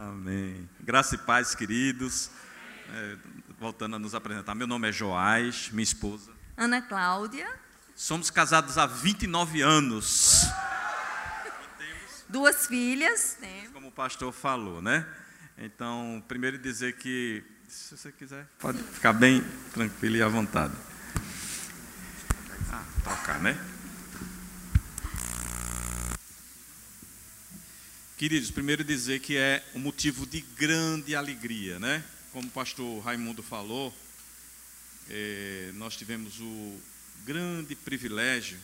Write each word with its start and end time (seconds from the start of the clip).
Amém. 0.00 0.70
Graça 0.78 1.16
e 1.16 1.18
paz, 1.18 1.56
queridos. 1.56 2.30
É, 2.94 3.16
voltando 3.58 3.96
a 3.96 3.98
nos 3.98 4.14
apresentar, 4.14 4.54
meu 4.54 4.66
nome 4.66 4.88
é 4.88 4.92
Joás, 4.92 5.70
minha 5.72 5.82
esposa. 5.82 6.30
Ana 6.56 6.80
Cláudia. 6.80 7.48
Somos 7.96 8.30
casados 8.30 8.78
há 8.78 8.86
29 8.86 9.60
anos. 9.60 10.46
Duas 12.30 12.68
filhas. 12.68 13.38
Né? 13.40 13.68
Como 13.72 13.88
o 13.88 13.92
pastor 13.92 14.32
falou, 14.32 14.80
né? 14.80 15.04
Então, 15.58 16.22
primeiro 16.28 16.58
dizer 16.58 16.96
que, 16.96 17.42
se 17.66 17.96
você 17.96 18.12
quiser, 18.12 18.46
pode 18.60 18.80
ficar 18.80 19.12
bem 19.12 19.42
tranquilo 19.72 20.14
e 20.14 20.22
à 20.22 20.28
vontade. 20.28 20.74
Ah, 22.70 22.84
tocar, 23.02 23.40
né? 23.40 23.58
Queridos, 28.18 28.50
primeiro 28.50 28.82
dizer 28.82 29.20
que 29.20 29.36
é 29.36 29.64
um 29.76 29.78
motivo 29.78 30.26
de 30.26 30.40
grande 30.40 31.14
alegria, 31.14 31.78
né? 31.78 32.02
Como 32.32 32.48
o 32.48 32.50
pastor 32.50 32.98
Raimundo 33.04 33.44
falou, 33.44 33.96
é, 35.08 35.70
nós 35.74 35.96
tivemos 35.96 36.40
o 36.40 36.80
grande 37.24 37.76
privilégio 37.76 38.58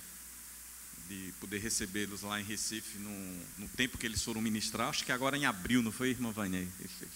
de 1.09 1.33
poder 1.39 1.59
recebê-los 1.59 2.23
lá 2.23 2.41
em 2.41 2.45
Recife 2.45 2.99
no, 2.99 3.45
no, 3.59 3.69
tempo 3.77 3.97
que 3.97 4.05
eles 4.05 4.25
foram 4.25 4.41
ministrar, 4.41 4.89
acho 4.89 5.05
que 5.05 5.13
agora 5.13 5.37
em 5.37 5.47
abril, 5.47 5.83
não 5.83 5.93
foi, 5.93 6.11
irmã 6.11 6.33
Vânia? 6.33 6.67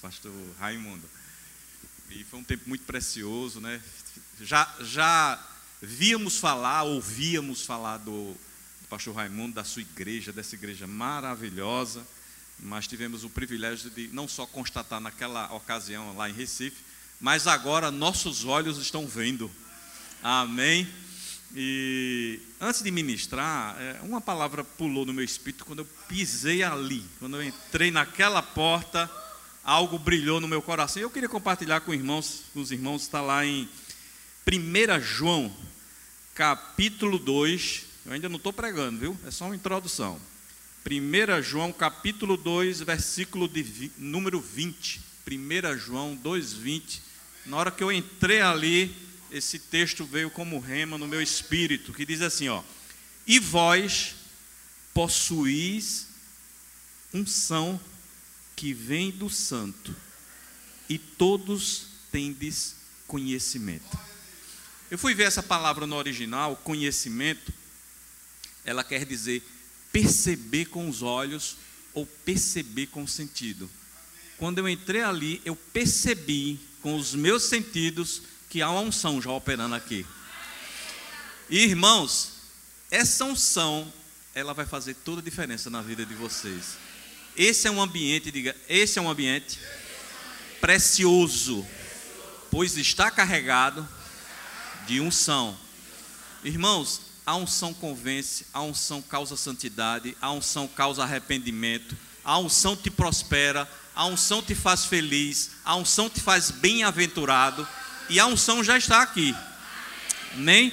Pastor 0.01 0.33
Raimundo. 0.61 1.11
E 2.09 2.23
foi 2.23 2.39
um 2.39 2.45
tempo 2.45 2.69
muito 2.69 2.85
precioso, 2.85 3.61
né? 3.61 3.83
Já, 4.41 4.77
já 4.83 5.45
víamos 5.83 6.39
falar, 6.39 6.85
ouvíamos 6.85 7.67
falar 7.67 7.97
do, 7.97 8.33
do 8.33 8.89
pastor 8.89 9.13
Raimundo, 9.17 9.57
da 9.57 9.65
sua 9.65 9.83
igreja, 9.83 10.33
dessa 10.33 10.55
igreja 10.55 10.87
maravilhosa 10.87 12.07
mas 12.61 12.87
tivemos 12.87 13.25
o 13.25 13.31
privilégio 13.31 13.91
de 13.91 14.09
não 14.09 14.27
só 14.27 14.47
constatar 14.47 15.01
naquela 15.01 15.53
ocasião 15.55 16.17
lá 16.17 16.29
em 16.29 16.33
Recife, 16.33 16.83
mas 17.21 17.47
agora 17.47 17.91
nossos 17.91 18.45
olhos 18.45 18.79
estão 18.79 19.07
vendo. 19.07 19.51
Amém. 20.23 20.89
E 21.55 22.41
antes 22.61 22.83
de 22.83 22.91
ministrar, 22.91 23.77
é, 23.81 24.01
uma 24.03 24.21
palavra 24.21 24.63
pulou 24.63 25.07
no 25.07 25.15
meu 25.15 25.25
espírito 25.25 25.65
quando 25.65 25.81
eu 25.81 25.89
pisei 26.07 26.63
ali, 26.63 27.05
quando 27.19 27.37
eu 27.37 27.43
entrei 27.43 27.91
naquela 27.91 28.43
porta, 28.43 29.11
algo 29.65 29.99
brilhou 29.99 30.41
no 30.41 30.49
meu 30.49 30.61
coração. 30.61 31.01
Eu 31.01 31.11
queria 31.11 31.29
compartilhar 31.29 31.81
com, 31.81 31.95
irmãos, 31.95 32.45
com 32.53 32.61
os 32.61 32.71
irmãos, 32.71 33.03
está 33.03 33.21
lá 33.21 33.47
em 33.47 33.69
1 34.47 35.01
João, 35.01 35.55
capítulo 36.35 37.19
2. 37.19 37.85
Eu 38.07 38.13
ainda 38.13 38.29
não 38.29 38.37
estou 38.37 38.53
pregando, 38.53 38.99
viu? 38.99 39.19
É 39.27 39.31
só 39.31 39.47
uma 39.47 39.57
introdução. 39.57 40.21
1 40.91 41.43
João 41.43 41.71
capítulo 41.71 42.35
2, 42.35 42.81
versículo 42.81 43.47
de, 43.47 43.93
número 43.99 44.41
20. 44.41 45.03
1 45.31 45.79
João 45.79 46.17
2, 46.17 46.55
20. 46.55 47.03
Na 47.45 47.59
hora 47.59 47.71
que 47.71 47.85
eu 47.85 47.93
entrei 47.93 48.41
ali, 48.41 48.97
esse 49.31 49.59
texto 49.59 50.07
veio 50.07 50.31
como 50.31 50.59
rema 50.59 50.97
no 50.97 51.07
meu 51.07 51.21
espírito, 51.21 51.93
que 51.93 52.07
diz 52.07 52.23
assim, 52.23 52.49
ó: 52.49 52.65
"E 53.27 53.39
vós 53.39 54.15
possuís 54.95 56.07
unção 57.13 57.79
que 58.57 58.73
vem 58.73 59.11
do 59.11 59.29
santo, 59.29 59.95
e 60.89 60.97
todos 60.97 61.89
tendes 62.11 62.77
conhecimento." 63.07 63.99
Eu 64.91 64.97
fui 64.97 65.15
ver 65.15 65.25
essa 65.25 65.43
palavra 65.43 65.87
no 65.87 65.97
original, 65.97 66.57
conhecimento, 66.57 67.53
ela 68.65 68.83
quer 68.83 69.05
dizer 69.05 69.43
perceber 70.01 70.67
com 70.67 70.89
os 70.89 71.03
olhos 71.03 71.57
ou 71.93 72.07
perceber 72.07 72.87
com 72.87 73.03
o 73.03 73.09
sentido. 73.09 73.69
Quando 74.37 74.59
eu 74.59 74.69
entrei 74.69 75.03
ali, 75.03 75.43
eu 75.45 75.57
percebi 75.57 76.61
com 76.81 76.97
os 76.97 77.17
meus 77.17 77.49
sentidos 77.49 78.23
que 78.49 78.63
há 78.63 78.71
uma 78.71 78.81
unção 78.81 79.21
já 79.21 79.33
operando 79.33 79.75
aqui. 79.75 80.07
E, 81.51 81.65
irmãos, 81.65 82.35
essa 82.93 83.25
unção, 83.25 83.93
ela 84.33 84.55
vai 84.55 84.65
fazer 84.65 84.95
toda 84.95 85.21
a 85.21 85.25
diferença 85.25 85.69
na 85.69 85.83
vida 85.83 86.07
de 86.07 86.15
vocês. 86.15 86.77
Esse 87.37 87.67
é 87.67 87.71
um 87.71 87.83
ambiente, 87.83 88.31
diga, 88.31 88.55
esse 88.69 89.01
é 89.01 89.03
um 89.03 89.11
ambiente 89.11 89.59
precioso, 90.61 91.67
pois 92.53 92.77
está 92.77 93.11
carregado 93.11 93.87
de 94.87 95.01
unção. 95.01 95.59
Irmãos, 96.45 97.08
a 97.29 97.37
unção 97.37 97.75
convence, 97.75 98.47
a 98.55 98.63
unção 98.63 99.03
causa 99.03 99.37
santidade, 99.37 100.17
a 100.19 100.33
unção 100.33 100.67
causa 100.67 101.03
arrependimento, 101.03 101.95
a 102.25 102.39
unção 102.39 102.75
te 102.75 102.91
prospera, 102.91 103.71
a 103.95 104.07
unção 104.07 104.41
te 104.41 104.55
faz 104.55 104.87
feliz, 104.87 105.51
a 105.63 105.77
unção 105.77 106.09
te 106.09 106.23
faz 106.23 106.51
bem-aventurado 106.51 107.69
e 108.09 108.19
a 108.19 108.25
unção 108.25 108.65
já 108.65 108.79
está 108.79 109.03
aqui. 109.03 109.37
Amém? 110.33 110.73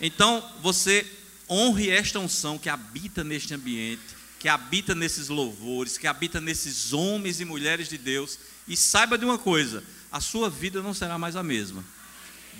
Então 0.00 0.44
você 0.60 1.06
honre 1.48 1.88
esta 1.88 2.18
unção 2.18 2.58
que 2.58 2.68
habita 2.68 3.22
neste 3.22 3.54
ambiente, 3.54 4.02
que 4.40 4.48
habita 4.48 4.96
nesses 4.96 5.28
louvores, 5.28 5.96
que 5.96 6.08
habita 6.08 6.40
nesses 6.40 6.92
homens 6.92 7.40
e 7.40 7.44
mulheres 7.44 7.88
de 7.88 7.96
Deus 7.96 8.40
e 8.66 8.76
saiba 8.76 9.16
de 9.16 9.24
uma 9.24 9.38
coisa: 9.38 9.84
a 10.10 10.20
sua 10.20 10.50
vida 10.50 10.82
não 10.82 10.94
será 10.94 11.16
mais 11.16 11.36
a 11.36 11.44
mesma. 11.44 11.84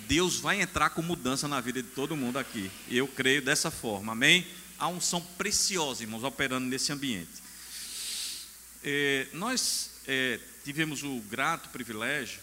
Deus 0.06 0.38
vai 0.38 0.60
entrar 0.60 0.90
com 0.90 1.02
mudança 1.02 1.48
na 1.48 1.60
vida 1.60 1.82
de 1.82 1.88
todo 1.90 2.16
mundo 2.16 2.38
aqui. 2.38 2.70
Eu 2.88 3.08
creio 3.08 3.42
dessa 3.42 3.70
forma, 3.70 4.12
amém? 4.12 4.46
Há 4.78 4.88
unção 4.88 5.20
preciosa, 5.20 6.02
irmãos, 6.02 6.24
operando 6.24 6.66
nesse 6.66 6.92
ambiente. 6.92 7.42
É, 8.82 9.28
nós 9.32 9.90
é, 10.06 10.40
tivemos 10.64 11.02
o 11.02 11.20
grato 11.30 11.68
privilégio 11.68 12.40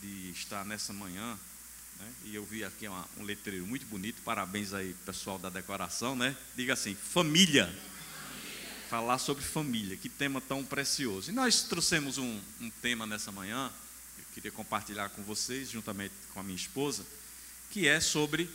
de 0.00 0.30
estar 0.30 0.64
nessa 0.64 0.92
manhã, 0.92 1.38
né, 1.98 2.12
e 2.24 2.34
eu 2.34 2.44
vi 2.44 2.64
aqui 2.64 2.88
uma, 2.88 3.06
um 3.18 3.22
letreiro 3.22 3.66
muito 3.66 3.86
bonito, 3.86 4.22
parabéns 4.22 4.72
aí 4.72 4.94
pessoal 5.04 5.38
da 5.38 5.50
decoração, 5.50 6.16
né? 6.16 6.36
Diga 6.54 6.72
assim, 6.72 6.94
família. 6.94 7.72
Falar 8.88 9.18
sobre 9.18 9.42
família, 9.42 9.96
que 9.96 10.08
tema 10.08 10.40
tão 10.40 10.64
precioso. 10.64 11.30
E 11.30 11.34
nós 11.34 11.62
trouxemos 11.62 12.18
um, 12.18 12.40
um 12.60 12.70
tema 12.70 13.04
nessa 13.04 13.32
manhã, 13.32 13.70
queria 14.36 14.52
compartilhar 14.52 15.08
com 15.08 15.22
vocês, 15.22 15.70
juntamente 15.70 16.12
com 16.34 16.40
a 16.40 16.42
minha 16.42 16.54
esposa, 16.54 17.06
que 17.70 17.88
é 17.88 17.98
sobre 18.00 18.50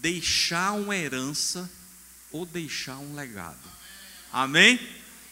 deixar 0.00 0.70
uma 0.74 0.96
herança 0.96 1.68
ou 2.30 2.46
deixar 2.46 2.96
um 2.98 3.16
legado. 3.16 3.58
Amém? 4.32 4.78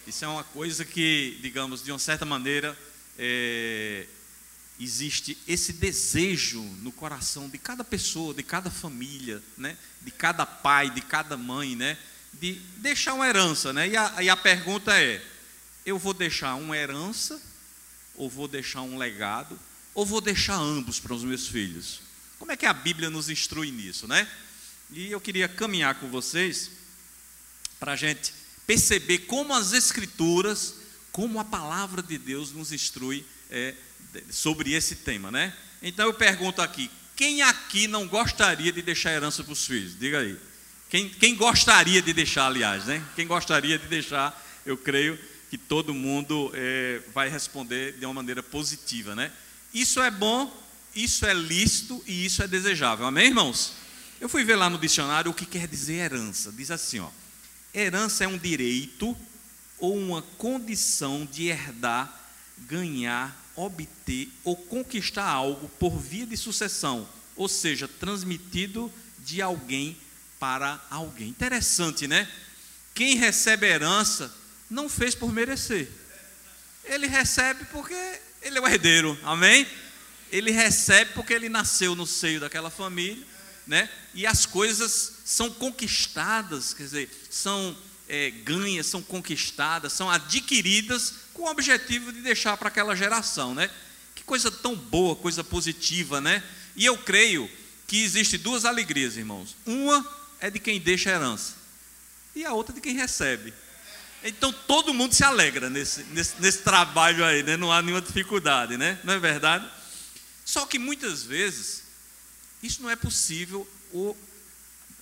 Isso 0.05 0.25
é 0.25 0.29
uma 0.29 0.43
coisa 0.43 0.85
que, 0.85 1.39
digamos, 1.41 1.85
de 1.85 1.93
uma 1.93 1.99
certa 2.01 2.25
maneira, 2.25 2.77
é, 3.17 4.05
existe 4.81 5.39
esse 5.47 5.73
desejo 5.73 6.61
no 6.83 6.91
coração 6.91 7.49
de 7.49 7.57
cada 7.57 7.85
pessoa, 7.85 8.35
de 8.35 8.43
cada 8.43 8.73
família, 8.73 9.41
né? 9.57 9.79
de 10.03 10.11
cada 10.11 10.45
pai, 10.45 10.91
de 10.91 11.03
cada 11.03 11.37
mãe, 11.37 11.77
né? 11.77 11.97
de 12.33 12.55
deixar 12.79 13.15
uma 13.15 13.29
herança. 13.29 13.73
Né? 13.73 13.91
E, 13.91 13.97
a, 13.97 14.23
e 14.25 14.29
a 14.29 14.37
pergunta 14.37 15.01
é: 15.01 15.25
eu 15.87 16.01
vou 16.01 16.13
deixar 16.13 16.57
uma 16.57 16.77
herança 16.77 17.41
ou 18.17 18.29
vou 18.29 18.49
deixar 18.49 18.83
um 18.83 18.99
legado 18.99 19.57
ou 19.99 20.07
vou 20.07 20.21
deixar 20.21 20.55
ambos 20.55 21.01
para 21.01 21.13
os 21.13 21.25
meus 21.25 21.49
filhos? 21.49 21.99
Como 22.39 22.53
é 22.53 22.57
que 22.57 22.65
a 22.65 22.73
Bíblia 22.73 23.11
nos 23.11 23.29
instrui 23.29 23.73
nisso, 23.73 24.07
né? 24.07 24.29
E 24.93 25.11
eu 25.11 25.21
queria 25.21 25.49
caminhar 25.49 25.97
com 25.97 26.09
vocês 26.09 26.71
para 27.81 27.95
a 27.95 27.97
gente 27.97 28.33
perceber 28.65 29.19
como 29.27 29.53
as 29.53 29.73
Escrituras, 29.73 30.77
como 31.11 31.41
a 31.41 31.45
palavra 31.45 32.01
de 32.01 32.17
Deus 32.17 32.53
nos 32.53 32.71
instrui 32.71 33.27
é, 33.51 33.75
sobre 34.31 34.73
esse 34.73 34.95
tema, 34.95 35.33
né? 35.33 35.53
Então 35.83 36.07
eu 36.07 36.15
pergunto 36.15 36.63
aqui: 36.63 36.89
quem 37.17 37.43
aqui 37.43 37.89
não 37.89 38.07
gostaria 38.07 38.71
de 38.71 38.81
deixar 38.81 39.11
herança 39.11 39.43
para 39.43 39.53
os 39.53 39.67
filhos? 39.67 39.99
Diga 39.99 40.21
aí. 40.21 40.39
Quem, 40.89 41.09
quem 41.09 41.35
gostaria 41.35 42.01
de 42.01 42.13
deixar, 42.13 42.47
aliás, 42.47 42.85
né? 42.85 43.05
Quem 43.17 43.27
gostaria 43.27 43.77
de 43.77 43.89
deixar, 43.89 44.47
eu 44.65 44.77
creio 44.77 45.19
que 45.51 45.59
todo 45.59 45.93
mundo 45.93 46.53
é, 46.55 47.03
vai 47.13 47.29
responder 47.29 47.95
de 47.99 48.07
uma 48.07 48.15
maneira 48.15 48.45
positiva, 48.45 49.17
né? 49.17 49.33
Isso 49.73 50.01
é 50.01 50.11
bom, 50.11 50.53
isso 50.95 51.27
é 51.27 51.35
lícito 51.35 52.03
e 52.07 52.25
isso 52.25 52.43
é 52.43 52.49
desejável. 52.49 53.07
Amém, 53.07 53.27
irmãos? 53.27 53.75
Eu 54.21 54.29
fui 54.29 54.43
ver 54.45 54.57
lá 54.57 54.69
no 54.69 54.79
dicionário 54.79 55.31
o 55.31 55.35
que 55.35 55.47
quer 55.47 55.69
dizer 55.69 55.95
herança. 55.95 56.51
Diz 56.53 56.71
assim, 56.71 56.99
ó: 56.99 57.09
herança 57.73 58.25
é 58.25 58.29
um 58.29 58.39
direito 58.39 59.17
ou 59.79 59.97
uma 59.97 60.23
condição 60.23 61.29
de 61.31 61.47
herdar, 61.47 62.13
ganhar, 62.59 63.37
obter 63.55 64.29
ou 64.43 64.57
conquistar 64.57 65.25
algo 65.25 65.69
por 65.79 65.97
via 65.99 66.27
de 66.27 66.37
sucessão, 66.37 67.09
ou 67.37 67.49
seja, 67.49 67.87
transmitido 67.87 68.93
de 69.21 69.41
alguém 69.41 69.97
para 70.41 70.85
alguém. 70.91 71.29
Interessante, 71.29 72.07
né? 72.07 72.29
Quem 72.95 73.17
recebe 73.17 73.67
herança 73.67 74.35
não 74.69 74.89
fez 74.89 75.15
por 75.15 75.33
merecer. 75.33 75.89
Ele 76.85 77.07
recebe 77.07 77.65
porque 77.67 78.21
ele 78.43 78.59
é 78.59 78.61
o 78.61 78.67
herdeiro, 78.67 79.19
amém? 79.23 79.67
Ele 80.31 80.51
recebe 80.51 81.13
porque 81.15 81.33
ele 81.33 81.49
nasceu 81.49 81.95
no 81.95 82.07
seio 82.07 82.41
daquela 82.41 82.71
família, 82.71 83.25
né? 83.67 83.89
E 84.15 84.27
as 84.27 84.47
coisas 84.47 85.21
são 85.25 85.51
conquistadas, 85.51 86.75
quer 86.75 86.85
dizer, 86.85 87.11
são 87.31 87.77
é, 88.09 88.31
ganhas, 88.31 88.87
são 88.87 89.03
conquistadas, 89.03 89.93
são 89.93 90.11
adquiridas 90.11 91.15
com 91.35 91.43
o 91.43 91.51
objetivo 91.51 92.13
de 92.13 92.21
deixar 92.21 92.57
para 92.57 92.69
aquela 92.69 92.97
geração, 92.97 93.55
né? 93.55 93.71
Que 94.15 94.25
coisa 94.25 94.51
tão 94.51 94.75
boa, 94.75 95.15
coisa 95.17 95.45
positiva, 95.45 96.21
né? 96.21 96.43
E 96.75 96.85
eu 96.85 96.97
creio 96.97 97.51
que 97.87 98.03
existe 98.03 98.39
duas 98.39 98.65
alegrias, 98.65 99.17
irmãos. 99.17 99.57
Uma 99.67 100.07
é 100.41 100.51
de 100.51 100.59
quem 100.59 100.81
deixa 100.81 101.11
a 101.11 101.15
herança 101.15 101.55
e 102.35 102.45
a 102.45 102.53
outra 102.53 102.75
de 102.75 102.81
quem 102.81 102.95
recebe. 102.95 103.53
Então 104.23 104.53
todo 104.53 104.93
mundo 104.93 105.15
se 105.15 105.23
alegra 105.23 105.71
nesse, 105.71 106.03
nesse, 106.05 106.41
nesse 106.41 106.59
trabalho 106.63 107.25
aí, 107.25 107.43
né? 107.43 107.57
não 107.57 107.73
há 107.73 107.81
nenhuma 107.81 108.03
dificuldade, 108.03 108.77
né? 108.77 108.99
não 109.05 109.15
é 109.15 109.19
verdade? 109.19 109.69
Só 110.45 110.67
que 110.67 110.79
muitas 110.79 111.23
vezes 111.23 111.85
isso 112.63 112.83
não 112.83 112.91
é 112.91 112.97
possível, 112.97 113.69
ou 113.93 114.17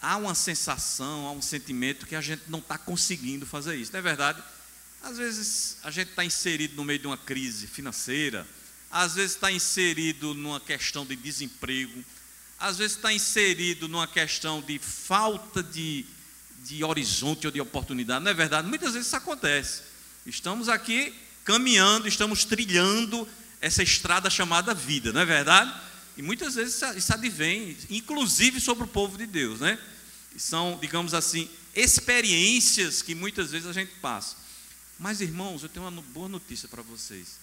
há 0.01 0.17
uma 0.17 0.35
sensação, 0.35 1.27
há 1.27 1.33
um 1.33 1.41
sentimento 1.41 2.07
que 2.07 2.15
a 2.15 2.21
gente 2.21 2.43
não 2.49 2.59
está 2.59 2.77
conseguindo 2.77 3.47
fazer 3.47 3.77
isso, 3.77 3.93
não 3.93 4.01
é 4.01 4.03
verdade? 4.03 4.43
Às 5.03 5.17
vezes 5.17 5.79
a 5.83 5.91
gente 5.91 6.11
está 6.11 6.25
inserido 6.25 6.77
no 6.77 6.85
meio 6.85 6.99
de 6.99 7.07
uma 7.07 7.17
crise 7.17 7.67
financeira, 7.67 8.47
às 8.91 9.15
vezes 9.15 9.33
está 9.33 9.51
inserido 9.51 10.35
numa 10.35 10.61
questão 10.61 11.07
de 11.07 11.17
desemprego, 11.17 12.05
às 12.59 12.79
vezes 12.79 12.97
está 12.97 13.13
inserido 13.13 13.89
numa 13.89 14.07
questão 14.07 14.61
de 14.61 14.79
falta 14.79 15.63
de 15.63 16.05
de 16.67 16.83
horizonte 16.85 17.47
ou 17.47 17.53
de 17.53 17.61
oportunidade. 17.61 18.25
Não 18.25 18.31
é 18.31 18.35
verdade? 18.35 18.69
Muitas 18.69 18.93
vezes 18.93 19.07
isso 19.07 19.17
acontece. 19.17 19.83
Estamos 20.25 20.69
aqui 20.69 21.15
caminhando, 21.45 22.09
estamos 22.09 22.45
trilhando 22.45 23.27
essa 23.61 23.83
estrada 23.83 24.29
chamada 24.29 24.75
vida, 24.75 25.13
não 25.13 25.21
é 25.21 25.25
verdade? 25.25 25.73
E 26.17 26.23
muitas 26.23 26.55
vezes 26.55 26.83
isso 26.97 27.13
advém, 27.13 27.77
inclusive 27.89 28.61
sobre 28.61 28.85
o 28.85 28.89
povo 28.89 29.17
de 29.17 29.27
Deus, 29.27 29.61
né? 29.61 29.79
são, 30.39 30.79
digamos 30.81 31.15
assim, 31.15 31.49
experiências 31.75 33.03
que 33.03 33.15
muitas 33.15 33.51
vezes 33.51 33.67
a 33.67 33.73
gente 33.73 33.93
passa. 34.01 34.37
Mas, 34.99 35.21
irmãos, 35.21 35.63
eu 35.63 35.69
tenho 35.69 35.87
uma 35.87 36.03
boa 36.03 36.29
notícia 36.29 36.69
para 36.69 36.83
vocês. 36.83 37.39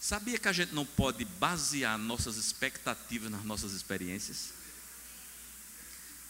Sabia 0.00 0.38
que 0.38 0.48
a 0.48 0.52
gente 0.52 0.74
não 0.74 0.84
pode 0.84 1.24
basear 1.24 1.98
nossas 1.98 2.36
expectativas 2.36 3.30
nas 3.30 3.44
nossas 3.44 3.72
experiências? 3.72 4.52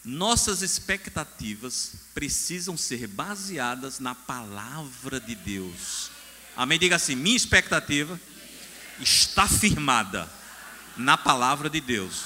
Nossas 0.05 0.61
expectativas 0.61 1.93
precisam 2.15 2.77
ser 2.77 3.07
baseadas 3.07 3.99
na 3.99 4.15
palavra 4.15 5.19
de 5.19 5.35
Deus. 5.35 6.11
Amém? 6.55 6.79
Diga 6.79 6.97
assim: 6.97 7.15
minha 7.15 7.37
expectativa 7.37 8.21
está 9.01 9.49
firmada 9.49 10.31
na 10.97 11.17
palavra 11.17 11.71
de 11.71 11.81
Deus. 11.81 12.25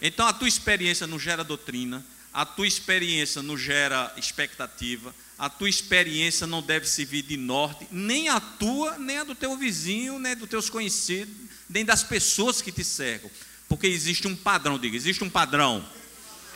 Então 0.00 0.26
a 0.26 0.32
tua 0.32 0.48
experiência 0.48 1.06
não 1.06 1.18
gera 1.18 1.44
doutrina, 1.44 2.04
a 2.32 2.46
tua 2.46 2.66
experiência 2.66 3.42
não 3.42 3.58
gera 3.58 4.12
expectativa, 4.16 5.14
a 5.38 5.50
tua 5.50 5.68
experiência 5.68 6.46
não 6.46 6.62
deve 6.62 6.86
servir 6.86 7.22
de 7.22 7.36
norte, 7.36 7.86
nem 7.90 8.28
a 8.28 8.40
tua, 8.40 8.98
nem 8.98 9.18
a 9.18 9.24
do 9.24 9.34
teu 9.34 9.56
vizinho, 9.56 10.18
nem 10.18 10.34
dos 10.34 10.48
teus 10.48 10.70
conhecidos, 10.70 11.34
nem 11.68 11.84
das 11.84 12.02
pessoas 12.02 12.62
que 12.62 12.72
te 12.72 12.84
cercam, 12.84 13.30
porque 13.68 13.86
existe 13.86 14.26
um 14.26 14.36
padrão, 14.36 14.78
diga, 14.78 14.96
existe 14.96 15.22
um 15.22 15.30
padrão 15.30 15.86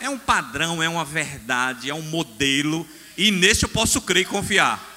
é 0.00 0.08
um 0.08 0.18
padrão, 0.18 0.82
é 0.82 0.88
uma 0.88 1.04
verdade, 1.04 1.90
é 1.90 1.94
um 1.94 2.02
modelo, 2.02 2.88
e 3.16 3.30
nesse 3.30 3.64
eu 3.64 3.68
posso 3.68 4.00
crer 4.00 4.22
e 4.22 4.24
confiar. 4.24 4.88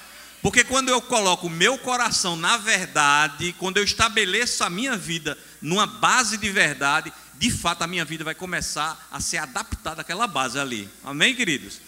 Porque 0.42 0.64
quando 0.64 0.88
eu 0.90 1.00
coloco 1.00 1.48
meu 1.48 1.78
coração 1.78 2.36
na 2.36 2.56
verdade, 2.56 3.54
quando 3.58 3.78
eu 3.78 3.84
estabeleço 3.84 4.62
a 4.64 4.68
minha 4.68 4.96
vida 4.96 5.38
numa 5.62 5.86
base 5.86 6.36
de 6.36 6.50
verdade, 6.50 7.12
de 7.34 7.50
fato 7.50 7.82
a 7.82 7.86
minha 7.86 8.04
vida 8.04 8.24
vai 8.24 8.34
começar 8.34 9.08
a 9.10 9.20
ser 9.20 9.38
adaptada 9.38 10.02
àquela 10.02 10.26
base 10.26 10.58
ali. 10.58 10.88
Amém, 11.02 11.34
queridos? 11.34 11.80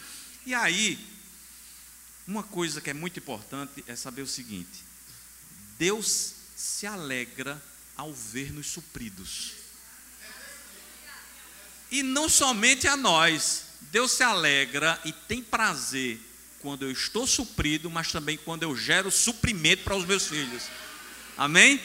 E 0.47 0.55
aí, 0.55 0.99
uma 2.27 2.43
coisa 2.43 2.81
que 2.81 2.91
é 2.91 2.95
muito 2.95 3.19
importante 3.19 3.85
é 3.87 3.95
saber 3.95 4.23
o 4.23 4.27
seguinte: 4.27 4.85
Deus 5.79 6.33
se 6.57 6.87
alegra 6.87 7.63
ao 7.97 8.13
ver-nos 8.13 8.69
supridos. 8.69 9.53
E 11.97 12.03
não 12.03 12.29
somente 12.29 12.87
a 12.87 12.95
nós, 12.95 13.69
Deus 13.91 14.11
se 14.11 14.23
alegra 14.23 15.01
e 15.03 15.13
tem 15.13 15.43
prazer 15.43 16.21
quando 16.61 16.83
eu 16.83 16.91
estou 16.91 17.27
suprido, 17.27 17.89
mas 17.89 18.13
também 18.13 18.37
quando 18.37 18.65
eu 18.65 18.77
gero 18.77 19.11
suprimento 19.11 19.83
para 19.83 19.97
os 19.97 20.05
meus 20.05 20.27
filhos. 20.27 20.65
Amém? 21.39 21.81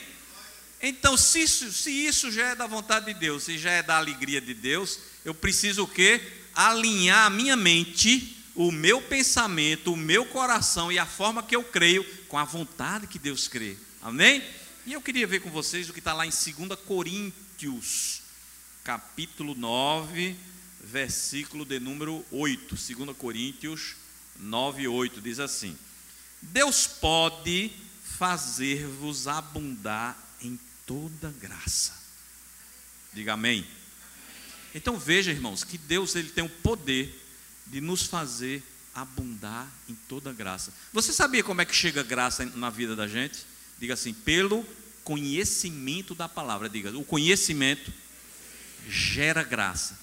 Então, 0.82 1.16
se 1.16 1.44
isso, 1.44 1.72
se 1.72 1.92
isso 1.92 2.30
já 2.30 2.48
é 2.48 2.56
da 2.56 2.68
vontade 2.68 3.06
de 3.06 3.14
Deus, 3.14 3.44
se 3.44 3.58
já 3.58 3.72
é 3.72 3.82
da 3.82 3.96
alegria 3.96 4.42
de 4.42 4.54
Deus, 4.54 5.00
eu 5.24 5.34
preciso 5.34 5.84
o 5.84 5.88
quê? 5.88 6.22
Alinhar 6.54 7.28
a 7.28 7.30
minha 7.30 7.56
mente, 7.56 8.36
o 8.54 8.70
meu 8.70 9.02
pensamento, 9.02 9.94
o 9.94 9.98
meu 9.98 10.26
coração 10.26 10.92
e 10.92 11.00
a 11.00 11.06
forma 11.06 11.42
que 11.42 11.56
eu 11.56 11.64
creio 11.64 12.04
com 12.28 12.38
a 12.38 12.44
vontade 12.44 13.08
que 13.08 13.18
Deus 13.18 13.48
crê. 13.48 13.78
Amém? 14.02 14.44
E 14.86 14.92
eu 14.92 15.02
queria 15.02 15.26
ver 15.26 15.40
com 15.40 15.50
vocês 15.50 15.90
o 15.90 15.94
que 15.94 16.00
está 16.00 16.12
lá 16.12 16.26
em 16.26 16.32
2 16.32 16.78
Coríntios 16.86 18.21
capítulo 18.84 19.54
9, 19.56 20.36
versículo 20.84 21.66
de 21.66 21.80
número 21.80 22.26
8, 22.32 22.76
2 22.76 23.18
Coríntios 23.18 23.96
9, 24.40 24.88
8, 24.88 25.22
diz 25.22 25.40
assim: 25.40 25.78
Deus 26.42 26.88
pode 26.88 27.72
fazer-vos 28.04 29.28
abundar 29.28 30.18
em 30.42 30.60
toda 30.86 31.32
graça. 31.40 31.94
Diga 33.14 33.34
amém. 33.34 33.66
Então 34.74 34.98
veja, 34.98 35.32
irmãos, 35.32 35.64
que 35.64 35.78
Deus 35.78 36.16
ele 36.16 36.30
tem 36.30 36.44
o 36.44 36.50
poder 36.50 37.20
de 37.68 37.82
nos 37.82 38.04
fazer 38.04 38.64
abundar 38.94 39.70
em 39.88 39.96
toda 40.08 40.34
graça. 40.34 40.74
Você 40.92 41.14
sabia 41.14 41.44
como 41.44 41.62
é 41.62 41.66
que 41.66 41.76
chega 41.76 42.04
graça 42.04 42.46
na 42.46 42.70
vida 42.70 42.96
da 42.96 43.08
gente? 43.08 43.46
Diga 43.80 43.94
assim, 43.94 44.14
pelo 44.14 44.66
conhecimento 45.04 46.14
da 46.16 46.28
palavra. 46.28 46.70
Diga, 46.70 46.98
o 46.98 47.04
conhecimento 47.04 47.92
gera 48.88 49.44
graça. 49.44 50.00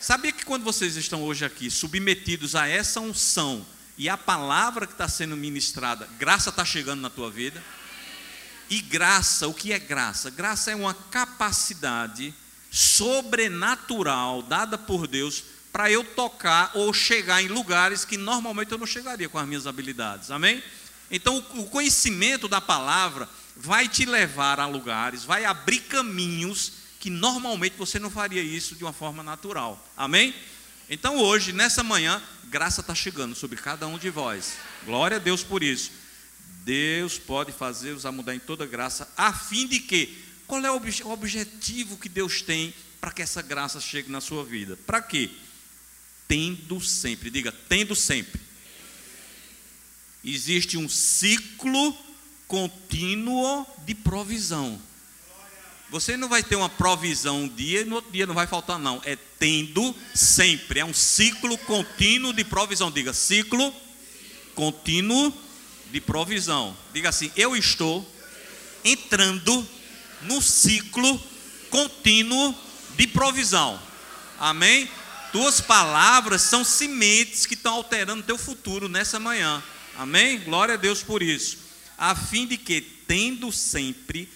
Sabia 0.00 0.32
que 0.32 0.44
quando 0.44 0.62
vocês 0.62 0.96
estão 0.96 1.22
hoje 1.22 1.44
aqui 1.44 1.70
submetidos 1.70 2.54
a 2.54 2.68
essa 2.68 3.00
unção 3.00 3.66
e 3.96 4.08
a 4.08 4.16
palavra 4.16 4.86
que 4.86 4.92
está 4.92 5.08
sendo 5.08 5.36
ministrada, 5.36 6.08
graça 6.18 6.50
está 6.50 6.64
chegando 6.64 7.00
na 7.00 7.10
tua 7.10 7.30
vida? 7.30 7.62
E 8.68 8.80
graça, 8.82 9.48
o 9.48 9.54
que 9.54 9.72
é 9.72 9.78
graça? 9.78 10.30
Graça 10.30 10.70
é 10.70 10.76
uma 10.76 10.92
capacidade 10.92 12.34
sobrenatural 12.70 14.42
dada 14.42 14.76
por 14.76 15.06
Deus 15.06 15.44
para 15.72 15.90
eu 15.90 16.02
tocar 16.02 16.70
ou 16.74 16.92
chegar 16.92 17.42
em 17.42 17.48
lugares 17.48 18.04
que 18.04 18.16
normalmente 18.16 18.72
eu 18.72 18.78
não 18.78 18.86
chegaria 18.86 19.28
com 19.28 19.38
as 19.38 19.46
minhas 19.46 19.66
habilidades. 19.66 20.30
Amém? 20.30 20.62
Então, 21.10 21.38
o 21.54 21.66
conhecimento 21.66 22.48
da 22.48 22.60
palavra 22.60 23.28
vai 23.56 23.88
te 23.88 24.04
levar 24.04 24.58
a 24.58 24.66
lugares, 24.66 25.24
vai 25.24 25.44
abrir 25.44 25.80
caminhos 25.80 26.72
que 27.06 27.10
normalmente 27.10 27.76
você 27.78 28.00
não 28.00 28.10
faria 28.10 28.42
isso 28.42 28.74
de 28.74 28.82
uma 28.82 28.92
forma 28.92 29.22
natural. 29.22 29.80
Amém? 29.96 30.34
Então 30.90 31.18
hoje, 31.18 31.52
nessa 31.52 31.84
manhã, 31.84 32.20
graça 32.46 32.80
está 32.80 32.96
chegando 32.96 33.32
sobre 33.32 33.56
cada 33.56 33.86
um 33.86 33.96
de 33.96 34.10
vós. 34.10 34.54
Glória 34.84 35.18
a 35.18 35.20
Deus 35.20 35.44
por 35.44 35.62
isso. 35.62 35.92
Deus 36.64 37.16
pode 37.16 37.52
fazer-os 37.52 38.04
a 38.04 38.10
mudar 38.10 38.34
em 38.34 38.40
toda 38.40 38.66
graça, 38.66 39.08
a 39.16 39.32
fim 39.32 39.68
de 39.68 39.78
que? 39.78 40.18
Qual 40.48 40.60
é 40.66 40.68
o 40.68 41.12
objetivo 41.12 41.96
que 41.96 42.08
Deus 42.08 42.42
tem 42.42 42.74
para 43.00 43.12
que 43.12 43.22
essa 43.22 43.40
graça 43.40 43.80
chegue 43.80 44.10
na 44.10 44.20
sua 44.20 44.44
vida? 44.44 44.76
Para 44.84 45.00
quê? 45.00 45.30
Tendo 46.26 46.80
sempre, 46.80 47.30
diga, 47.30 47.52
tendo 47.68 47.94
sempre. 47.94 48.40
Existe 50.24 50.76
um 50.76 50.88
ciclo 50.88 51.96
contínuo 52.48 53.64
de 53.84 53.94
provisão. 53.94 54.82
Você 55.90 56.16
não 56.16 56.28
vai 56.28 56.42
ter 56.42 56.56
uma 56.56 56.68
provisão 56.68 57.42
um 57.44 57.48
dia 57.48 57.82
e 57.82 57.84
no 57.84 57.96
outro 57.96 58.10
dia 58.10 58.26
não 58.26 58.34
vai 58.34 58.46
faltar, 58.46 58.78
não. 58.78 59.00
É 59.04 59.16
tendo 59.38 59.94
sempre. 60.14 60.80
É 60.80 60.84
um 60.84 60.94
ciclo 60.94 61.56
contínuo 61.58 62.32
de 62.32 62.44
provisão. 62.44 62.90
Diga, 62.90 63.12
ciclo 63.12 63.72
contínuo 64.54 65.32
de 65.92 66.00
provisão. 66.00 66.76
Diga 66.92 67.10
assim: 67.10 67.30
eu 67.36 67.56
estou 67.56 68.06
entrando 68.84 69.66
no 70.22 70.42
ciclo 70.42 71.20
contínuo 71.70 72.54
de 72.96 73.06
provisão. 73.06 73.80
Amém? 74.38 74.90
Tuas 75.30 75.60
palavras 75.60 76.42
são 76.42 76.64
sementes 76.64 77.46
que 77.46 77.54
estão 77.54 77.74
alterando 77.74 78.22
teu 78.22 78.38
futuro 78.38 78.88
nessa 78.88 79.20
manhã. 79.20 79.62
Amém? 79.96 80.40
Glória 80.40 80.74
a 80.74 80.78
Deus 80.78 81.02
por 81.02 81.22
isso. 81.22 81.58
A 81.96 82.14
fim 82.14 82.46
de 82.46 82.56
que, 82.56 82.80
tendo 82.80 83.52
sempre. 83.52 84.28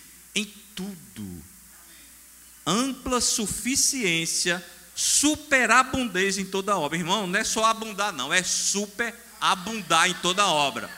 Ampla 2.66 3.20
suficiência, 3.20 4.64
superabundez 4.94 6.38
em 6.38 6.44
toda 6.44 6.76
obra. 6.76 6.98
Irmão, 6.98 7.26
não 7.26 7.38
é 7.38 7.44
só 7.44 7.64
abundar, 7.64 8.12
não, 8.12 8.32
é 8.32 8.42
superabundar 8.42 10.08
em 10.08 10.14
toda 10.14 10.46
obra. 10.46 10.90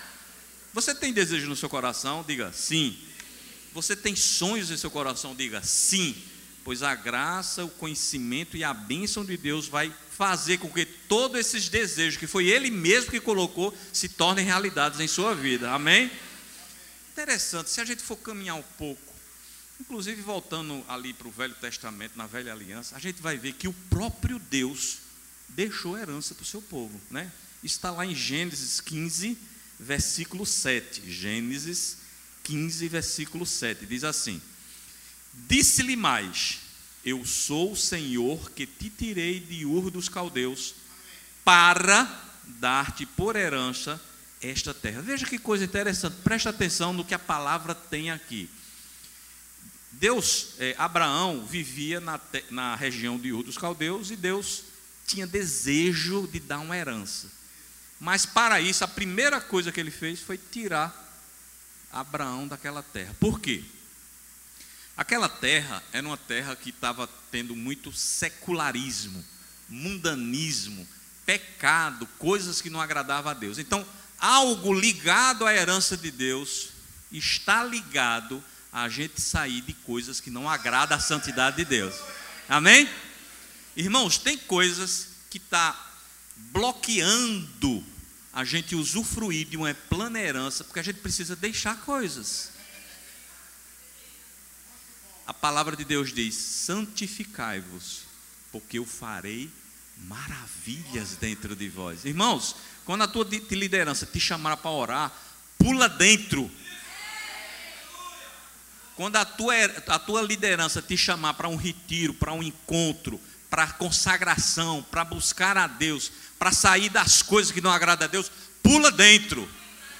Você 0.73 0.95
tem 0.95 1.13
desejo 1.13 1.49
no 1.49 1.57
seu 1.57 1.69
coração? 1.69 2.25
Diga 2.27 2.53
sim. 2.53 2.99
Você 3.73 3.95
tem 3.95 4.17
sonhos 4.17 4.71
em 4.71 4.77
seu 4.77 4.91
coração? 4.91 5.35
Diga 5.35 5.63
sim. 5.63 6.17
pois 6.65 6.83
a 6.83 6.95
graça, 6.95 7.65
o 7.65 7.69
conhecimento 7.69 8.57
e 8.57 8.65
a 8.65 8.73
bênção 8.73 9.25
de 9.25 9.37
Deus 9.37 9.67
vai 9.67 9.93
fazer 10.17 10.59
com 10.59 10.71
que 10.71 10.85
todos 10.85 11.39
esses 11.39 11.69
desejos 11.69 12.19
que 12.19 12.27
foi 12.27 12.47
Ele 12.47 12.71
mesmo 12.71 13.11
que 13.11 13.21
colocou 13.21 13.77
se 13.93 14.09
tornem 14.09 14.45
realidades 14.45 15.01
em 15.01 15.09
sua 15.09 15.35
vida. 15.35 15.73
Amém? 15.73 16.11
Interessante, 17.13 17.69
se 17.69 17.81
a 17.81 17.85
gente 17.85 18.03
for 18.03 18.17
caminhar 18.17 18.57
um 18.57 18.63
pouco, 18.79 19.12
inclusive 19.83 20.23
voltando 20.23 20.85
ali 20.89 21.13
para 21.13 21.27
o 21.27 21.31
Velho 21.31 21.55
Testamento, 21.57 22.17
na 22.17 22.27
Velha 22.27 22.53
Aliança, 22.53 22.97
a 22.97 23.01
gente 23.01 23.21
vai 23.21 23.37
ver 23.37 23.53
que 23.55 23.67
o 23.67 23.73
próprio 23.91 24.39
Deus 24.39 24.99
deixou 25.49 25.99
herança 25.99 26.35
para 26.35 26.45
o 26.45 26.47
seu 26.47 26.63
povo, 26.63 27.01
né? 27.11 27.31
Está 27.65 27.91
lá 27.91 28.07
em 28.07 28.15
Gênesis 28.15 28.81
15, 28.81 29.37
versículo 29.79 30.47
7. 30.47 31.11
Gênesis 31.11 31.99
15, 32.45 32.89
versículo 32.89 33.45
7. 33.45 33.85
Diz 33.85 34.05
assim: 34.05 34.41
Disse-lhe 35.49 35.97
mais: 35.97 36.61
Eu 37.05 37.25
sou 37.27 37.73
o 37.73 37.77
Senhor 37.77 38.53
que 38.53 38.67
te 38.67 38.89
tirei 38.89 39.41
de 39.41 39.67
Ur 39.67 39.91
dos 39.91 40.09
Caldeus 40.09 40.77
para 41.45 42.09
dar-te 42.47 43.05
por 43.05 43.35
herança 43.35 44.01
esta 44.41 44.73
terra. 44.73 45.03
Veja 45.03 45.27
que 45.27 45.39
coisa 45.39 45.65
interessante, 45.65 46.17
presta 46.23 46.51
atenção 46.51 46.93
no 46.93 47.05
que 47.05 47.15
a 47.15 47.19
palavra 47.19 47.75
tem 47.75 48.13
aqui. 48.13 48.49
Deus, 50.03 50.55
eh, 50.59 50.75
Abraão 50.79 51.47
vivia 51.47 52.01
na, 52.01 52.21
na 52.51 52.75
região 52.75 53.17
de 53.17 53.33
Ur 53.33 53.45
dos 53.45 53.57
Caldeus 53.57 54.11
e 54.11 54.17
Deus 54.17 54.65
tinha 55.07 55.29
desejo 55.29 56.27
de 56.27 56.41
dar 56.41 56.59
uma 56.59 56.77
herança. 56.77 57.31
Mas 58.01 58.27
para 58.27 58.61
isso, 58.61 58.83
a 58.83 58.89
primeira 58.89 59.41
coisa 59.41 59.71
que 59.71 59.79
ele 59.79 59.93
fez 59.93 60.19
foi 60.19 60.37
tirar 60.37 60.93
Abraão 61.93 62.49
daquela 62.49 62.83
terra. 62.83 63.15
Por 63.21 63.39
quê? 63.39 63.63
Aquela 64.97 65.29
terra 65.29 65.81
era 65.93 66.05
uma 66.05 66.17
terra 66.17 66.57
que 66.57 66.71
estava 66.71 67.09
tendo 67.31 67.55
muito 67.55 67.93
secularismo, 67.93 69.25
mundanismo, 69.69 70.85
pecado, 71.25 72.09
coisas 72.19 72.61
que 72.61 72.71
não 72.71 72.81
agradavam 72.81 73.31
a 73.31 73.35
Deus. 73.35 73.57
Então, 73.57 73.87
algo 74.19 74.75
ligado 74.75 75.47
à 75.47 75.55
herança 75.55 75.97
de 75.97 76.11
Deus 76.11 76.71
está 77.13 77.63
ligado 77.63 78.43
a 78.73 78.89
gente 78.89 79.21
sair 79.21 79.61
de 79.61 79.75
coisas 79.75 80.21
que 80.21 80.31
não 80.31 80.49
agradam 80.49 80.97
a 80.97 81.01
santidade 81.01 81.57
de 81.57 81.65
Deus. 81.65 81.95
Amém? 82.49 82.89
Irmãos, 83.77 84.19
tem 84.19 84.39
coisas 84.39 85.09
que 85.31 85.39
está 85.39 85.91
bloqueando 86.37 87.85
a 88.33 88.45
gente 88.45 88.75
usufruir 88.75 89.47
de 89.47 89.57
uma 89.57 89.75
plena 89.75 90.19
herança, 90.19 90.65
porque 90.65 90.81
a 90.81 90.83
gente 90.83 91.01
precisa 91.01 91.37
deixar 91.37 91.77
coisas. 91.83 92.51
A 95.27 95.35
palavra 95.35 95.77
de 95.77 95.85
Deus 95.85 96.13
diz: 96.13 96.35
santificai-vos, 96.35 98.01
porque 98.51 98.79
eu 98.79 98.87
farei 98.87 99.51
maravilhas 99.99 101.17
dentro 101.17 101.55
de 101.55 101.69
vós. 101.69 102.05
Irmãos, 102.05 102.57
quando 102.85 103.03
a 103.03 103.09
tua 103.09 103.27
liderança 103.51 104.07
te 104.07 104.19
chamar 104.19 104.57
para 104.57 104.71
orar, 104.71 105.13
pula 105.59 105.89
dentro. 105.89 106.51
Quando 108.97 109.17
a 109.17 109.25
tua, 109.25 109.55
a 109.89 109.99
tua 109.99 110.23
liderança 110.23 110.83
te 110.83 110.97
chamar 110.97 111.35
para 111.35 111.49
um 111.49 111.57
retiro, 111.57 112.15
para 112.15 112.33
um 112.33 112.43
encontro, 112.43 113.21
para 113.49 113.67
consagração, 113.73 114.85
para 114.91 115.05
buscar 115.05 115.57
a 115.57 115.67
Deus, 115.67 116.11
para 116.39 116.53
sair 116.53 116.89
das 116.89 117.23
coisas 117.23 117.53
que 117.53 117.61
não 117.61 117.71
agradam 117.71 118.07
a 118.07 118.11
Deus, 118.11 118.31
pula 118.63 118.91
dentro. 118.91 119.49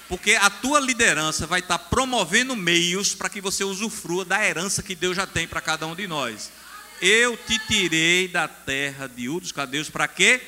Porque 0.07 0.33
a 0.33 0.49
tua 0.49 0.79
liderança 0.79 1.47
vai 1.47 1.59
estar 1.59 1.77
promovendo 1.77 2.55
meios 2.55 3.15
para 3.15 3.29
que 3.29 3.41
você 3.41 3.63
usufrua 3.63 4.25
da 4.25 4.43
herança 4.43 4.83
que 4.83 4.95
Deus 4.95 5.15
já 5.15 5.25
tem 5.25 5.47
para 5.47 5.61
cada 5.61 5.87
um 5.87 5.95
de 5.95 6.07
nós. 6.07 6.51
Eu 7.01 7.35
te 7.35 7.57
tirei 7.59 8.27
da 8.27 8.47
terra 8.47 9.07
de 9.07 9.27
Udos 9.27 9.51
Cadeus 9.51 9.89
para 9.89 10.07
quê? 10.07 10.41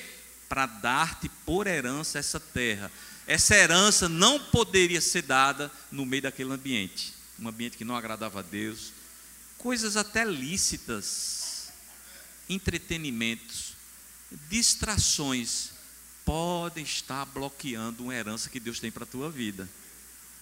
Para 0.48 0.66
dar-te 0.66 1.30
por 1.46 1.68
herança 1.68 2.20
essa 2.20 2.40
terra. 2.40 2.92
Essa 3.28 3.56
herança 3.56 4.08
não 4.08 4.40
poderia 4.40 5.02
ser 5.02 5.24
dada 5.24 5.72
no 5.92 6.06
meio 6.06 6.24
daquele 6.24 6.54
ambiente, 6.54 7.14
um 7.40 7.48
ambiente 7.48 7.78
que 7.78 7.86
não 7.86 7.96
agradava 7.96 8.40
a 8.40 8.44
Deus, 8.44 8.94
coisas 9.58 9.98
até 9.98 10.24
lícitas, 10.24 11.70
entretenimentos, 12.50 13.74
distrações 14.50 15.72
podem 16.24 16.84
estar 16.84 17.26
bloqueando 17.26 18.04
uma 18.04 18.16
herança 18.16 18.50
que 18.50 18.60
Deus 18.60 18.80
tem 18.80 18.92
para 18.92 19.04
a 19.04 19.08
tua 19.08 19.30
vida. 19.30 19.70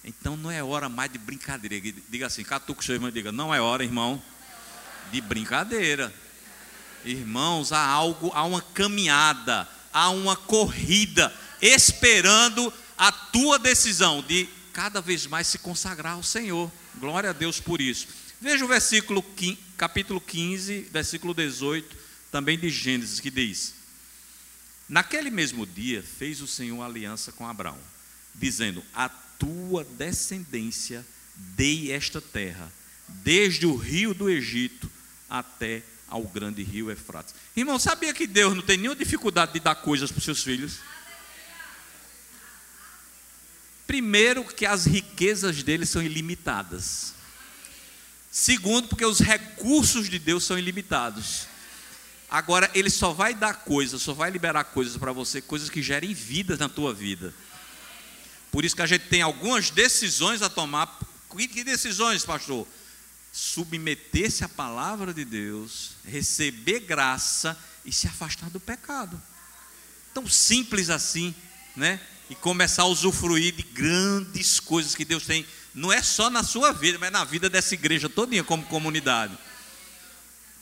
Então 0.04 0.36
não 0.36 0.52
é 0.52 0.64
hora 0.64 0.90
mais 0.90 1.12
de 1.12 1.18
brincadeira. 1.18 1.80
Diga 2.10 2.28
assim, 2.28 2.44
catuca 2.44 2.82
o 2.82 2.84
seu 2.84 2.96
irmão 2.96 3.10
e 3.10 3.14
diga, 3.14 3.32
não 3.32 3.54
é 3.54 3.62
hora, 3.62 3.84
irmão, 3.84 4.22
de 5.12 5.22
brincadeira. 5.22 6.14
Irmãos, 7.06 7.72
há 7.72 7.86
algo, 7.86 8.32
há 8.34 8.44
uma 8.44 8.62
caminhada, 8.62 9.68
há 9.92 10.10
uma 10.10 10.36
corrida, 10.36 11.34
esperando 11.62 12.74
a 12.98 13.12
tua 13.12 13.60
decisão 13.60 14.22
de 14.22 14.48
cada 14.74 15.00
vez 15.00 15.28
mais 15.28 15.48
se 15.48 15.60
consagrar 15.60 16.14
ao 16.14 16.24
Senhor. 16.24 16.70
Glória 16.96 17.30
a 17.30 17.34
Deus 17.34 17.60
por 17.60 17.80
isso. 17.80 18.08
Veja 18.42 18.66
o 18.66 18.68
versículo, 18.68 19.24
capítulo 19.78 20.20
15, 20.20 20.90
versículo 20.92 21.34
18, 21.34 21.96
também 22.32 22.58
de 22.58 22.70
Gênesis, 22.70 23.20
que 23.20 23.30
diz: 23.30 23.76
Naquele 24.90 25.30
mesmo 25.30 25.66
dia 25.66 26.04
fez 26.04 26.42
o 26.42 26.48
Senhor 26.48 26.82
aliança 26.82 27.32
com 27.32 27.48
Abraão, 27.48 27.80
dizendo: 28.36 28.84
A 28.94 29.08
tua 29.08 29.84
descendência 29.84 31.06
dei 31.36 31.92
esta 31.92 32.20
terra, 32.20 32.72
desde 33.08 33.66
o 33.66 33.76
rio 33.76 34.14
do 34.14 34.30
Egito 34.30 34.92
até 35.30 35.84
ao 36.08 36.24
grande 36.24 36.62
rio 36.64 36.92
Efrates. 36.92 37.34
Irmão, 37.56 37.80
sabia 37.80 38.14
que 38.14 38.28
Deus 38.28 38.54
não 38.54 38.62
tem 38.62 38.78
nenhuma 38.78 38.96
dificuldade 38.96 39.54
de 39.54 39.60
dar 39.60 39.76
coisas 39.76 40.12
para 40.12 40.20
os 40.20 40.26
seus 40.26 40.44
filhos? 40.44 40.80
Primeiro, 43.86 44.44
que 44.44 44.66
as 44.66 44.86
riquezas 44.86 45.64
dele 45.64 45.86
são 45.86 46.02
ilimitadas. 46.02 47.14
Segundo, 48.32 48.88
porque 48.88 49.06
os 49.06 49.20
recursos 49.20 50.10
de 50.10 50.18
Deus 50.18 50.44
são 50.44 50.58
ilimitados. 50.58 51.48
Agora, 52.30 52.72
ele 52.74 52.90
só 52.90 53.14
vai 53.14 53.36
dar 53.36 53.54
coisas, 53.54 54.02
só 54.02 54.14
vai 54.14 54.32
liberar 54.32 54.64
coisas 54.64 54.98
para 54.98 55.12
você, 55.12 55.40
coisas 55.40 55.70
que 55.70 55.84
gerem 55.84 56.14
vida 56.16 56.58
na 56.58 56.68
tua 56.68 56.92
vida. 56.94 57.34
Por 58.52 58.66
isso 58.66 58.76
que 58.76 58.82
a 58.82 58.88
gente 58.88 59.08
tem 59.08 59.22
algumas 59.22 59.70
decisões 59.70 60.42
a 60.42 60.50
tomar. 60.50 61.00
Que 61.30 61.64
decisões, 61.64 62.26
pastor? 62.26 62.68
Submeter-se 63.32 64.44
à 64.44 64.50
palavra 64.50 65.14
de 65.14 65.26
Deus, 65.26 65.92
receber 66.06 66.80
graça 66.82 67.58
e 67.86 67.92
se 67.92 68.08
afastar 68.08 68.50
do 68.50 68.60
pecado. 68.60 69.22
Tão 70.14 70.28
simples 70.28 70.90
assim, 70.90 71.36
né? 71.76 72.00
E 72.34 72.36
começar 72.36 72.82
a 72.82 72.88
usufruir 72.88 73.54
de 73.54 73.62
grandes 73.62 74.60
coisas 74.60 74.96
que 74.96 75.06
Deus 75.06 75.24
tem, 75.24 75.46
não 75.72 75.94
é 75.94 76.02
só 76.02 76.32
na 76.32 76.42
sua 76.42 76.72
vida, 76.72 76.98
mas 76.98 77.12
na 77.12 77.24
vida 77.24 77.48
dessa 77.48 77.76
igreja 77.76 78.10
todinha 78.10 78.44
como 78.44 78.66
comunidade. 78.66 79.38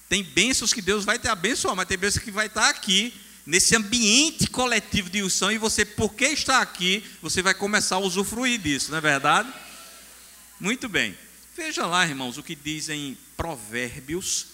Tem 0.10 0.22
bênçãos 0.22 0.74
que 0.74 0.82
Deus 0.82 1.06
vai 1.06 1.18
te 1.18 1.30
abençoar, 1.30 1.74
mas 1.74 1.88
tem 1.88 1.98
bênçãos 1.98 2.26
que 2.26 2.30
vai 2.30 2.48
estar 2.48 2.68
aqui, 2.68 3.14
nesse 3.46 3.74
ambiente 3.74 4.48
coletivo 4.48 5.10
de 5.10 5.24
unção, 5.24 5.50
e 5.50 5.58
você, 5.58 5.86
porque 5.86 6.26
está 6.26 6.60
aqui, 6.60 7.06
você 7.22 7.42
vai 7.42 7.54
começar 7.54 7.96
a 7.96 8.00
usufruir 8.00 8.60
disso, 8.60 8.92
não 8.92 8.98
é 8.98 9.02
verdade? 9.02 9.50
Muito 10.60 10.90
bem. 10.90 11.18
Veja 11.56 11.86
lá, 11.86 12.06
irmãos, 12.06 12.38
o 12.38 12.44
que 12.44 12.54
diz 12.54 12.90
em 12.90 13.18
Provérbios, 13.38 14.48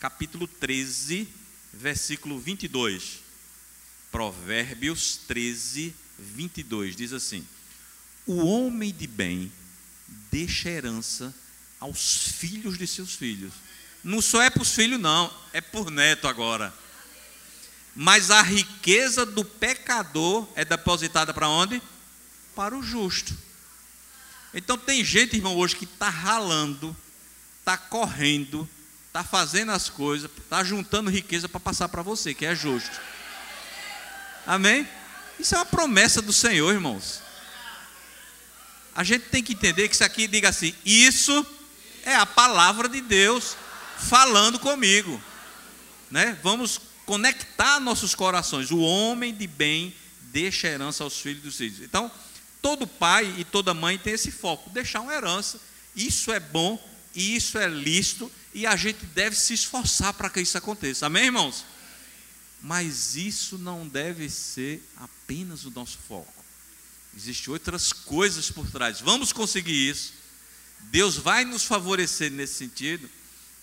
capítulo 0.00 0.48
13, 0.48 1.28
versículo 1.72 2.40
22. 2.40 3.20
Provérbios 4.10 5.20
13, 5.28 5.94
22, 6.18 6.96
diz 6.96 7.12
assim: 7.12 7.46
O 8.26 8.44
homem 8.46 8.92
de 8.92 9.06
bem 9.06 9.52
deixa 10.30 10.68
herança 10.68 11.34
aos 11.80 12.28
filhos 12.28 12.78
de 12.78 12.86
seus 12.86 13.14
filhos 13.14 13.52
não 14.04 14.20
só 14.20 14.42
é 14.42 14.50
para 14.50 14.62
os 14.62 14.74
filhos, 14.74 15.00
não, 15.00 15.32
é 15.52 15.62
por 15.62 15.90
neto 15.90 16.28
agora. 16.28 16.72
Mas 17.96 18.30
a 18.30 18.42
riqueza 18.42 19.24
do 19.24 19.44
pecador 19.44 20.46
é 20.54 20.64
depositada 20.64 21.32
para 21.32 21.48
onde? 21.48 21.80
Para 22.54 22.76
o 22.76 22.82
justo. 22.82 23.34
Então 24.52 24.76
tem 24.76 25.02
gente, 25.02 25.36
irmão, 25.36 25.56
hoje 25.56 25.74
que 25.74 25.84
está 25.84 26.10
ralando, 26.10 26.94
está 27.60 27.78
correndo, 27.78 28.68
está 29.06 29.24
fazendo 29.24 29.72
as 29.72 29.88
coisas, 29.88 30.30
está 30.36 30.62
juntando 30.62 31.10
riqueza 31.10 31.48
para 31.48 31.58
passar 31.58 31.88
para 31.88 32.02
você, 32.02 32.34
que 32.34 32.44
é 32.44 32.54
justo. 32.54 33.00
Amém? 34.46 34.86
Isso 35.38 35.54
é 35.54 35.58
uma 35.58 35.66
promessa 35.66 36.22
do 36.22 36.32
Senhor, 36.32 36.72
irmãos. 36.72 37.20
A 38.94 39.02
gente 39.02 39.26
tem 39.26 39.42
que 39.42 39.54
entender 39.54 39.88
que 39.88 39.94
isso 39.94 40.04
aqui 40.04 40.26
diga 40.26 40.48
assim: 40.48 40.74
isso 40.84 41.44
é 42.04 42.14
a 42.14 42.26
palavra 42.26 42.88
de 42.88 43.00
Deus 43.00 43.56
falando 43.98 44.58
comigo. 44.58 45.20
Né? 46.10 46.38
Vamos 46.42 46.80
conectar 47.04 47.80
nossos 47.80 48.14
corações. 48.14 48.70
O 48.70 48.78
homem 48.78 49.34
de 49.34 49.46
bem 49.46 49.94
deixa 50.20 50.68
herança 50.68 51.02
aos 51.02 51.18
filhos 51.18 51.42
dos 51.42 51.56
filhos. 51.56 51.80
Então, 51.80 52.10
todo 52.62 52.86
pai 52.86 53.32
e 53.38 53.44
toda 53.44 53.74
mãe 53.74 53.98
tem 53.98 54.14
esse 54.14 54.30
foco, 54.30 54.70
deixar 54.70 55.00
uma 55.00 55.14
herança. 55.14 55.60
Isso 55.94 56.32
é 56.32 56.40
bom, 56.40 56.82
isso 57.14 57.58
é 57.58 57.68
lícito, 57.68 58.30
e 58.52 58.66
a 58.66 58.74
gente 58.74 59.04
deve 59.06 59.36
se 59.36 59.54
esforçar 59.54 60.12
para 60.14 60.30
que 60.30 60.40
isso 60.40 60.56
aconteça. 60.56 61.06
Amém, 61.06 61.26
irmãos? 61.26 61.64
Mas 62.64 63.14
isso 63.14 63.58
não 63.58 63.86
deve 63.86 64.30
ser 64.30 64.82
apenas 64.96 65.66
o 65.66 65.70
nosso 65.70 65.98
foco. 66.08 66.32
Existem 67.14 67.52
outras 67.52 67.92
coisas 67.92 68.50
por 68.50 68.66
trás. 68.70 69.02
Vamos 69.02 69.34
conseguir 69.34 69.90
isso. 69.90 70.14
Deus 70.84 71.14
vai 71.14 71.44
nos 71.44 71.64
favorecer 71.64 72.32
nesse 72.32 72.54
sentido. 72.54 73.06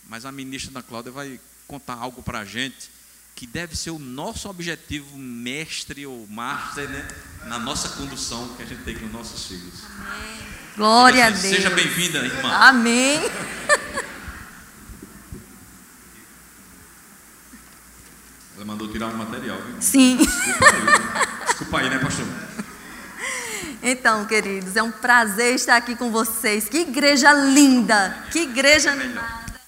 Mas 0.07 0.23
a 0.23 0.31
ministra 0.31 0.71
da 0.71 0.83
Cláudia 0.83 1.11
vai 1.11 1.39
contar 1.67 1.95
algo 1.95 2.21
para 2.21 2.41
a 2.41 2.45
gente 2.45 2.91
que 3.35 3.47
deve 3.47 3.75
ser 3.75 3.89
o 3.89 3.97
nosso 3.97 4.47
objetivo 4.47 5.17
mestre 5.17 6.05
ou 6.05 6.27
master, 6.27 6.87
né? 6.87 7.07
Na 7.47 7.57
nossa 7.57 7.89
condução 7.89 8.53
que 8.55 8.61
a 8.61 8.65
gente 8.67 8.83
tem 8.83 8.99
com 8.99 9.07
os 9.07 9.11
nossos 9.11 9.47
filhos. 9.47 9.83
Amém. 9.97 10.47
Glória 10.77 11.25
a 11.25 11.29
Deus. 11.31 11.41
Seja 11.41 11.71
bem-vinda, 11.71 12.19
irmã. 12.19 12.49
Amém. 12.51 13.19
Ela 18.61 18.67
mandou 18.67 18.87
tirar 18.89 19.07
um 19.07 19.17
material, 19.17 19.59
viu? 19.59 19.81
Sim. 19.81 20.17
Desculpa 20.17 20.65
aí, 20.67 21.45
Desculpa 21.47 21.79
aí, 21.79 21.89
né, 21.89 21.97
pastor? 21.97 22.27
Então, 23.81 24.23
queridos, 24.27 24.75
é 24.75 24.83
um 24.83 24.91
prazer 24.91 25.55
estar 25.55 25.77
aqui 25.77 25.95
com 25.95 26.11
vocês. 26.11 26.69
Que 26.69 26.81
igreja 26.81 27.33
linda, 27.33 28.23
que 28.31 28.41
igreja 28.41 28.91
animada. 28.91 29.59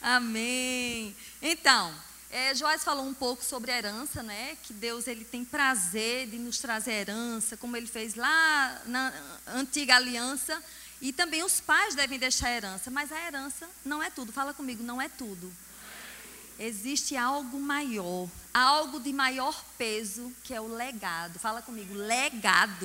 Amém. 0.00 1.14
Então, 1.42 1.92
é, 2.30 2.54
Joás 2.54 2.82
falou 2.82 3.04
um 3.04 3.12
pouco 3.12 3.44
sobre 3.44 3.72
a 3.72 3.76
herança, 3.76 4.22
né? 4.22 4.56
Que 4.62 4.72
Deus 4.72 5.06
ele 5.06 5.26
tem 5.26 5.44
prazer 5.44 6.26
de 6.28 6.38
nos 6.38 6.58
trazer 6.60 6.92
herança, 6.92 7.58
como 7.58 7.76
ele 7.76 7.88
fez 7.88 8.14
lá 8.14 8.80
na 8.86 9.12
antiga 9.48 9.96
aliança. 9.96 10.62
E 11.02 11.12
também 11.12 11.44
os 11.44 11.60
pais 11.60 11.94
devem 11.94 12.18
deixar 12.18 12.50
herança, 12.50 12.90
mas 12.90 13.12
a 13.12 13.20
herança 13.20 13.68
não 13.84 14.02
é 14.02 14.08
tudo. 14.08 14.32
Fala 14.32 14.54
comigo, 14.54 14.82
não 14.82 14.98
é 14.98 15.10
tudo. 15.10 15.52
Existe 16.62 17.16
algo 17.16 17.58
maior, 17.58 18.28
algo 18.52 19.00
de 19.00 19.14
maior 19.14 19.64
peso, 19.78 20.30
que 20.44 20.52
é 20.52 20.60
o 20.60 20.66
legado. 20.66 21.38
Fala 21.38 21.62
comigo, 21.62 21.94
legado. 21.94 22.84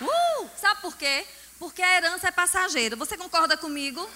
Uh, 0.00 0.48
sabe 0.56 0.80
por 0.80 0.96
quê? 0.96 1.26
Porque 1.58 1.82
a 1.82 1.96
herança 1.98 2.28
é 2.28 2.30
passageira. 2.30 2.96
Você 2.96 3.18
concorda 3.18 3.58
comigo? 3.58 4.08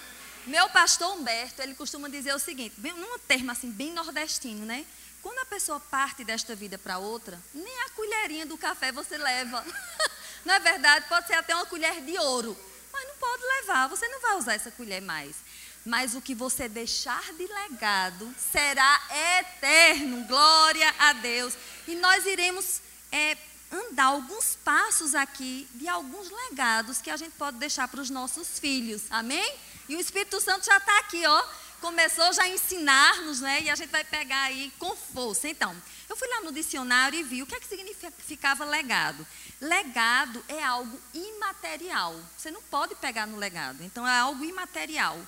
Meu 0.47 0.71
pastor 0.71 1.15
Humberto, 1.15 1.61
ele 1.61 1.75
costuma 1.75 2.09
dizer 2.09 2.35
o 2.35 2.39
seguinte, 2.39 2.81
bem, 2.81 2.95
num 2.95 3.19
termo 3.19 3.51
assim, 3.51 3.71
bem 3.71 3.93
nordestino, 3.93 4.65
né? 4.65 4.87
Quando 5.21 5.39
a 5.41 5.45
pessoa 5.45 5.79
parte 5.79 6.25
desta 6.25 6.55
vida 6.55 6.79
para 6.79 6.97
outra, 6.97 7.39
nem 7.53 7.81
a 7.83 7.91
colherinha 7.91 8.47
do 8.47 8.57
café 8.57 8.91
você 8.91 9.19
leva. 9.19 9.63
Não 10.47 10.55
é 10.55 10.61
verdade? 10.61 11.05
Pode 11.11 11.27
ser 11.27 11.35
até 11.35 11.55
uma 11.55 11.67
colher 11.67 12.01
de 12.01 12.17
ouro, 12.19 12.57
mas 12.91 13.07
não 13.07 13.17
pode 13.17 13.43
levar, 13.43 13.87
você 13.89 14.09
não 14.09 14.21
vai 14.21 14.37
usar 14.37 14.55
essa 14.55 14.71
colher 14.71 15.03
mais. 15.03 15.37
Mas 15.85 16.15
o 16.15 16.21
que 16.21 16.35
você 16.35 16.69
deixar 16.69 17.33
de 17.35 17.47
legado 17.47 18.35
será 18.53 19.01
eterno. 19.39 20.25
Glória 20.27 20.95
a 20.99 21.13
Deus. 21.15 21.55
E 21.87 21.95
nós 21.95 22.27
iremos 22.27 22.81
é, 23.11 23.37
andar 23.71 24.07
alguns 24.07 24.57
passos 24.57 25.15
aqui 25.15 25.69
de 25.75 25.89
alguns 25.89 26.31
legados 26.31 27.01
que 27.01 27.11
a 27.11 27.17
gente 27.17 27.33
pode 27.33 27.59
deixar 27.59 27.89
para 27.89 28.01
os 28.01 28.11
nossos 28.11 28.59
filhos. 28.59 29.03
Amém? 29.11 29.55
E 29.89 29.97
o 29.97 30.01
Espírito 30.01 30.41
Santo 30.41 30.67
já 30.67 30.77
está 30.77 30.99
aqui, 30.99 31.25
ó. 31.27 31.45
Começou 31.81 32.33
já 32.33 32.43
a 32.43 32.49
ensinar-nos, 32.49 33.41
né? 33.41 33.63
E 33.63 33.71
a 33.71 33.75
gente 33.77 33.91
vai 33.91 34.05
pegar 34.05 34.43
aí 34.43 34.73
com 34.79 34.97
força. 34.97 35.49
Então, 35.49 35.75
eu 36.09 36.17
fui 36.17 36.27
lá 36.29 36.41
no 36.41 36.53
dicionário 36.53 37.19
e 37.19 37.23
vi 37.23 37.43
o 37.43 37.47
que 37.47 37.55
é 37.55 37.61
que 37.61 37.69
significava 37.69 38.65
legado. 38.65 39.27
Legado 39.61 40.45
é 40.49 40.63
algo 40.63 41.01
imaterial. 41.15 42.19
Você 42.37 42.51
não 42.51 42.63
pode 42.63 42.97
pegar 42.97 43.27
no 43.27 43.37
legado. 43.37 43.83
Então, 43.85 44.07
é 44.07 44.19
algo 44.19 44.45
imaterial. 44.45 45.19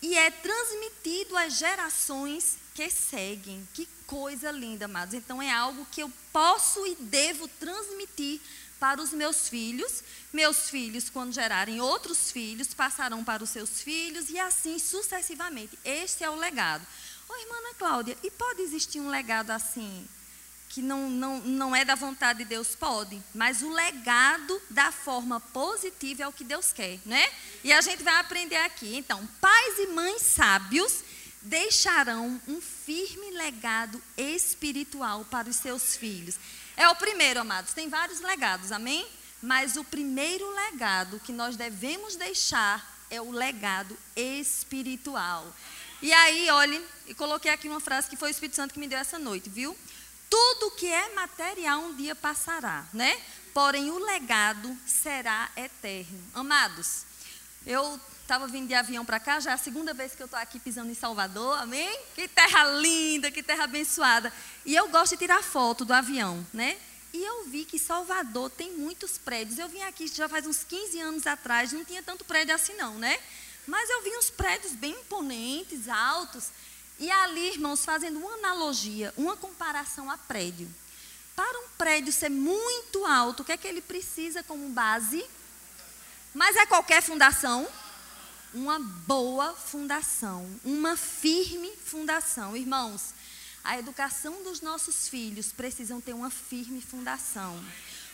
E 0.00 0.16
é 0.16 0.30
transmitido 0.30 1.36
às 1.36 1.54
gerações 1.54 2.56
que 2.74 2.88
seguem. 2.88 3.66
Que 3.74 3.88
coisa 4.06 4.50
linda, 4.50 4.84
amados. 4.84 5.14
Então, 5.14 5.42
é 5.42 5.50
algo 5.50 5.86
que 5.90 6.02
eu 6.02 6.12
posso 6.32 6.86
e 6.86 6.94
devo 6.94 7.48
transmitir 7.48 8.40
para 8.78 9.02
os 9.02 9.12
meus 9.12 9.48
filhos. 9.48 10.02
Meus 10.32 10.70
filhos, 10.70 11.10
quando 11.10 11.32
gerarem 11.32 11.80
outros 11.80 12.30
filhos, 12.30 12.72
passarão 12.74 13.24
para 13.24 13.42
os 13.42 13.50
seus 13.50 13.82
filhos 13.82 14.30
e 14.30 14.38
assim 14.38 14.78
sucessivamente. 14.78 15.78
Este 15.84 16.22
é 16.22 16.30
o 16.30 16.36
legado. 16.36 16.86
Ô, 17.28 17.36
irmã 17.36 17.56
Ana 17.56 17.74
Cláudia, 17.74 18.16
e 18.22 18.30
pode 18.30 18.62
existir 18.62 19.00
um 19.00 19.10
legado 19.10 19.50
assim, 19.50 20.08
que 20.68 20.82
não, 20.82 21.08
não, 21.08 21.40
não 21.40 21.76
é 21.76 21.84
da 21.84 21.94
vontade 21.94 22.40
de 22.40 22.44
Deus? 22.44 22.74
Pode, 22.74 23.22
mas 23.34 23.62
o 23.62 23.70
legado 23.70 24.60
da 24.68 24.92
forma 24.92 25.40
positiva 25.40 26.24
é 26.24 26.28
o 26.28 26.32
que 26.32 26.44
Deus 26.44 26.72
quer, 26.72 26.98
né? 27.06 27.26
E 27.64 27.72
a 27.72 27.80
gente 27.80 28.02
vai 28.02 28.16
aprender 28.16 28.56
aqui. 28.56 28.96
Então, 28.96 29.26
pais 29.40 29.78
e 29.78 29.86
mães 29.88 30.22
sábios 30.22 31.02
deixarão 31.42 32.40
um 32.46 32.60
firme 32.60 33.30
legado 33.30 34.02
espiritual 34.16 35.24
para 35.24 35.48
os 35.48 35.56
seus 35.56 35.96
filhos. 35.96 36.36
É 36.76 36.88
o 36.88 36.96
primeiro, 36.96 37.40
amados. 37.40 37.72
Tem 37.72 37.88
vários 37.88 38.20
legados, 38.20 38.70
amém? 38.70 39.06
Mas 39.42 39.76
o 39.76 39.84
primeiro 39.84 40.48
legado 40.54 41.20
que 41.20 41.32
nós 41.32 41.56
devemos 41.56 42.16
deixar 42.16 42.98
é 43.10 43.20
o 43.20 43.30
legado 43.30 43.96
espiritual. 44.16 45.54
E 46.00 46.12
aí, 46.12 46.48
olhe, 46.50 46.84
e 47.06 47.14
coloquei 47.14 47.50
aqui 47.50 47.68
uma 47.68 47.80
frase 47.80 48.08
que 48.08 48.16
foi 48.16 48.28
o 48.28 48.30
Espírito 48.30 48.54
Santo 48.54 48.74
que 48.74 48.80
me 48.80 48.86
deu 48.86 48.98
essa 48.98 49.18
noite, 49.18 49.48
viu? 49.48 49.76
Tudo 50.28 50.70
que 50.72 50.86
é 50.86 51.14
material 51.14 51.80
um 51.80 51.94
dia 51.94 52.14
passará, 52.14 52.86
né? 52.92 53.20
Porém, 53.54 53.90
o 53.90 53.98
legado 53.98 54.76
será 54.86 55.50
eterno. 55.56 56.22
Amados, 56.34 57.04
eu 57.66 58.00
estava 58.22 58.46
vindo 58.46 58.68
de 58.68 58.74
avião 58.74 59.04
para 59.04 59.18
cá, 59.18 59.40
já 59.40 59.52
é 59.52 59.54
a 59.54 59.58
segunda 59.58 59.94
vez 59.94 60.14
que 60.14 60.22
eu 60.22 60.26
estou 60.26 60.38
aqui 60.38 60.60
pisando 60.60 60.90
em 60.90 60.94
Salvador, 60.94 61.58
amém? 61.58 61.98
Que 62.14 62.28
terra 62.28 62.64
linda, 62.64 63.30
que 63.30 63.42
terra 63.42 63.64
abençoada. 63.64 64.32
E 64.66 64.76
eu 64.76 64.88
gosto 64.88 65.12
de 65.12 65.18
tirar 65.18 65.42
foto 65.42 65.84
do 65.84 65.94
avião, 65.94 66.46
né? 66.52 66.78
E 67.12 67.24
eu 67.24 67.44
vi 67.46 67.64
que 67.64 67.78
Salvador 67.78 68.50
tem 68.50 68.72
muitos 68.72 69.16
prédios. 69.16 69.58
Eu 69.58 69.68
vim 69.68 69.80
aqui 69.80 70.06
já 70.08 70.28
faz 70.28 70.46
uns 70.46 70.62
15 70.62 71.00
anos 71.00 71.26
atrás, 71.26 71.72
não 71.72 71.84
tinha 71.84 72.02
tanto 72.02 72.24
prédio 72.24 72.54
assim 72.54 72.74
não, 72.74 72.98
né? 72.98 73.18
Mas 73.66 73.88
eu 73.88 74.02
vi 74.02 74.10
uns 74.16 74.30
prédios 74.30 74.72
bem 74.72 74.92
imponentes, 74.92 75.88
altos. 75.88 76.48
E 76.98 77.10
ali, 77.10 77.52
irmãos, 77.52 77.84
fazendo 77.84 78.18
uma 78.18 78.34
analogia, 78.34 79.14
uma 79.16 79.36
comparação 79.36 80.10
a 80.10 80.18
prédio. 80.18 80.68
Para 81.36 81.58
um 81.60 81.68
prédio 81.78 82.12
ser 82.12 82.28
muito 82.28 83.04
alto, 83.04 83.42
o 83.42 83.44
que 83.44 83.52
é 83.52 83.56
que 83.56 83.68
ele 83.68 83.80
precisa 83.80 84.42
como 84.42 84.68
base? 84.70 85.24
Mas 86.34 86.56
é 86.56 86.66
qualquer 86.66 87.00
fundação? 87.00 87.68
Uma 88.52 88.80
boa 88.80 89.54
fundação, 89.54 90.48
uma 90.64 90.96
firme 90.96 91.70
fundação. 91.84 92.56
Irmãos, 92.56 93.14
a 93.62 93.78
educação 93.78 94.42
dos 94.42 94.60
nossos 94.60 95.08
filhos 95.08 95.52
precisam 95.52 96.00
ter 96.00 96.14
uma 96.14 96.30
firme 96.30 96.80
fundação. 96.80 97.62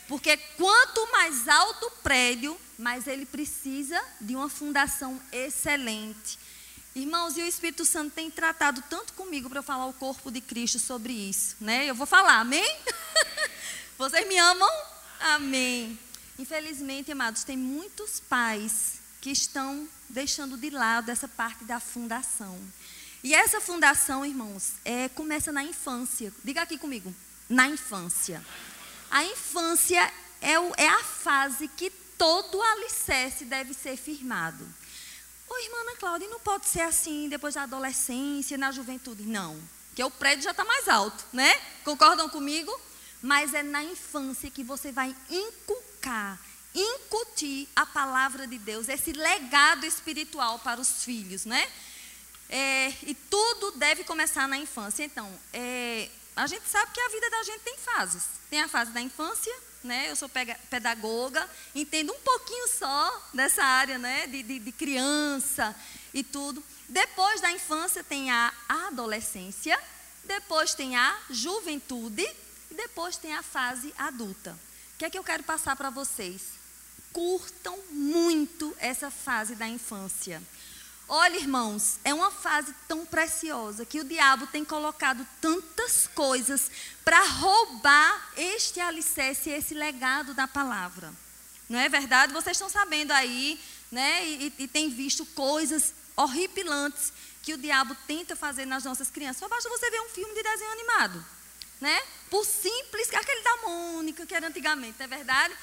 Porque 0.07 0.37
quanto 0.59 1.11
mais 1.13 1.49
alto 1.49 1.87
o 1.87 1.91
prédio, 2.03 2.59
mais 2.79 3.07
ele 3.07 3.25
precisa 3.25 4.03
de 4.21 4.37
uma 4.37 4.51
fundação 4.51 5.19
excelente. 5.33 6.39
Irmãos, 6.95 7.37
e 7.37 7.43
o 7.43 7.47
Espírito 7.47 7.85
Santo 7.85 8.13
tem 8.15 8.31
tratado 8.31 8.81
tanto 8.89 9.15
comigo 9.15 9.51
para 9.51 9.63
falar 9.63 9.87
o 9.87 9.93
corpo 9.93 10.31
de 10.31 10.41
Cristo 10.41 10.79
sobre 10.79 11.13
isso, 11.13 11.57
né? 11.61 11.91
Eu 11.91 11.95
vou 11.95 12.07
falar, 12.07 12.39
amém? 12.39 12.65
Vocês 13.99 14.29
me 14.29 14.39
amam? 14.39 14.71
Amém. 15.19 15.99
Infelizmente, 16.39 17.11
amados, 17.11 17.43
tem 17.43 17.57
muitos 17.57 18.21
pais 18.21 19.01
que 19.21 19.31
estão 19.31 19.89
deixando 20.09 20.57
de 20.57 20.71
lado 20.71 21.11
essa 21.11 21.27
parte 21.27 21.65
da 21.65 21.81
fundação. 21.81 22.57
E 23.25 23.35
essa 23.35 23.61
fundação, 23.61 24.25
irmãos, 24.25 24.75
é, 24.85 25.09
começa 25.09 25.51
na 25.51 25.65
infância. 25.65 26.33
Diga 26.45 26.63
aqui 26.63 26.79
comigo, 26.79 27.13
na 27.49 27.67
infância. 27.67 28.45
A 29.11 29.25
infância 29.25 30.13
é, 30.41 30.61
o, 30.61 30.73
é 30.77 30.87
a 30.87 31.03
fase 31.03 31.67
que 31.67 31.91
todo 32.17 32.63
alicerce 32.63 33.45
deve 33.45 33.75
ser 33.75 33.97
firmado. 33.97 34.65
Ô, 35.55 35.59
irmã 35.59 35.81
Ana 35.83 35.97
Cláudia, 35.97 36.29
não 36.29 36.41
pode 36.41 36.67
ser 36.67 36.81
assim 36.81 37.29
depois 37.29 37.55
da 37.55 37.63
adolescência, 37.63 38.59
na 38.59 38.73
juventude. 38.73 39.23
Não, 39.23 39.57
porque 39.89 40.03
o 40.03 40.11
prédio 40.11 40.43
já 40.43 40.51
está 40.51 40.65
mais 40.65 40.89
alto, 40.89 41.25
né? 41.33 41.55
Concordam 41.85 42.29
comigo? 42.29 42.73
Mas 43.23 43.55
é 43.55 43.63
na 43.63 43.85
infância 43.85 44.51
que 44.51 44.65
você 44.65 44.91
vai 44.91 45.15
inculcar, 45.31 46.41
incutir 46.75 47.69
a 47.77 47.87
palavra 47.87 48.49
de 48.49 48.59
Deus, 48.59 48.89
esse 48.89 49.13
legado 49.13 49.87
espiritual 49.87 50.59
para 50.59 50.81
os 50.81 51.05
filhos, 51.05 51.45
né? 51.45 51.71
É, 52.49 52.93
e 53.05 53.15
tudo 53.15 53.71
deve 53.79 54.03
começar 54.03 54.49
na 54.49 54.59
infância. 54.59 55.05
Então, 55.05 55.33
é, 55.53 56.11
a 56.35 56.49
gente 56.49 56.69
sabe 56.69 56.91
que 56.93 57.01
a 57.01 57.09
vida 57.11 57.31
da 57.31 57.43
gente 57.45 57.61
tem 57.61 57.79
fases. 57.79 58.25
Tem 58.51 58.61
a 58.61 58.69
fase 58.69 58.91
da 58.91 59.01
infância, 59.01 59.55
né? 59.85 60.11
Eu 60.11 60.17
sou 60.17 60.29
pedagoga, 60.71 61.49
entendo 61.75 62.13
um 62.13 62.19
pouquinho 62.21 62.69
só 62.69 63.29
dessa 63.33 63.63
área, 63.63 63.99
né? 63.99 64.27
De, 64.27 64.43
de, 64.43 64.59
de 64.59 64.73
criança 64.73 65.77
e 66.13 66.25
tudo. 66.25 66.65
Depois 66.89 67.41
da 67.41 67.53
infância 67.53 68.03
tem 68.03 68.31
a 68.31 68.53
adolescência, 68.69 69.79
depois 70.25 70.75
tem 70.75 70.97
a 70.97 71.17
juventude 71.31 72.27
e 72.71 72.75
depois 72.75 73.17
tem 73.17 73.35
a 73.35 73.43
fase 73.43 73.93
adulta. 73.97 74.59
O 74.95 74.99
que 74.99 75.05
é 75.05 75.11
que 75.11 75.19
eu 75.19 75.25
quero 75.25 75.43
passar 75.43 75.77
para 75.77 75.91
vocês? 75.91 76.43
Curtam 77.13 77.79
muito 77.91 78.75
essa 78.79 79.11
fase 79.11 79.55
da 79.55 79.69
infância. 79.69 80.43
Olha, 81.07 81.37
irmãos, 81.37 81.99
é 82.03 82.15
uma 82.15 82.31
fase 82.31 82.75
tão 82.89 83.05
preciosa 83.05 83.85
que 83.85 84.01
o 84.01 84.05
diabo 84.05 84.47
tem 84.47 84.65
colocado 84.65 85.27
tantas 85.41 86.07
coisas 86.07 86.71
para 87.05 87.23
roubar 87.23 88.33
este 88.37 88.81
alicerce, 88.81 89.51
esse 89.51 89.75
legado 89.75 90.33
da 90.33 90.49
palavra. 90.49 91.13
Não 91.69 91.79
é 91.79 91.89
verdade? 91.89 92.33
Vocês 92.33 92.57
estão 92.57 92.71
sabendo 92.71 93.13
aí, 93.13 93.61
né? 93.93 94.27
E, 94.27 94.53
e 94.59 94.69
tem 94.69 94.89
visto 94.89 95.27
coisas 95.27 95.93
horripilantes 96.17 97.13
que 97.43 97.53
o 97.53 97.59
diabo 97.59 97.95
tenta 98.07 98.35
fazer 98.35 98.65
nas 98.65 98.85
nossas 98.85 99.11
crianças. 99.11 99.39
Só 99.41 99.49
basta 99.49 99.69
você 99.69 99.91
ver 99.91 100.01
um 100.01 100.09
filme 100.09 100.35
de 100.35 100.43
desenho 100.43 100.73
animado, 100.73 101.25
né? 101.81 102.01
Por 102.31 102.47
simples, 102.47 103.13
aquele 103.13 103.43
da 103.43 103.57
Mônica, 103.69 104.25
que 104.25 104.35
era 104.35 104.49
antigamente, 104.49 104.99
não 104.99 105.05
é 105.05 105.09
verdade? 105.09 105.55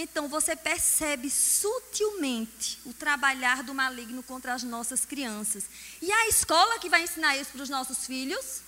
Então 0.00 0.28
você 0.28 0.54
percebe 0.54 1.28
sutilmente 1.28 2.80
o 2.86 2.92
trabalhar 2.94 3.64
do 3.64 3.74
maligno 3.74 4.22
contra 4.22 4.54
as 4.54 4.62
nossas 4.62 5.04
crianças. 5.04 5.64
E 6.00 6.12
a 6.12 6.28
escola 6.28 6.78
que 6.78 6.88
vai 6.88 7.02
ensinar 7.02 7.36
isso 7.36 7.50
para 7.50 7.64
os 7.64 7.68
nossos 7.68 8.06
filhos? 8.06 8.60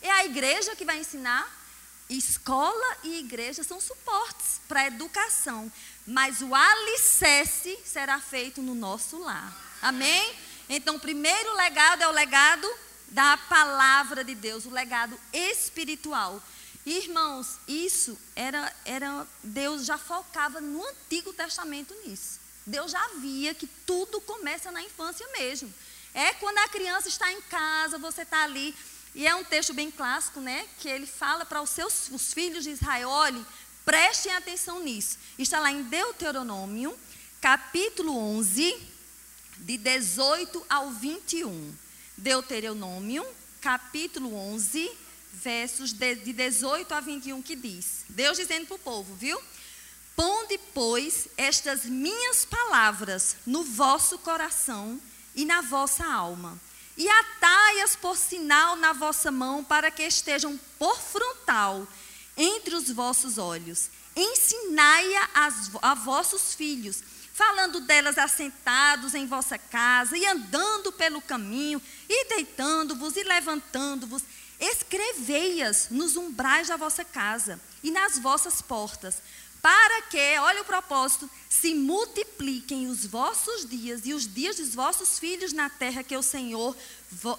É 0.00 0.08
a 0.12 0.24
igreja 0.24 0.76
que 0.76 0.84
vai 0.84 1.00
ensinar? 1.00 1.58
Escola 2.08 2.98
e 3.02 3.18
igreja 3.18 3.64
são 3.64 3.80
suportes 3.80 4.60
para 4.68 4.82
a 4.82 4.86
educação, 4.86 5.70
mas 6.06 6.40
o 6.40 6.54
alicerce 6.54 7.76
será 7.84 8.20
feito 8.20 8.62
no 8.62 8.74
nosso 8.74 9.18
lar. 9.18 9.52
Amém? 9.82 10.36
Então, 10.68 10.96
o 10.96 11.00
primeiro 11.00 11.52
legado 11.56 12.02
é 12.02 12.08
o 12.08 12.12
legado 12.12 12.68
da 13.08 13.36
palavra 13.36 14.22
de 14.22 14.36
Deus, 14.36 14.66
o 14.66 14.70
legado 14.70 15.18
espiritual. 15.32 16.40
Irmãos, 16.84 17.58
isso 17.68 18.18
era, 18.34 18.74
era. 18.84 19.26
Deus 19.42 19.84
já 19.84 19.98
focava 19.98 20.60
no 20.60 20.84
Antigo 20.84 21.32
Testamento 21.32 21.94
nisso. 22.06 22.40
Deus 22.64 22.92
já 22.92 23.08
via 23.20 23.54
que 23.54 23.66
tudo 23.86 24.20
começa 24.20 24.70
na 24.70 24.82
infância 24.82 25.26
mesmo. 25.32 25.72
É 26.14 26.32
quando 26.34 26.58
a 26.58 26.68
criança 26.68 27.08
está 27.08 27.30
em 27.32 27.40
casa, 27.42 27.98
você 27.98 28.22
está 28.22 28.42
ali. 28.44 28.74
E 29.14 29.26
é 29.26 29.34
um 29.34 29.44
texto 29.44 29.74
bem 29.74 29.90
clássico, 29.90 30.40
né? 30.40 30.66
Que 30.78 30.88
ele 30.88 31.06
fala 31.06 31.44
para 31.44 31.60
os 31.60 31.70
seus 31.70 32.08
os 32.10 32.32
filhos 32.32 32.64
de 32.64 32.70
Israel: 32.70 33.08
olhe, 33.08 33.44
prestem 33.84 34.32
atenção 34.32 34.80
nisso. 34.80 35.18
Está 35.38 35.60
lá 35.60 35.70
em 35.70 35.82
Deuteronômio, 35.82 36.98
capítulo 37.40 38.16
11, 38.16 38.88
de 39.58 39.76
18 39.76 40.64
ao 40.68 40.90
21. 40.90 41.74
Deuteronômio, 42.16 43.26
capítulo 43.60 44.34
11, 44.34 44.90
versos 45.32 45.92
de, 45.92 46.14
de 46.16 46.32
18 46.32 46.92
a 46.92 47.00
21, 47.00 47.42
que 47.42 47.56
diz: 47.56 48.04
Deus 48.08 48.36
dizendo 48.36 48.66
para 48.66 48.76
o 48.76 48.78
povo, 48.78 49.14
viu? 49.14 49.40
Ponde, 50.16 50.58
pois, 50.74 51.28
estas 51.36 51.84
minhas 51.84 52.44
palavras 52.44 53.36
no 53.46 53.64
vosso 53.64 54.18
coração 54.18 55.00
e 55.34 55.44
na 55.44 55.62
vossa 55.62 56.04
alma, 56.04 56.60
e 56.96 57.08
atai-as 57.08 57.96
por 57.96 58.16
sinal 58.16 58.76
na 58.76 58.92
vossa 58.92 59.30
mão, 59.30 59.64
para 59.64 59.90
que 59.90 60.02
estejam 60.02 60.58
por 60.78 61.00
frontal 61.00 61.88
entre 62.36 62.74
os 62.74 62.90
vossos 62.90 63.38
olhos. 63.38 63.88
Ensinai-a 64.14 65.28
a 65.80 65.94
vossos 65.94 66.52
filhos, 66.52 67.02
falando 67.32 67.80
delas 67.80 68.18
assentados 68.18 69.14
em 69.14 69.26
vossa 69.26 69.56
casa, 69.56 70.18
e 70.18 70.26
andando 70.26 70.92
pelo 70.92 71.22
caminho, 71.22 71.80
e 72.08 72.28
deitando-vos 72.28 73.16
e 73.16 73.22
levantando-vos, 73.22 74.22
Escrevei-as 74.60 75.88
nos 75.90 76.16
umbrais 76.16 76.68
da 76.68 76.76
vossa 76.76 77.04
casa 77.04 77.58
e 77.82 77.90
nas 77.90 78.18
vossas 78.18 78.60
portas, 78.60 79.16
para 79.62 80.02
que, 80.02 80.38
olha 80.38 80.62
o 80.62 80.64
propósito, 80.64 81.28
se 81.48 81.74
multipliquem 81.74 82.88
os 82.88 83.04
vossos 83.04 83.68
dias 83.68 84.02
e 84.04 84.14
os 84.14 84.26
dias 84.26 84.56
dos 84.56 84.74
vossos 84.74 85.18
filhos 85.18 85.52
na 85.52 85.68
terra 85.68 86.02
que 86.02 86.16
o 86.16 86.22
Senhor, 86.22 86.76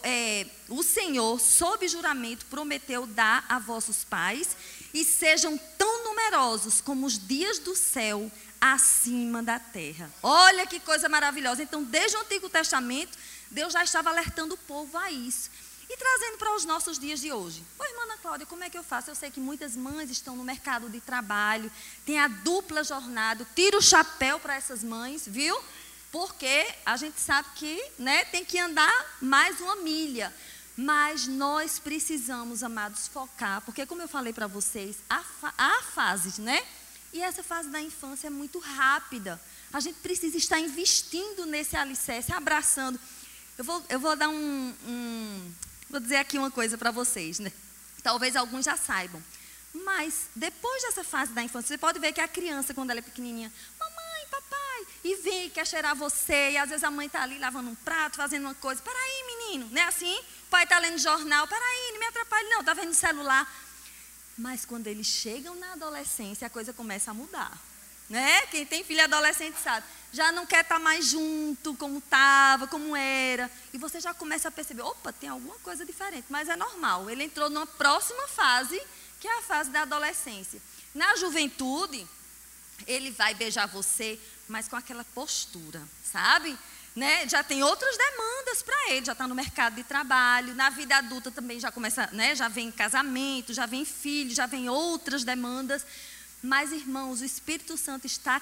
é, 0.03 0.45
o 0.69 0.83
Senhor, 0.83 1.39
sob 1.39 1.87
juramento, 1.87 2.45
prometeu 2.45 3.07
dar 3.07 3.45
a 3.49 3.57
vossos 3.57 4.03
pais, 4.03 4.55
e 4.93 5.03
sejam 5.03 5.57
tão 5.77 6.03
numerosos 6.03 6.81
como 6.81 7.05
os 7.05 7.17
dias 7.17 7.57
do 7.59 7.75
céu 7.75 8.31
acima 8.59 9.41
da 9.41 9.57
terra. 9.57 10.11
Olha 10.21 10.67
que 10.67 10.79
coisa 10.79 11.09
maravilhosa. 11.09 11.63
Então, 11.63 11.83
desde 11.83 12.17
o 12.17 12.21
Antigo 12.21 12.49
Testamento, 12.49 13.17
Deus 13.49 13.73
já 13.73 13.83
estava 13.83 14.11
alertando 14.11 14.53
o 14.53 14.57
povo 14.57 14.97
a 14.97 15.11
isso. 15.11 15.49
E 15.93 15.97
trazendo 15.97 16.37
para 16.37 16.55
os 16.55 16.63
nossos 16.63 16.97
dias 16.97 17.19
de 17.19 17.33
hoje. 17.33 17.61
Oi, 17.77 17.89
irmã 17.89 18.03
Ana 18.03 18.17
Cláudia, 18.17 18.45
como 18.45 18.63
é 18.63 18.69
que 18.69 18.77
eu 18.77 18.83
faço? 18.83 19.09
Eu 19.09 19.15
sei 19.15 19.29
que 19.29 19.41
muitas 19.41 19.75
mães 19.75 20.09
estão 20.09 20.37
no 20.37 20.43
mercado 20.43 20.89
de 20.89 21.01
trabalho, 21.01 21.69
tem 22.05 22.17
a 22.17 22.29
dupla 22.29 22.81
jornada. 22.81 23.45
Tira 23.53 23.77
o 23.77 23.81
chapéu 23.81 24.39
para 24.39 24.55
essas 24.55 24.85
mães, 24.85 25.27
viu? 25.27 25.53
Porque 26.09 26.65
a 26.85 26.95
gente 26.95 27.19
sabe 27.19 27.49
que 27.55 27.83
né, 27.99 28.23
tem 28.23 28.45
que 28.45 28.57
andar 28.57 29.17
mais 29.21 29.59
uma 29.59 29.75
milha. 29.75 30.33
Mas 30.77 31.27
nós 31.27 31.77
precisamos, 31.77 32.63
amados, 32.63 33.09
focar, 33.09 33.59
porque 33.63 33.85
como 33.85 34.01
eu 34.01 34.07
falei 34.07 34.31
para 34.31 34.47
vocês, 34.47 34.95
há, 35.09 35.21
há 35.57 35.81
fases, 35.93 36.37
né? 36.37 36.65
E 37.11 37.21
essa 37.21 37.43
fase 37.43 37.67
da 37.67 37.81
infância 37.81 38.27
é 38.27 38.29
muito 38.29 38.59
rápida. 38.59 39.41
A 39.73 39.81
gente 39.81 39.99
precisa 39.99 40.37
estar 40.37 40.57
investindo 40.57 41.45
nesse 41.45 41.75
alicerce, 41.75 42.31
abraçando. 42.31 42.97
Eu 43.57 43.65
vou, 43.65 43.83
eu 43.89 43.99
vou 43.99 44.15
dar 44.15 44.29
um, 44.29 44.73
um 44.87 45.51
Vou 45.91 45.99
dizer 45.99 46.15
aqui 46.15 46.37
uma 46.37 46.49
coisa 46.49 46.77
para 46.77 46.89
vocês, 46.89 47.37
né? 47.39 47.51
Talvez 48.01 48.37
alguns 48.37 48.63
já 48.63 48.77
saibam. 48.77 49.21
Mas 49.73 50.29
depois 50.33 50.81
dessa 50.83 51.03
fase 51.03 51.33
da 51.33 51.43
infância, 51.43 51.67
você 51.67 51.77
pode 51.77 51.99
ver 51.99 52.13
que 52.13 52.21
a 52.21 52.27
criança, 52.29 52.73
quando 52.73 52.91
ela 52.91 52.99
é 52.99 53.03
pequenininha, 53.03 53.51
mamãe, 53.77 54.25
papai, 54.29 54.87
e 55.03 55.15
vem, 55.17 55.49
quer 55.49 55.67
cheirar 55.67 55.93
você, 55.93 56.51
e 56.51 56.57
às 56.57 56.69
vezes 56.69 56.85
a 56.85 56.89
mãe 56.89 57.07
está 57.07 57.23
ali 57.23 57.37
lavando 57.37 57.69
um 57.69 57.75
prato, 57.75 58.15
fazendo 58.15 58.43
uma 58.43 58.55
coisa. 58.55 58.81
Para 58.81 58.93
aí, 58.93 59.23
menino, 59.35 59.69
não 59.69 59.81
é 59.81 59.85
assim? 59.85 60.17
O 60.17 60.49
pai 60.49 60.63
está 60.63 60.79
lendo 60.79 60.97
jornal, 60.97 61.45
para 61.45 61.57
aí, 61.57 61.91
não 61.91 61.99
me 61.99 62.05
atrapalhe, 62.05 62.49
não, 62.49 62.61
está 62.61 62.73
vendo 62.73 62.93
celular. 62.93 63.53
Mas 64.37 64.63
quando 64.63 64.87
eles 64.87 65.07
chegam 65.07 65.55
na 65.55 65.73
adolescência, 65.73 66.47
a 66.47 66.49
coisa 66.49 66.71
começa 66.71 67.11
a 67.11 67.13
mudar. 67.13 67.57
Né? 68.09 68.45
Quem 68.47 68.65
tem 68.65 68.83
filho 68.83 69.03
adolescente 69.03 69.57
sabe 69.61 69.85
já 70.11 70.31
não 70.31 70.45
quer 70.45 70.61
estar 70.61 70.75
tá 70.75 70.81
mais 70.81 71.05
junto 71.05 71.73
como 71.75 71.99
estava, 71.99 72.67
como 72.67 72.95
era. 72.95 73.49
E 73.73 73.77
você 73.77 73.99
já 73.99 74.13
começa 74.13 74.49
a 74.49 74.51
perceber, 74.51 74.81
opa, 74.81 75.13
tem 75.13 75.29
alguma 75.29 75.57
coisa 75.59 75.85
diferente, 75.85 76.25
mas 76.29 76.49
é 76.49 76.55
normal. 76.55 77.09
Ele 77.09 77.23
entrou 77.23 77.49
numa 77.49 77.65
próxima 77.65 78.27
fase, 78.27 78.81
que 79.19 79.27
é 79.27 79.37
a 79.39 79.41
fase 79.41 79.69
da 79.69 79.83
adolescência. 79.83 80.61
Na 80.93 81.15
juventude, 81.15 82.05
ele 82.85 83.11
vai 83.11 83.33
beijar 83.33 83.67
você, 83.67 84.19
mas 84.47 84.67
com 84.67 84.75
aquela 84.75 85.05
postura, 85.05 85.81
sabe? 86.03 86.57
Né? 86.93 87.25
Já 87.29 87.41
tem 87.41 87.63
outras 87.63 87.95
demandas 87.97 88.61
para 88.61 88.91
ele, 88.91 89.05
já 89.05 89.13
está 89.13 89.25
no 89.25 89.33
mercado 89.33 89.75
de 89.75 89.83
trabalho, 89.83 90.53
na 90.55 90.69
vida 90.69 90.97
adulta 90.97 91.31
também 91.31 91.57
já 91.57 91.71
começa, 91.71 92.09
né? 92.11 92.35
já 92.35 92.49
vem 92.49 92.69
casamento, 92.69 93.53
já 93.53 93.65
vem 93.65 93.85
filho, 93.85 94.35
já 94.35 94.45
vem 94.45 94.67
outras 94.67 95.23
demandas. 95.23 95.85
Mas, 96.43 96.73
irmãos, 96.73 97.21
o 97.21 97.25
Espírito 97.25 97.77
Santo 97.77 98.07
está 98.07 98.41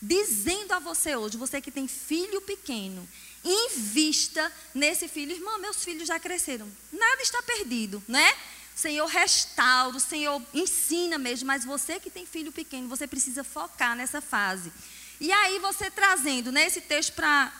dizendo 0.00 0.72
a 0.72 0.78
você 0.78 1.16
hoje, 1.16 1.36
você 1.36 1.60
que 1.60 1.70
tem 1.70 1.88
filho 1.88 2.40
pequeno, 2.40 3.06
invista 3.44 4.52
nesse 4.74 5.08
filho. 5.08 5.32
Irmã, 5.32 5.58
meus 5.58 5.82
filhos 5.84 6.06
já 6.06 6.18
cresceram. 6.18 6.70
Nada 6.92 7.22
está 7.22 7.42
perdido, 7.42 8.02
né? 8.06 8.34
Senhor 8.74 9.06
restaura, 9.06 9.98
Senhor 9.98 10.40
ensina 10.54 11.18
mesmo, 11.18 11.46
mas 11.48 11.64
você 11.64 11.98
que 11.98 12.10
tem 12.10 12.24
filho 12.24 12.52
pequeno, 12.52 12.88
você 12.88 13.08
precisa 13.08 13.42
focar 13.42 13.96
nessa 13.96 14.20
fase. 14.20 14.72
E 15.20 15.32
aí 15.32 15.58
você 15.58 15.90
trazendo 15.90 16.52
né, 16.52 16.66
esse 16.66 16.80
texto 16.80 17.12
para 17.14 17.52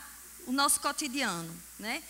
o 0.47 0.51
nosso 0.53 0.79
cotidiano, 0.79 1.53
né? 1.77 2.01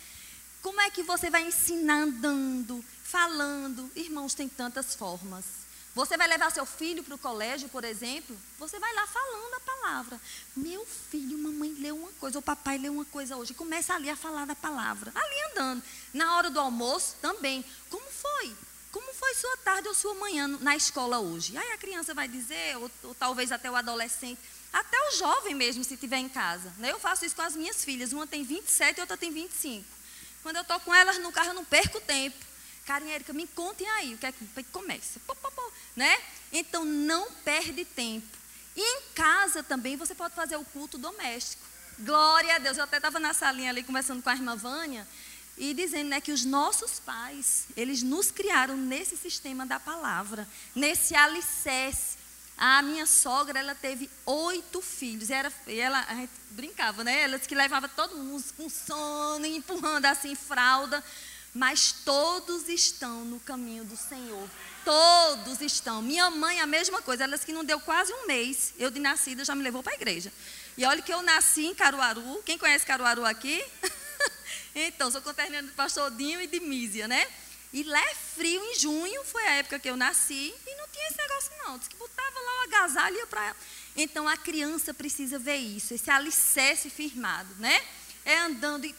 Como 0.62 0.80
é 0.80 0.90
que 0.90 1.02
você 1.02 1.28
vai 1.28 1.42
ensinar 1.42 2.02
andando, 2.02 2.84
falando? 3.02 3.90
Irmãos, 3.96 4.34
tem 4.34 4.48
tantas 4.48 4.94
formas. 4.94 5.44
Você 5.94 6.16
vai 6.16 6.28
levar 6.28 6.50
seu 6.50 6.64
filho 6.64 7.02
para 7.02 7.14
o 7.14 7.18
colégio, 7.18 7.68
por 7.68 7.82
exemplo, 7.82 8.36
você 8.58 8.78
vai 8.78 8.92
lá 8.94 9.06
falando 9.08 9.54
a 9.54 9.60
palavra. 9.60 10.20
Meu 10.56 10.86
filho, 10.86 11.36
mamãe 11.36 11.72
leu 11.74 11.96
uma 11.96 12.12
coisa, 12.12 12.38
o 12.38 12.42
papai 12.42 12.78
leu 12.78 12.92
uma 12.92 13.04
coisa 13.04 13.36
hoje. 13.36 13.54
Começa 13.54 13.94
ali 13.94 14.08
a 14.08 14.14
falar 14.14 14.44
da 14.44 14.54
palavra, 14.54 15.12
ali 15.14 15.50
andando. 15.50 15.82
Na 16.14 16.36
hora 16.36 16.48
do 16.48 16.60
almoço 16.60 17.16
também. 17.20 17.64
Como 17.90 18.06
foi? 18.08 18.56
Como 18.92 19.12
foi 19.14 19.34
sua 19.34 19.56
tarde 19.58 19.88
ou 19.88 19.94
sua 19.94 20.14
manhã 20.14 20.46
na 20.46 20.76
escola 20.76 21.18
hoje? 21.18 21.56
Aí 21.56 21.72
a 21.72 21.78
criança 21.78 22.14
vai 22.14 22.28
dizer, 22.28 22.76
ou, 22.76 22.90
ou 23.04 23.14
talvez 23.14 23.50
até 23.50 23.68
o 23.68 23.74
adolescente, 23.74 24.40
até 24.72 24.96
o 25.08 25.16
jovem 25.16 25.54
mesmo, 25.54 25.82
se 25.82 25.94
estiver 25.94 26.18
em 26.18 26.28
casa. 26.28 26.72
Né? 26.78 26.92
Eu 26.92 27.00
faço 27.00 27.24
isso 27.24 27.34
com 27.34 27.42
as 27.42 27.56
minhas 27.56 27.84
filhas. 27.84 28.12
Uma 28.12 28.26
tem 28.26 28.44
27 28.44 28.98
e 28.98 29.00
outra 29.00 29.16
tem 29.16 29.32
25. 29.32 29.84
Quando 30.42 30.56
eu 30.56 30.62
estou 30.62 30.78
com 30.80 30.94
elas 30.94 31.18
no 31.18 31.32
carro, 31.32 31.50
eu 31.50 31.54
não 31.54 31.64
perco 31.64 32.00
tempo. 32.00 32.49
Karen 32.86 33.06
e 33.06 33.12
Erika, 33.12 33.32
me 33.32 33.46
contem 33.46 33.88
aí 33.88 34.14
o 34.14 34.18
que 34.18 34.26
é 34.26 34.32
que 34.32 34.64
começa. 34.72 35.20
Pô, 35.26 35.34
pô, 35.34 35.50
pô, 35.50 35.72
né? 35.94 36.16
Então 36.52 36.84
não 36.84 37.30
perde 37.44 37.84
tempo. 37.84 38.26
E 38.76 38.80
em 38.80 39.02
casa 39.14 39.62
também 39.62 39.96
você 39.96 40.14
pode 40.14 40.34
fazer 40.34 40.56
o 40.56 40.64
culto 40.64 40.98
doméstico. 40.98 41.62
Glória 41.98 42.54
a 42.54 42.58
Deus. 42.58 42.78
Eu 42.78 42.84
até 42.84 42.96
estava 42.96 43.20
na 43.20 43.34
salinha 43.34 43.70
ali 43.70 43.82
conversando 43.82 44.22
com 44.22 44.30
a 44.30 44.34
irmã 44.34 44.56
Vânia 44.56 45.06
e 45.56 45.74
dizendo 45.74 46.08
né, 46.08 46.20
que 46.20 46.32
os 46.32 46.44
nossos 46.44 46.98
pais, 46.98 47.66
eles 47.76 48.02
nos 48.02 48.30
criaram 48.30 48.76
nesse 48.76 49.16
sistema 49.16 49.66
da 49.66 49.78
palavra, 49.78 50.48
nesse 50.74 51.14
alicerce. 51.14 52.18
A 52.56 52.82
minha 52.82 53.06
sogra, 53.06 53.58
ela 53.58 53.74
teve 53.74 54.08
oito 54.26 54.80
filhos. 54.82 55.30
E, 55.30 55.32
era, 55.32 55.52
e 55.66 55.78
ela, 55.78 56.06
brincava, 56.50 57.02
né? 57.02 57.22
Ela 57.22 57.38
que 57.38 57.54
levava 57.54 57.88
todo 57.88 58.16
mundo 58.16 58.44
com 58.56 58.68
sono, 58.68 59.46
empurrando 59.46 60.04
assim 60.06 60.34
fralda. 60.34 61.02
Mas 61.52 61.92
todos 62.04 62.68
estão 62.68 63.24
no 63.24 63.40
caminho 63.40 63.84
do 63.84 63.96
Senhor. 63.96 64.48
Todos 64.84 65.60
estão. 65.60 66.00
Minha 66.00 66.30
mãe, 66.30 66.60
a 66.60 66.66
mesma 66.66 67.02
coisa. 67.02 67.24
Ela 67.24 67.34
disse 67.34 67.46
que 67.46 67.52
não 67.52 67.64
deu 67.64 67.80
quase 67.80 68.12
um 68.12 68.26
mês. 68.26 68.72
Eu 68.78 68.90
de 68.90 69.00
nascida 69.00 69.44
já 69.44 69.54
me 69.54 69.62
levou 69.62 69.82
para 69.82 69.92
a 69.92 69.96
igreja. 69.96 70.32
E 70.76 70.84
olha 70.84 71.02
que 71.02 71.12
eu 71.12 71.22
nasci 71.22 71.66
em 71.66 71.74
Caruaru. 71.74 72.42
Quem 72.44 72.56
conhece 72.56 72.86
Caruaru 72.86 73.24
aqui? 73.24 73.64
então, 74.74 75.10
sou 75.10 75.20
conterrânea 75.20 75.62
do 75.62 75.72
pastor 75.72 76.10
Dinho 76.12 76.40
e 76.40 76.46
de 76.46 76.60
Mísia, 76.60 77.08
né? 77.08 77.26
E 77.72 77.84
lá 77.84 78.00
é 78.00 78.14
frio 78.14 78.60
em 78.64 78.78
junho, 78.78 79.24
foi 79.24 79.46
a 79.46 79.52
época 79.54 79.78
que 79.78 79.88
eu 79.88 79.96
nasci, 79.96 80.52
e 80.66 80.74
não 80.74 80.88
tinha 80.88 81.06
esse 81.06 81.18
negócio 81.18 81.52
não. 81.64 81.78
Diz 81.78 81.86
que 81.86 81.96
botava 81.96 82.40
lá 82.40 82.60
o 82.60 82.62
agasalho 82.64 83.16
e 83.16 83.18
ia 83.20 83.26
para. 83.26 83.54
Então 83.96 84.26
a 84.26 84.36
criança 84.36 84.92
precisa 84.92 85.38
ver 85.38 85.56
isso, 85.56 85.94
esse 85.94 86.10
alicerce 86.10 86.90
firmado, 86.90 87.54
né? 87.56 87.80
É 88.24 88.38
andando 88.38 88.86
e, 88.86 88.94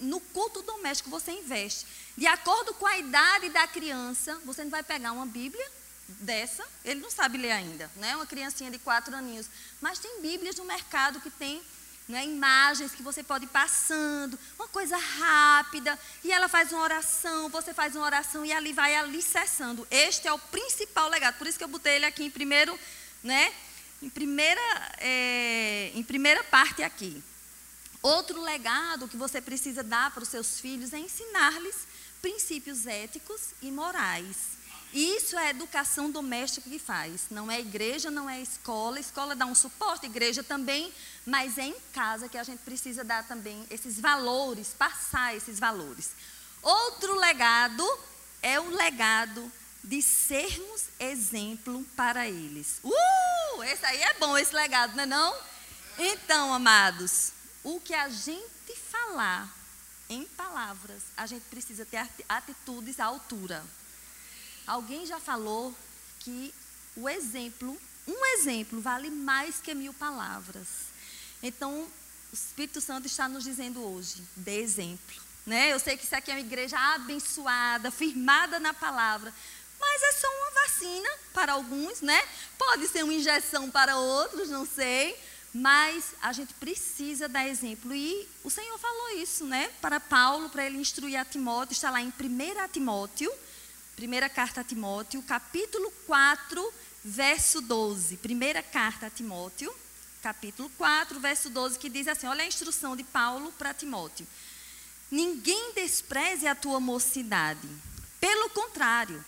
no 0.00 0.20
culto 0.20 0.62
doméstico 0.62 1.10
você 1.10 1.30
investe. 1.30 1.86
De 2.16 2.26
acordo 2.26 2.74
com 2.74 2.86
a 2.86 2.98
idade 2.98 3.48
da 3.50 3.66
criança, 3.66 4.40
você 4.44 4.64
não 4.64 4.70
vai 4.70 4.82
pegar 4.82 5.12
uma 5.12 5.26
Bíblia 5.26 5.66
dessa, 6.08 6.64
ele 6.84 7.00
não 7.00 7.10
sabe 7.10 7.38
ler 7.38 7.52
ainda, 7.52 7.90
né? 7.96 8.16
Uma 8.16 8.26
criancinha 8.26 8.70
de 8.70 8.78
quatro 8.78 9.14
aninhos. 9.14 9.46
Mas 9.80 9.98
tem 9.98 10.20
Bíblias 10.20 10.56
no 10.56 10.64
mercado 10.64 11.20
que 11.20 11.30
tem 11.30 11.62
né, 12.08 12.24
imagens 12.24 12.92
que 12.92 13.02
você 13.02 13.22
pode 13.22 13.44
ir 13.44 13.48
passando, 13.48 14.38
uma 14.58 14.66
coisa 14.66 14.96
rápida, 14.96 15.98
e 16.24 16.32
ela 16.32 16.48
faz 16.48 16.72
uma 16.72 16.82
oração, 16.82 17.50
você 17.50 17.74
faz 17.74 17.94
uma 17.94 18.06
oração 18.06 18.46
e 18.46 18.52
ali 18.52 18.72
vai 18.72 18.94
alicerçando. 18.94 19.86
Este 19.90 20.26
é 20.26 20.32
o 20.32 20.38
principal 20.38 21.10
legado, 21.10 21.36
por 21.36 21.46
isso 21.46 21.58
que 21.58 21.64
eu 21.64 21.68
botei 21.68 21.96
ele 21.96 22.06
aqui 22.06 22.24
em 22.24 22.30
primeiro, 22.30 22.78
né, 23.22 23.52
em 24.02 24.08
primeira, 24.08 24.60
é, 24.98 25.92
em 25.94 26.02
primeira 26.02 26.42
parte 26.44 26.82
aqui. 26.82 27.22
Outro 28.02 28.40
legado 28.40 29.08
que 29.08 29.16
você 29.16 29.40
precisa 29.40 29.82
dar 29.82 30.12
para 30.12 30.22
os 30.22 30.28
seus 30.28 30.60
filhos 30.60 30.92
é 30.92 30.98
ensinar-lhes 30.98 31.76
princípios 32.22 32.86
éticos 32.86 33.40
e 33.60 33.70
morais. 33.70 34.58
Isso 34.92 35.36
é 35.36 35.48
a 35.48 35.50
educação 35.50 36.10
doméstica 36.10 36.68
que 36.68 36.78
faz. 36.78 37.26
Não 37.30 37.50
é 37.50 37.60
igreja, 37.60 38.10
não 38.10 38.28
é 38.28 38.40
escola. 38.40 38.98
Escola 38.98 39.36
dá 39.36 39.44
um 39.44 39.54
suporte, 39.54 40.06
igreja 40.06 40.42
também, 40.42 40.92
mas 41.26 41.58
é 41.58 41.66
em 41.66 41.76
casa 41.92 42.28
que 42.28 42.38
a 42.38 42.44
gente 42.44 42.60
precisa 42.60 43.04
dar 43.04 43.26
também 43.26 43.66
esses 43.70 44.00
valores, 44.00 44.74
passar 44.78 45.36
esses 45.36 45.58
valores. 45.58 46.12
Outro 46.62 47.16
legado 47.16 47.86
é 48.42 48.58
o 48.58 48.70
legado 48.70 49.52
de 49.84 50.00
sermos 50.00 50.84
exemplo 50.98 51.84
para 51.94 52.26
eles. 52.28 52.80
Uh! 52.82 53.62
Esse 53.64 53.84
aí 53.84 54.02
é 54.02 54.14
bom, 54.14 54.38
esse 54.38 54.54
legado, 54.54 54.96
não 54.96 55.02
é 55.02 55.06
não? 55.06 55.34
Então, 55.98 56.54
amados, 56.54 57.32
o 57.64 57.80
que 57.80 57.94
a 57.94 58.08
gente 58.08 58.74
falar 58.90 59.54
em 60.08 60.24
palavras, 60.24 61.02
a 61.16 61.26
gente 61.26 61.44
precisa 61.44 61.84
ter 61.84 62.08
atitudes 62.28 62.98
à 62.98 63.06
altura. 63.06 63.64
Alguém 64.66 65.06
já 65.06 65.20
falou 65.20 65.74
que 66.20 66.54
o 66.96 67.08
exemplo, 67.08 67.76
um 68.06 68.24
exemplo, 68.34 68.80
vale 68.80 69.10
mais 69.10 69.60
que 69.60 69.74
mil 69.74 69.92
palavras. 69.94 70.66
Então, 71.42 71.88
o 72.32 72.34
Espírito 72.34 72.80
Santo 72.80 73.06
está 73.06 73.28
nos 73.28 73.44
dizendo 73.44 73.82
hoje: 73.82 74.22
dê 74.36 74.60
exemplo. 74.60 75.16
Né? 75.46 75.72
Eu 75.72 75.78
sei 75.78 75.96
que 75.96 76.04
isso 76.04 76.14
aqui 76.14 76.30
é 76.30 76.34
uma 76.34 76.40
igreja 76.40 76.78
abençoada, 76.94 77.90
firmada 77.90 78.60
na 78.60 78.74
palavra, 78.74 79.32
mas 79.80 80.02
é 80.02 80.12
só 80.12 80.26
uma 80.28 80.50
vacina 80.62 81.08
para 81.32 81.52
alguns, 81.52 82.02
né? 82.02 82.22
Pode 82.58 82.86
ser 82.88 83.02
uma 83.02 83.14
injeção 83.14 83.70
para 83.70 83.96
outros, 83.96 84.50
não 84.50 84.66
sei. 84.66 85.18
Mas 85.52 86.14
a 86.20 86.32
gente 86.32 86.52
precisa 86.54 87.28
dar 87.28 87.48
exemplo. 87.48 87.94
E 87.94 88.28
o 88.44 88.50
Senhor 88.50 88.78
falou 88.78 89.10
isso, 89.16 89.46
né? 89.46 89.70
Para 89.80 89.98
Paulo, 89.98 90.50
para 90.50 90.66
ele 90.66 90.78
instruir 90.78 91.18
a 91.18 91.24
Timóteo, 91.24 91.72
está 91.72 91.90
lá 91.90 92.00
em 92.00 92.08
1 92.08 92.12
Timóteo 92.72 93.32
Primeira 93.98 94.28
carta 94.28 94.60
a 94.60 94.64
Timóteo, 94.64 95.20
capítulo 95.22 95.90
4, 96.06 96.72
verso 97.04 97.60
12. 97.60 98.18
Primeira 98.18 98.62
carta 98.62 99.06
a 99.06 99.10
Timóteo, 99.10 99.74
capítulo 100.22 100.70
4, 100.78 101.18
verso 101.18 101.50
12, 101.50 101.80
que 101.80 101.90
diz 101.90 102.06
assim: 102.06 102.28
olha 102.28 102.44
a 102.44 102.46
instrução 102.46 102.94
de 102.94 103.02
Paulo 103.02 103.50
para 103.58 103.74
Timóteo. 103.74 104.24
Ninguém 105.10 105.72
despreze 105.74 106.46
a 106.46 106.54
tua 106.54 106.78
mocidade. 106.78 107.68
Pelo 108.20 108.48
contrário, 108.50 109.24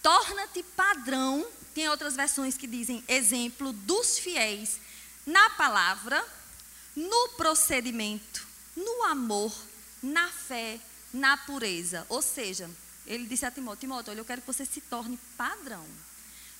torna-te 0.00 0.62
padrão. 0.62 1.44
Tem 1.74 1.88
outras 1.88 2.14
versões 2.14 2.56
que 2.56 2.68
dizem 2.68 3.02
exemplo 3.08 3.72
dos 3.72 4.20
fiéis 4.20 4.78
na 5.26 5.50
palavra, 5.50 6.24
no 6.94 7.30
procedimento, 7.30 8.46
no 8.76 9.04
amor, 9.04 9.54
na 10.02 10.28
fé, 10.28 10.78
na 11.12 11.36
pureza. 11.36 12.06
Ou 12.08 12.22
seja, 12.22 12.68
ele 13.06 13.26
disse 13.26 13.44
a 13.46 13.50
Timóteo: 13.50 13.80
Timóteo, 13.80 14.12
olha, 14.12 14.20
eu 14.20 14.24
quero 14.24 14.40
que 14.40 14.46
você 14.46 14.64
se 14.64 14.80
torne 14.80 15.18
padrão. 15.36 15.86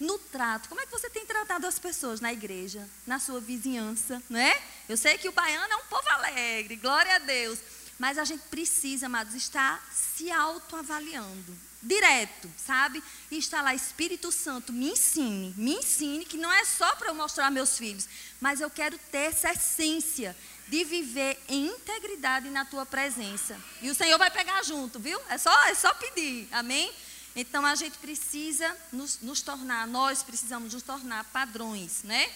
No 0.00 0.18
trato, 0.18 0.68
como 0.68 0.80
é 0.80 0.86
que 0.86 0.90
você 0.90 1.08
tem 1.08 1.24
tratado 1.24 1.64
as 1.64 1.78
pessoas 1.78 2.20
na 2.20 2.32
igreja, 2.32 2.88
na 3.06 3.20
sua 3.20 3.40
vizinhança, 3.40 4.20
não 4.28 4.40
é? 4.40 4.60
Eu 4.88 4.96
sei 4.96 5.16
que 5.16 5.28
o 5.28 5.32
baiano 5.32 5.72
é 5.72 5.76
um 5.76 5.84
povo 5.84 6.08
alegre, 6.08 6.74
glória 6.74 7.14
a 7.14 7.18
Deus. 7.18 7.60
Mas 7.98 8.18
a 8.18 8.24
gente 8.24 8.42
precisa, 8.48 9.06
amados, 9.06 9.34
estar 9.34 9.84
se 9.92 10.30
autoavaliando. 10.30 11.56
Direto, 11.82 12.48
sabe? 12.64 13.02
E 13.30 13.38
está 13.38 13.60
lá, 13.60 13.74
Espírito 13.74 14.30
Santo, 14.30 14.72
me 14.72 14.90
ensine, 14.90 15.52
me 15.56 15.74
ensine, 15.74 16.24
que 16.24 16.36
não 16.36 16.52
é 16.52 16.64
só 16.64 16.94
para 16.94 17.08
eu 17.08 17.14
mostrar 17.14 17.50
meus 17.50 17.76
filhos, 17.76 18.08
mas 18.40 18.60
eu 18.60 18.70
quero 18.70 18.96
ter 19.10 19.30
essa 19.30 19.50
essência 19.50 20.36
de 20.68 20.84
viver 20.84 21.42
em 21.48 21.66
integridade 21.66 22.48
na 22.50 22.64
tua 22.64 22.86
presença. 22.86 23.60
E 23.80 23.90
o 23.90 23.94
Senhor 23.94 24.16
vai 24.16 24.30
pegar 24.30 24.62
junto, 24.62 25.00
viu? 25.00 25.20
É 25.28 25.36
só, 25.36 25.52
é 25.66 25.74
só 25.74 25.92
pedir, 25.94 26.48
amém? 26.52 26.92
Então 27.34 27.64
a 27.66 27.74
gente 27.74 27.98
precisa 27.98 28.76
nos, 28.92 29.20
nos 29.20 29.40
tornar, 29.40 29.86
nós 29.86 30.22
precisamos 30.22 30.74
nos 30.74 30.82
tornar 30.82 31.24
padrões, 31.24 32.02
né? 32.04 32.30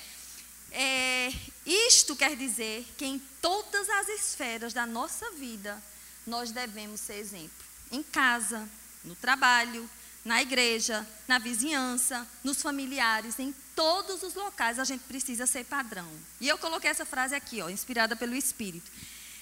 É, 0.73 1.33
isto 1.67 2.15
quer 2.15 2.37
dizer 2.37 2.87
que 2.97 3.05
em 3.05 3.19
todas 3.43 3.89
as 3.91 4.09
esferas 4.09 4.73
da 4.73 4.87
nossa 4.87 5.31
vida 5.33 5.83
nós 6.27 6.53
devemos 6.53 7.01
ser 7.01 7.15
exemplo. 7.15 7.67
Em 7.91 8.03
casa, 8.03 8.69
no 9.05 9.17
trabalho, 9.17 9.89
na 10.25 10.43
igreja, 10.43 11.07
na 11.27 11.39
vizinhança, 11.39 12.27
nos 12.43 12.63
familiares, 12.63 13.39
em 13.39 13.55
todos 13.75 14.23
os 14.23 14.35
locais 14.35 14.79
a 14.79 14.85
gente 14.85 15.05
precisa 15.05 15.47
ser 15.47 15.65
padrão. 15.65 16.09
E 16.41 16.49
eu 16.49 16.59
coloquei 16.59 16.91
essa 16.91 17.05
frase 17.05 17.35
aqui, 17.35 17.63
ó, 17.63 17.69
inspirada 17.69 18.17
pelo 18.17 18.35
Espírito. 18.35 18.91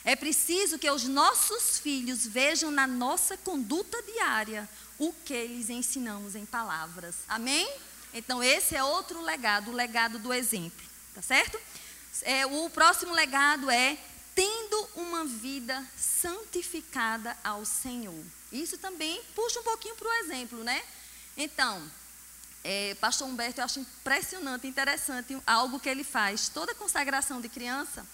É 0.04 0.14
preciso 0.14 0.78
que 0.78 0.90
os 0.90 1.04
nossos 1.04 1.78
filhos 1.78 2.26
vejam 2.26 2.70
na 2.70 2.86
nossa 2.86 3.38
conduta 3.38 4.02
diária 4.02 4.68
o 4.98 5.12
que 5.24 5.46
lhes 5.46 5.70
ensinamos 5.70 6.34
em 6.34 6.44
palavras. 6.44 7.16
Amém? 7.26 7.66
Então, 8.12 8.42
esse 8.42 8.76
é 8.76 8.84
outro 8.84 9.22
legado, 9.22 9.70
o 9.70 9.74
legado 9.74 10.18
do 10.18 10.32
exemplo. 10.32 10.84
Tá 11.14 11.22
certo? 11.22 11.58
É, 12.22 12.46
o 12.46 12.70
próximo 12.70 13.12
legado 13.12 13.70
é 13.70 13.98
tendo 14.34 14.88
uma 14.96 15.24
vida 15.24 15.84
santificada 15.96 17.36
ao 17.44 17.64
Senhor. 17.64 18.24
Isso 18.52 18.78
também 18.78 19.22
puxa 19.34 19.60
um 19.60 19.62
pouquinho 19.62 19.94
para 19.96 20.08
o 20.08 20.12
exemplo, 20.24 20.64
né? 20.64 20.82
Então, 21.36 21.90
é, 22.62 22.94
Pastor 22.94 23.28
Humberto, 23.28 23.60
eu 23.60 23.64
acho 23.64 23.80
impressionante, 23.80 24.66
interessante 24.66 25.36
algo 25.46 25.78
que 25.78 25.88
ele 25.88 26.04
faz. 26.04 26.48
Toda 26.48 26.74
consagração 26.74 27.40
de 27.40 27.48
criança, 27.48 28.06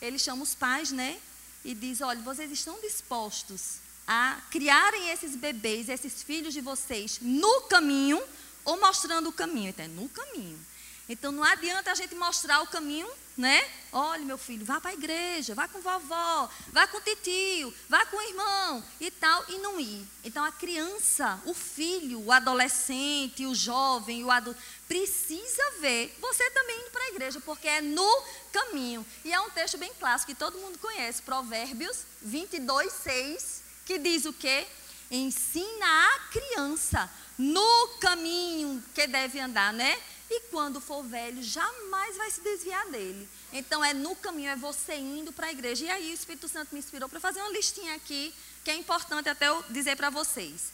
ele 0.00 0.18
chama 0.18 0.42
os 0.42 0.54
pais, 0.54 0.90
né? 0.90 1.18
E 1.64 1.74
diz: 1.74 2.00
olha, 2.00 2.20
vocês 2.20 2.50
estão 2.50 2.78
dispostos 2.80 3.78
a 4.06 4.38
criarem 4.50 5.10
esses 5.10 5.34
bebês, 5.34 5.88
esses 5.88 6.22
filhos 6.22 6.52
de 6.52 6.60
vocês 6.60 7.18
no 7.22 7.62
caminho 7.62 8.22
ou 8.64 8.78
mostrando 8.78 9.30
o 9.30 9.32
caminho? 9.32 9.70
Então, 9.70 9.84
é 9.84 9.88
no 9.88 10.08
caminho. 10.08 10.60
Então 11.08 11.32
não 11.32 11.44
adianta 11.44 11.92
a 11.92 11.94
gente 11.94 12.14
mostrar 12.14 12.62
o 12.62 12.66
caminho, 12.66 13.08
né? 13.36 13.68
Olha, 13.92 14.24
meu 14.24 14.38
filho, 14.38 14.64
vá 14.64 14.80
para 14.80 14.90
a 14.90 14.94
igreja, 14.94 15.54
vá 15.54 15.66
com 15.66 15.80
vovó, 15.80 16.48
vá 16.68 16.86
com 16.86 17.00
titio, 17.00 17.72
vá 17.88 18.04
com 18.06 18.16
o 18.16 18.22
irmão 18.22 18.84
e 19.00 19.10
tal, 19.10 19.44
e 19.48 19.58
não 19.58 19.78
ir. 19.80 20.06
Então 20.24 20.44
a 20.44 20.52
criança, 20.52 21.40
o 21.44 21.54
filho, 21.54 22.20
o 22.20 22.32
adolescente, 22.32 23.46
o 23.46 23.54
jovem, 23.54 24.24
o 24.24 24.30
adulto, 24.30 24.60
precisa 24.86 25.62
ver 25.80 26.16
você 26.20 26.48
também 26.50 26.80
indo 26.80 26.90
para 26.90 27.04
a 27.04 27.08
igreja, 27.08 27.40
porque 27.40 27.66
é 27.66 27.80
no 27.80 28.22
caminho. 28.52 29.04
E 29.24 29.32
é 29.32 29.40
um 29.40 29.50
texto 29.50 29.78
bem 29.78 29.92
clássico 29.98 30.32
que 30.32 30.38
todo 30.38 30.58
mundo 30.58 30.78
conhece, 30.78 31.22
Provérbios 31.22 32.04
22, 32.22 32.92
6, 32.92 33.62
que 33.84 33.98
diz 33.98 34.24
o 34.24 34.32
quê? 34.32 34.66
Ensina 35.10 35.86
a 35.86 36.18
criança 36.30 37.10
no 37.36 37.88
caminho 38.00 38.82
que 38.94 39.06
deve 39.06 39.40
andar, 39.40 39.72
né? 39.72 40.00
E 40.36 40.40
quando 40.50 40.80
for 40.80 41.02
velho, 41.02 41.42
jamais 41.42 42.16
vai 42.16 42.30
se 42.30 42.40
desviar 42.40 42.86
dele. 42.90 43.28
Então, 43.52 43.84
é 43.84 43.94
no 43.94 44.16
caminho, 44.16 44.50
é 44.50 44.56
você 44.56 44.94
indo 44.94 45.32
para 45.32 45.46
a 45.46 45.52
igreja. 45.52 45.84
E 45.84 45.90
aí, 45.90 46.10
o 46.10 46.14
Espírito 46.14 46.48
Santo 46.48 46.70
me 46.72 46.78
inspirou 46.78 47.08
para 47.08 47.20
fazer 47.20 47.40
uma 47.40 47.50
listinha 47.50 47.94
aqui, 47.94 48.34
que 48.64 48.70
é 48.70 48.74
importante 48.74 49.28
até 49.28 49.48
eu 49.48 49.62
dizer 49.70 49.96
para 49.96 50.10
vocês. 50.10 50.72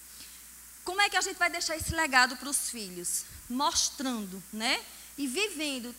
Como 0.85 1.01
é 1.01 1.09
que 1.11 1.17
a 1.17 1.21
gente 1.21 1.37
vai 1.37 1.51
deixar 1.51 1.77
esse 1.77 1.95
legado 1.95 2.37
para 2.37 2.49
os 2.49 2.71
filhos? 2.71 3.25
Mostrando, 3.49 4.43
né? 4.53 4.85
e 5.21 5.27
vivendo. 5.27 5.95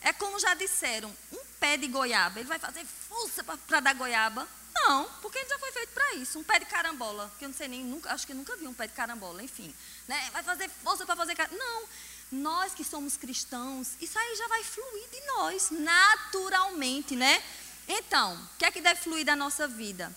É 0.00 0.12
como 0.12 0.38
já 0.40 0.54
disseram, 0.54 1.14
um 1.30 1.44
pé 1.60 1.76
de 1.76 1.86
goiaba, 1.86 2.40
ele 2.40 2.48
vai 2.48 2.58
fazer 2.58 2.84
força 2.84 3.44
para 3.44 3.80
dar 3.80 3.94
goiaba? 3.94 4.48
Não, 4.74 5.04
porque 5.20 5.38
ele 5.38 5.48
já 5.48 5.58
foi 5.58 5.70
feito 5.70 5.90
para 5.90 6.14
isso. 6.14 6.38
Um 6.38 6.42
pé 6.42 6.58
de 6.58 6.64
carambola, 6.64 7.30
que 7.38 7.44
eu 7.44 7.50
não 7.50 7.56
sei 7.56 7.68
nem, 7.68 7.84
nunca, 7.84 8.10
acho 8.12 8.26
que 8.26 8.32
nunca 8.32 8.56
vi 8.56 8.66
um 8.66 8.72
pé 8.72 8.86
de 8.86 8.94
carambola, 8.94 9.42
enfim. 9.42 9.72
Né? 10.08 10.30
Vai 10.32 10.42
fazer 10.42 10.68
força 10.82 11.04
para 11.04 11.14
fazer 11.14 11.36
carambola. 11.36 11.62
Não, 11.62 11.88
nós 12.32 12.74
que 12.74 12.82
somos 12.82 13.16
cristãos, 13.16 13.90
isso 14.00 14.18
aí 14.18 14.36
já 14.36 14.48
vai 14.48 14.64
fluir 14.64 15.08
de 15.10 15.20
nós, 15.26 15.70
naturalmente, 15.70 17.14
né? 17.14 17.42
Então, 17.86 18.34
o 18.34 18.58
que 18.58 18.64
é 18.64 18.70
que 18.70 18.80
deve 18.80 19.00
fluir 19.00 19.24
da 19.24 19.36
nossa 19.36 19.68
vida? 19.68 20.10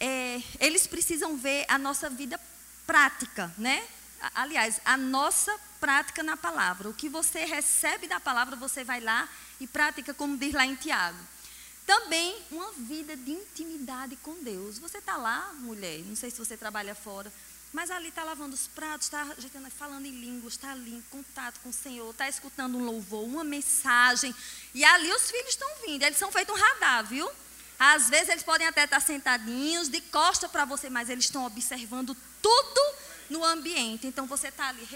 É, 0.00 0.42
eles 0.60 0.86
precisam 0.86 1.36
ver 1.36 1.64
a 1.68 1.78
nossa 1.78 2.10
vida 2.10 2.38
prática, 2.86 3.54
né? 3.56 3.86
Aliás, 4.34 4.80
a 4.84 4.96
nossa 4.96 5.56
prática 5.80 6.22
na 6.22 6.36
palavra. 6.36 6.88
O 6.88 6.94
que 6.94 7.08
você 7.08 7.44
recebe 7.44 8.06
da 8.08 8.18
palavra, 8.18 8.56
você 8.56 8.82
vai 8.82 9.00
lá 9.00 9.28
e 9.60 9.66
pratica, 9.66 10.12
como 10.12 10.36
diz 10.36 10.52
lá 10.52 10.66
em 10.66 10.74
Tiago. 10.74 11.18
Também 11.86 12.36
uma 12.50 12.72
vida 12.72 13.16
de 13.16 13.30
intimidade 13.30 14.16
com 14.16 14.34
Deus. 14.42 14.78
Você 14.78 14.98
está 14.98 15.16
lá, 15.16 15.52
mulher, 15.60 16.00
não 16.00 16.16
sei 16.16 16.30
se 16.30 16.38
você 16.38 16.56
trabalha 16.56 16.94
fora, 16.94 17.32
mas 17.72 17.90
ali 17.90 18.08
está 18.08 18.24
lavando 18.24 18.54
os 18.54 18.66
pratos, 18.66 19.06
está 19.06 19.26
falando 19.76 20.06
em 20.06 20.10
línguas, 20.10 20.54
está 20.54 20.72
ali 20.72 20.94
em 20.94 21.02
contato 21.10 21.60
com 21.60 21.68
o 21.68 21.72
Senhor, 21.72 22.10
está 22.10 22.28
escutando 22.28 22.78
um 22.78 22.84
louvor, 22.84 23.24
uma 23.24 23.44
mensagem. 23.44 24.34
E 24.74 24.84
ali 24.84 25.12
os 25.12 25.30
filhos 25.30 25.50
estão 25.50 25.68
vindo, 25.84 26.02
eles 26.02 26.18
são 26.18 26.32
feitos 26.32 26.54
um 26.54 26.58
radar, 26.58 27.04
viu? 27.04 27.30
Às 27.78 28.08
vezes 28.08 28.30
eles 28.30 28.42
podem 28.42 28.66
até 28.66 28.84
estar 28.84 29.00
sentadinhos, 29.00 29.88
de 29.88 30.00
costa 30.00 30.48
para 30.48 30.64
você, 30.64 30.88
mas 30.88 31.10
eles 31.10 31.24
estão 31.24 31.44
observando 31.44 32.16
tudo 32.40 32.80
no 33.28 33.44
ambiente. 33.44 34.06
Então 34.06 34.26
você 34.26 34.48
está 34.48 34.68
ali, 34.68 34.88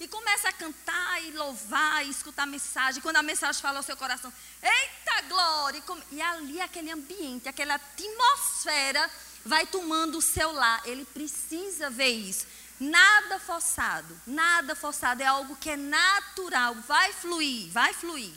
e 0.00 0.06
começa 0.06 0.48
a 0.48 0.52
cantar 0.52 1.22
e 1.24 1.32
louvar 1.32 2.06
e 2.06 2.10
escutar 2.10 2.44
a 2.44 2.46
mensagem. 2.46 3.02
Quando 3.02 3.16
a 3.16 3.22
mensagem 3.22 3.60
fala 3.60 3.78
ao 3.78 3.82
seu 3.82 3.96
coração, 3.96 4.32
eita 4.62 5.22
glória! 5.22 5.82
E 6.12 6.22
ali 6.22 6.60
aquele 6.60 6.90
ambiente, 6.90 7.48
aquela 7.48 7.74
atmosfera 7.74 9.10
vai 9.44 9.66
tomando 9.66 10.18
o 10.18 10.22
seu 10.22 10.52
lar. 10.52 10.82
Ele 10.84 11.04
precisa 11.04 11.90
ver 11.90 12.08
isso. 12.08 12.46
Nada 12.80 13.40
forçado, 13.40 14.20
nada 14.24 14.76
forçado, 14.76 15.20
é 15.20 15.26
algo 15.26 15.56
que 15.56 15.70
é 15.70 15.76
natural, 15.76 16.76
vai 16.86 17.12
fluir, 17.12 17.70
vai 17.72 17.92
fluir. 17.92 18.32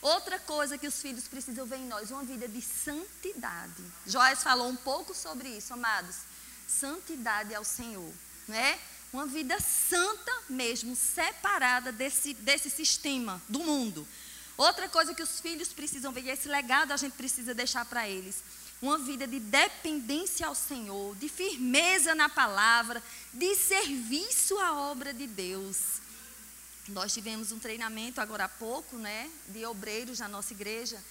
Outra 0.00 0.38
coisa 0.38 0.78
que 0.78 0.86
os 0.86 1.00
filhos 1.00 1.28
precisam 1.28 1.66
ver 1.66 1.76
em 1.76 1.86
nós, 1.86 2.10
uma 2.10 2.24
vida 2.24 2.48
de 2.48 2.62
santidade. 2.62 3.82
Joás 4.06 4.42
falou 4.42 4.68
um 4.68 4.76
pouco 4.76 5.14
sobre 5.14 5.48
isso, 5.48 5.74
amados. 5.74 6.16
Santidade 6.66 7.54
ao 7.54 7.64
Senhor, 7.64 8.12
né? 8.48 8.78
Uma 9.12 9.26
vida 9.26 9.58
santa 9.60 10.32
mesmo, 10.48 10.96
separada 10.96 11.92
desse, 11.92 12.34
desse 12.34 12.70
sistema 12.70 13.40
do 13.48 13.60
mundo. 13.60 14.06
Outra 14.56 14.88
coisa 14.88 15.14
que 15.14 15.22
os 15.22 15.40
filhos 15.40 15.68
precisam 15.72 16.12
ver, 16.12 16.22
e 16.22 16.30
esse 16.30 16.48
legado 16.48 16.92
a 16.92 16.96
gente 16.96 17.14
precisa 17.14 17.54
deixar 17.54 17.84
para 17.84 18.08
eles, 18.08 18.42
uma 18.84 18.98
vida 18.98 19.26
de 19.26 19.40
dependência 19.40 20.46
ao 20.46 20.54
Senhor, 20.54 21.16
de 21.16 21.26
firmeza 21.26 22.14
na 22.14 22.28
palavra, 22.28 23.02
de 23.32 23.54
serviço 23.54 24.58
à 24.58 24.74
obra 24.74 25.14
de 25.14 25.26
Deus. 25.26 26.00
Nós 26.88 27.14
tivemos 27.14 27.50
um 27.50 27.58
treinamento 27.58 28.20
agora 28.20 28.44
há 28.44 28.48
pouco, 28.48 28.96
né, 28.98 29.30
de 29.48 29.64
obreiros 29.64 30.18
na 30.18 30.28
nossa 30.28 30.52
igreja. 30.52 31.02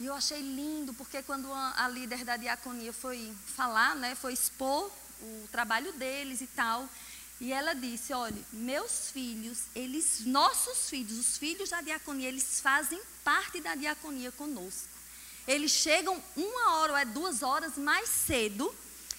E 0.00 0.06
eu 0.06 0.14
achei 0.14 0.40
lindo, 0.40 0.92
porque 0.94 1.22
quando 1.22 1.50
a, 1.52 1.88
líder 1.88 2.24
da 2.24 2.36
diaconia 2.36 2.92
foi 2.92 3.32
falar, 3.54 3.94
né, 3.94 4.16
foi 4.16 4.32
expor 4.32 4.90
o 5.22 5.48
trabalho 5.52 5.92
deles 5.92 6.40
e 6.40 6.46
tal, 6.48 6.88
e 7.40 7.52
ela 7.52 7.72
disse: 7.72 8.12
"Olha, 8.12 8.42
meus 8.52 9.10
filhos, 9.12 9.58
eles, 9.76 10.26
nossos 10.26 10.90
filhos, 10.90 11.18
os 11.18 11.38
filhos 11.38 11.70
da 11.70 11.80
diaconia, 11.80 12.28
eles 12.28 12.60
fazem 12.60 13.00
parte 13.22 13.60
da 13.60 13.76
diaconia 13.76 14.32
conosco. 14.32 14.95
Eles 15.46 15.70
chegam 15.70 16.22
uma 16.36 16.76
hora 16.76 16.92
ou 16.92 16.98
é 16.98 17.04
duas 17.04 17.42
horas 17.42 17.76
mais 17.76 18.08
cedo, 18.08 18.74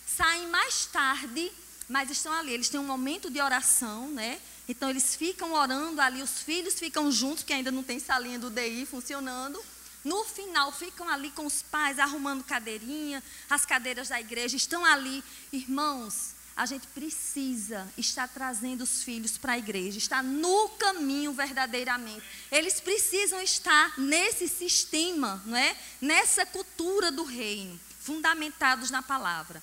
saem 0.06 0.48
mais 0.48 0.86
tarde, 0.86 1.52
mas 1.88 2.10
estão 2.10 2.34
ali. 2.34 2.52
Eles 2.52 2.70
têm 2.70 2.80
um 2.80 2.86
momento 2.86 3.30
de 3.30 3.42
oração, 3.42 4.10
né? 4.10 4.40
Então 4.68 4.90
eles 4.90 5.16
ficam 5.16 5.54
orando 5.54 6.02
ali, 6.02 6.22
os 6.22 6.42
filhos 6.42 6.74
ficam 6.76 7.10
juntos, 7.12 7.44
que 7.44 7.54
ainda 7.54 7.72
não 7.72 7.84
tem 7.84 8.00
salinha 8.00 8.38
do 8.38 8.50
DI 8.50 8.86
funcionando. 8.86 9.64
No 10.04 10.24
final, 10.24 10.72
ficam 10.72 11.08
ali 11.10 11.32
com 11.32 11.46
os 11.46 11.62
pais, 11.62 12.00
arrumando 12.00 12.44
cadeirinha, 12.44 13.24
as 13.50 13.66
cadeiras 13.66 14.10
da 14.10 14.20
igreja, 14.20 14.56
estão 14.56 14.86
ali. 14.86 15.24
Irmãos, 15.52 16.37
a 16.58 16.66
gente 16.66 16.88
precisa 16.88 17.88
estar 17.96 18.28
trazendo 18.28 18.84
os 18.84 19.04
filhos 19.04 19.38
para 19.38 19.54
a 19.54 19.58
igreja, 19.60 20.00
estar 20.00 20.24
no 20.24 20.70
caminho 20.70 21.32
verdadeiramente. 21.32 22.26
Eles 22.52 22.82
precisam 22.82 23.40
estar 23.40 23.94
nesse 24.00 24.48
sistema, 24.48 25.40
não 25.46 25.56
é? 25.56 25.78
nessa 26.02 26.48
cultura 26.48 27.12
do 27.12 27.24
reino, 27.24 27.80
fundamentados 28.00 28.90
na 28.90 29.04
palavra. 29.04 29.62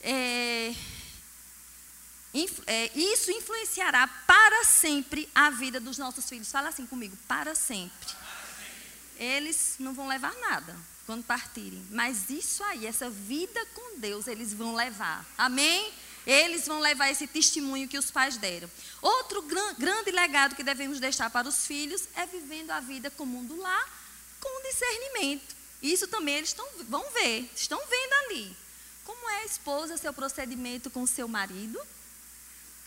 É, 0.00 0.72
é, 2.68 2.90
isso 2.96 3.32
influenciará 3.32 4.06
para 4.06 4.64
sempre 4.64 5.28
a 5.34 5.50
vida 5.50 5.80
dos 5.80 5.98
nossos 5.98 6.28
filhos. 6.28 6.52
Fala 6.52 6.68
assim 6.68 6.86
comigo, 6.86 7.18
para 7.26 7.56
sempre. 7.56 8.14
Eles 9.18 9.74
não 9.80 9.92
vão 9.92 10.06
levar 10.06 10.34
nada 10.36 10.76
quando 11.04 11.24
partirem, 11.24 11.84
mas 11.90 12.30
isso 12.30 12.62
aí, 12.62 12.86
essa 12.86 13.10
vida 13.10 13.66
com 13.74 13.98
Deus, 13.98 14.28
eles 14.28 14.54
vão 14.54 14.76
levar. 14.76 15.26
Amém? 15.36 15.92
Eles 16.26 16.66
vão 16.66 16.80
levar 16.80 17.10
esse 17.10 17.26
testemunho 17.26 17.88
que 17.88 17.98
os 17.98 18.10
pais 18.10 18.36
deram. 18.36 18.70
Outro 19.00 19.42
gran, 19.42 19.74
grande 19.74 20.10
legado 20.10 20.54
que 20.54 20.62
devemos 20.62 21.00
deixar 21.00 21.30
para 21.30 21.48
os 21.48 21.66
filhos 21.66 22.08
é 22.14 22.26
vivendo 22.26 22.70
a 22.70 22.80
vida 22.80 23.10
comum 23.10 23.44
do 23.44 23.56
lar 23.56 23.90
com 24.40 24.62
discernimento. 24.70 25.54
Isso 25.82 26.06
também 26.06 26.36
eles 26.36 26.52
tão, 26.52 26.66
vão 26.88 27.04
ver, 27.10 27.50
estão 27.54 27.78
vendo 27.78 28.12
ali. 28.24 28.56
Como 29.04 29.28
é 29.30 29.42
a 29.42 29.44
esposa, 29.44 29.96
seu 29.96 30.12
procedimento 30.12 30.90
com 30.90 31.06
seu 31.06 31.26
marido? 31.26 31.80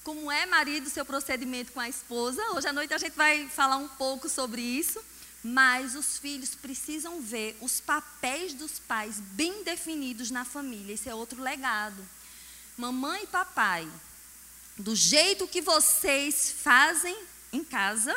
como 0.05 0.31
é 0.31 0.45
marido, 0.45 0.87
seu 0.87 1.03
procedimento 1.03 1.71
com 1.71 1.79
a 1.79 1.89
esposa. 1.89 2.39
Hoje 2.51 2.67
à 2.67 2.71
noite 2.71 2.93
a 2.93 2.97
gente 2.99 3.15
vai 3.15 3.47
falar 3.49 3.77
um 3.77 3.87
pouco 3.87 4.29
sobre 4.29 4.61
isso. 4.61 5.03
Mas 5.43 5.95
os 5.95 6.19
filhos 6.19 6.53
precisam 6.55 7.21
ver 7.21 7.57
os 7.59 7.79
papéis 7.79 8.53
dos 8.53 8.79
pais 8.79 9.19
bem 9.19 9.63
definidos 9.63 10.29
na 10.31 10.45
família. 10.45 10.93
Esse 10.93 11.09
é 11.09 11.13
outro 11.13 11.41
legado. 11.41 12.03
Mamãe 12.77 13.23
e 13.23 13.27
papai, 13.27 13.89
do 14.77 14.95
jeito 14.95 15.47
que 15.47 15.61
vocês 15.61 16.51
fazem 16.61 17.17
em 17.53 17.63
casa, 17.63 18.13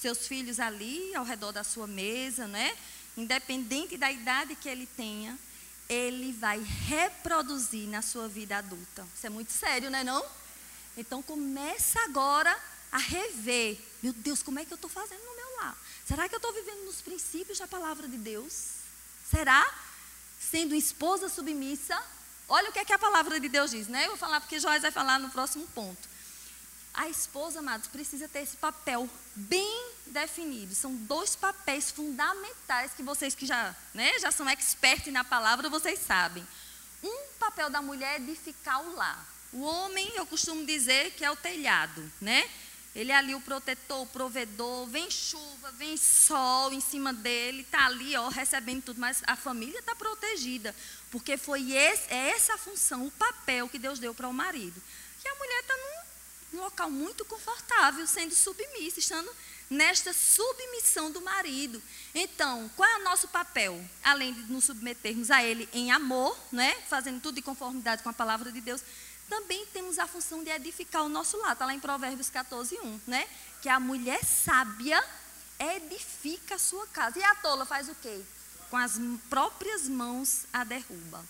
seus 0.00 0.26
filhos 0.26 0.58
ali 0.58 1.14
ao 1.14 1.24
redor 1.24 1.52
da 1.52 1.62
sua 1.62 1.86
mesa, 1.86 2.48
né? 2.48 2.76
Independente 3.16 3.96
da 3.96 4.10
idade 4.10 4.56
que 4.56 4.68
ele 4.68 4.86
tenha, 4.86 5.38
ele 5.88 6.32
vai 6.32 6.60
reproduzir 6.88 7.88
na 7.88 8.02
sua 8.02 8.26
vida 8.26 8.58
adulta. 8.58 9.06
Isso 9.14 9.26
é 9.26 9.30
muito 9.30 9.52
sério, 9.52 9.90
não 9.90 9.98
é 9.98 10.02
não? 10.02 10.24
Então 10.96 11.22
começa 11.22 12.00
agora 12.00 12.58
a 12.90 12.98
rever. 12.98 13.78
Meu 14.02 14.12
Deus, 14.12 14.42
como 14.42 14.58
é 14.58 14.64
que 14.64 14.72
eu 14.72 14.76
estou 14.76 14.90
fazendo 14.90 15.22
no 15.24 15.36
meu 15.36 15.56
lar? 15.58 15.76
Será 16.04 16.28
que 16.28 16.34
eu 16.34 16.38
estou 16.38 16.52
vivendo 16.52 16.84
nos 16.84 17.00
princípios 17.00 17.58
da 17.58 17.68
palavra 17.68 18.08
de 18.08 18.16
Deus? 18.18 18.70
Será? 19.30 19.64
Sendo 20.40 20.74
esposa 20.74 21.28
submissa? 21.28 22.02
Olha 22.48 22.70
o 22.70 22.72
que 22.72 22.78
é 22.78 22.84
que 22.84 22.92
a 22.92 22.98
palavra 22.98 23.40
de 23.40 23.48
Deus 23.48 23.70
diz, 23.70 23.88
né? 23.88 24.04
Eu 24.04 24.10
vou 24.10 24.16
falar 24.16 24.40
porque 24.40 24.60
Joás 24.60 24.82
vai 24.82 24.90
falar 24.90 25.18
no 25.18 25.30
próximo 25.30 25.66
ponto. 25.68 26.12
A 26.94 27.08
esposa, 27.08 27.60
amados, 27.60 27.88
precisa 27.88 28.28
ter 28.28 28.40
esse 28.40 28.56
papel 28.56 29.08
bem 29.34 29.90
definido. 30.06 30.74
São 30.74 30.94
dois 30.94 31.34
papéis 31.34 31.90
fundamentais 31.90 32.92
que 32.94 33.02
vocês 33.02 33.34
que 33.34 33.46
já, 33.46 33.74
né, 33.94 34.18
já 34.18 34.30
são 34.30 34.48
expertos 34.50 35.12
na 35.12 35.24
palavra, 35.24 35.70
vocês 35.70 35.98
sabem. 35.98 36.46
Um 37.02 37.26
papel 37.38 37.70
da 37.70 37.80
mulher 37.80 38.14
é 38.14 38.22
edificar 38.22 38.82
o 38.82 38.94
lar. 38.94 39.26
O 39.52 39.62
homem, 39.62 40.10
eu 40.14 40.26
costumo 40.26 40.64
dizer 40.66 41.12
que 41.12 41.24
é 41.24 41.30
o 41.30 41.36
telhado, 41.36 42.10
né? 42.20 42.48
Ele 42.94 43.10
é 43.10 43.16
ali 43.16 43.34
o 43.34 43.40
protetor, 43.40 44.02
o 44.02 44.06
provedor, 44.06 44.86
vem 44.86 45.10
chuva, 45.10 45.72
vem 45.72 45.96
sol 45.96 46.72
em 46.74 46.80
cima 46.80 47.12
dele, 47.12 47.62
está 47.62 47.86
ali, 47.86 48.14
ó, 48.16 48.28
recebendo 48.28 48.82
tudo, 48.82 49.00
mas 49.00 49.22
a 49.26 49.34
família 49.34 49.78
está 49.78 49.94
protegida, 49.94 50.74
porque 51.12 51.36
foi 51.36 51.72
esse, 51.72 52.12
é 52.12 52.30
essa 52.30 52.54
a 52.54 52.58
função, 52.58 53.06
o 53.06 53.10
papel 53.10 53.68
que 53.68 53.78
Deus 53.78 53.98
deu 53.98 54.14
para 54.14 54.26
o 54.26 54.32
marido. 54.32 54.82
E 55.22 55.28
a 55.28 55.34
mulher 55.34 55.60
está 55.60 55.76
num, 55.76 56.56
num 56.56 56.64
local 56.64 56.90
muito 56.90 57.22
confortável, 57.26 58.06
sendo 58.06 58.34
submissa, 58.34 58.98
estando 58.98 59.30
nesta 59.68 60.14
submissão 60.14 61.10
do 61.10 61.20
marido. 61.20 61.82
Então, 62.14 62.70
qual 62.74 62.88
é 62.88 62.96
o 62.96 63.04
nosso 63.04 63.28
papel? 63.28 63.78
Além 64.02 64.32
de 64.32 64.40
nos 64.50 64.64
submetermos 64.64 65.30
a 65.30 65.44
ele 65.44 65.68
em 65.74 65.92
amor, 65.92 66.36
né? 66.50 66.74
fazendo 66.88 67.20
tudo 67.20 67.34
de 67.34 67.42
conformidade 67.42 68.02
com 68.02 68.08
a 68.08 68.14
palavra 68.14 68.50
de 68.50 68.62
Deus, 68.62 68.82
também 69.28 69.66
temos 69.66 69.98
a 69.98 70.06
função 70.06 70.42
de 70.42 70.50
edificar 70.50 71.02
o 71.02 71.10
nosso 71.10 71.36
lar. 71.36 71.52
Está 71.52 71.66
lá 71.66 71.74
em 71.74 71.80
Provérbios 71.80 72.30
14, 72.30 72.78
1, 72.78 73.00
né? 73.06 73.28
Que 73.60 73.68
a 73.68 73.78
mulher 73.78 74.24
sábia 74.24 75.02
edifica 75.58 76.54
a 76.54 76.58
sua 76.58 76.86
casa. 76.86 77.18
E 77.18 77.22
a 77.22 77.34
tola 77.36 77.66
faz 77.66 77.88
o 77.88 77.94
quê? 77.96 78.22
Com 78.72 78.78
as 78.78 78.94
próprias 79.28 79.86
mãos 79.86 80.46
a 80.50 80.64
derruba. 80.64 81.22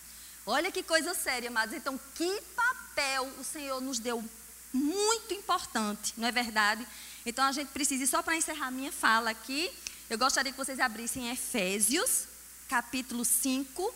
Olha 0.45 0.71
que 0.71 0.81
coisa 0.81 1.13
séria, 1.13 1.49
amados. 1.49 1.75
Então, 1.75 1.99
que 2.15 2.41
papel 2.55 3.25
o 3.37 3.43
Senhor 3.43 3.81
nos 3.81 3.99
deu 3.99 4.23
muito 4.71 5.33
importante, 5.33 6.13
não 6.15 6.25
é 6.25 6.31
verdade? 6.31 6.87
Então 7.25 7.43
a 7.43 7.51
gente 7.51 7.67
precisa, 7.67 8.07
só 8.07 8.23
para 8.23 8.37
encerrar 8.37 8.71
minha 8.71 8.93
fala 8.93 9.29
aqui, 9.29 9.69
eu 10.09 10.17
gostaria 10.17 10.53
que 10.53 10.57
vocês 10.57 10.79
abrissem 10.79 11.31
Efésios, 11.31 12.29
capítulo 12.69 13.25
5, 13.25 13.93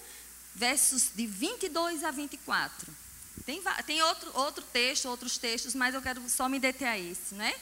versos 0.54 1.12
de 1.16 1.26
22 1.26 2.04
a 2.04 2.12
24. 2.12 2.94
Tem, 3.46 3.64
tem 3.86 4.02
outro, 4.02 4.30
outro 4.34 4.64
texto, 4.74 5.08
outros 5.08 5.38
textos, 5.38 5.74
mas 5.74 5.96
eu 5.96 6.02
quero 6.02 6.22
só 6.28 6.50
me 6.50 6.60
deter 6.60 6.90
a 6.90 7.00
esse, 7.00 7.34
né? 7.34 7.56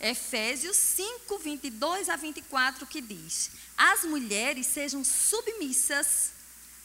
Efésios 0.00 0.76
5, 0.76 1.38
22 1.38 2.08
a 2.08 2.16
24, 2.16 2.86
que 2.86 3.02
diz: 3.02 3.50
As 3.76 4.02
mulheres 4.04 4.66
sejam 4.66 5.04
submissas 5.04 6.32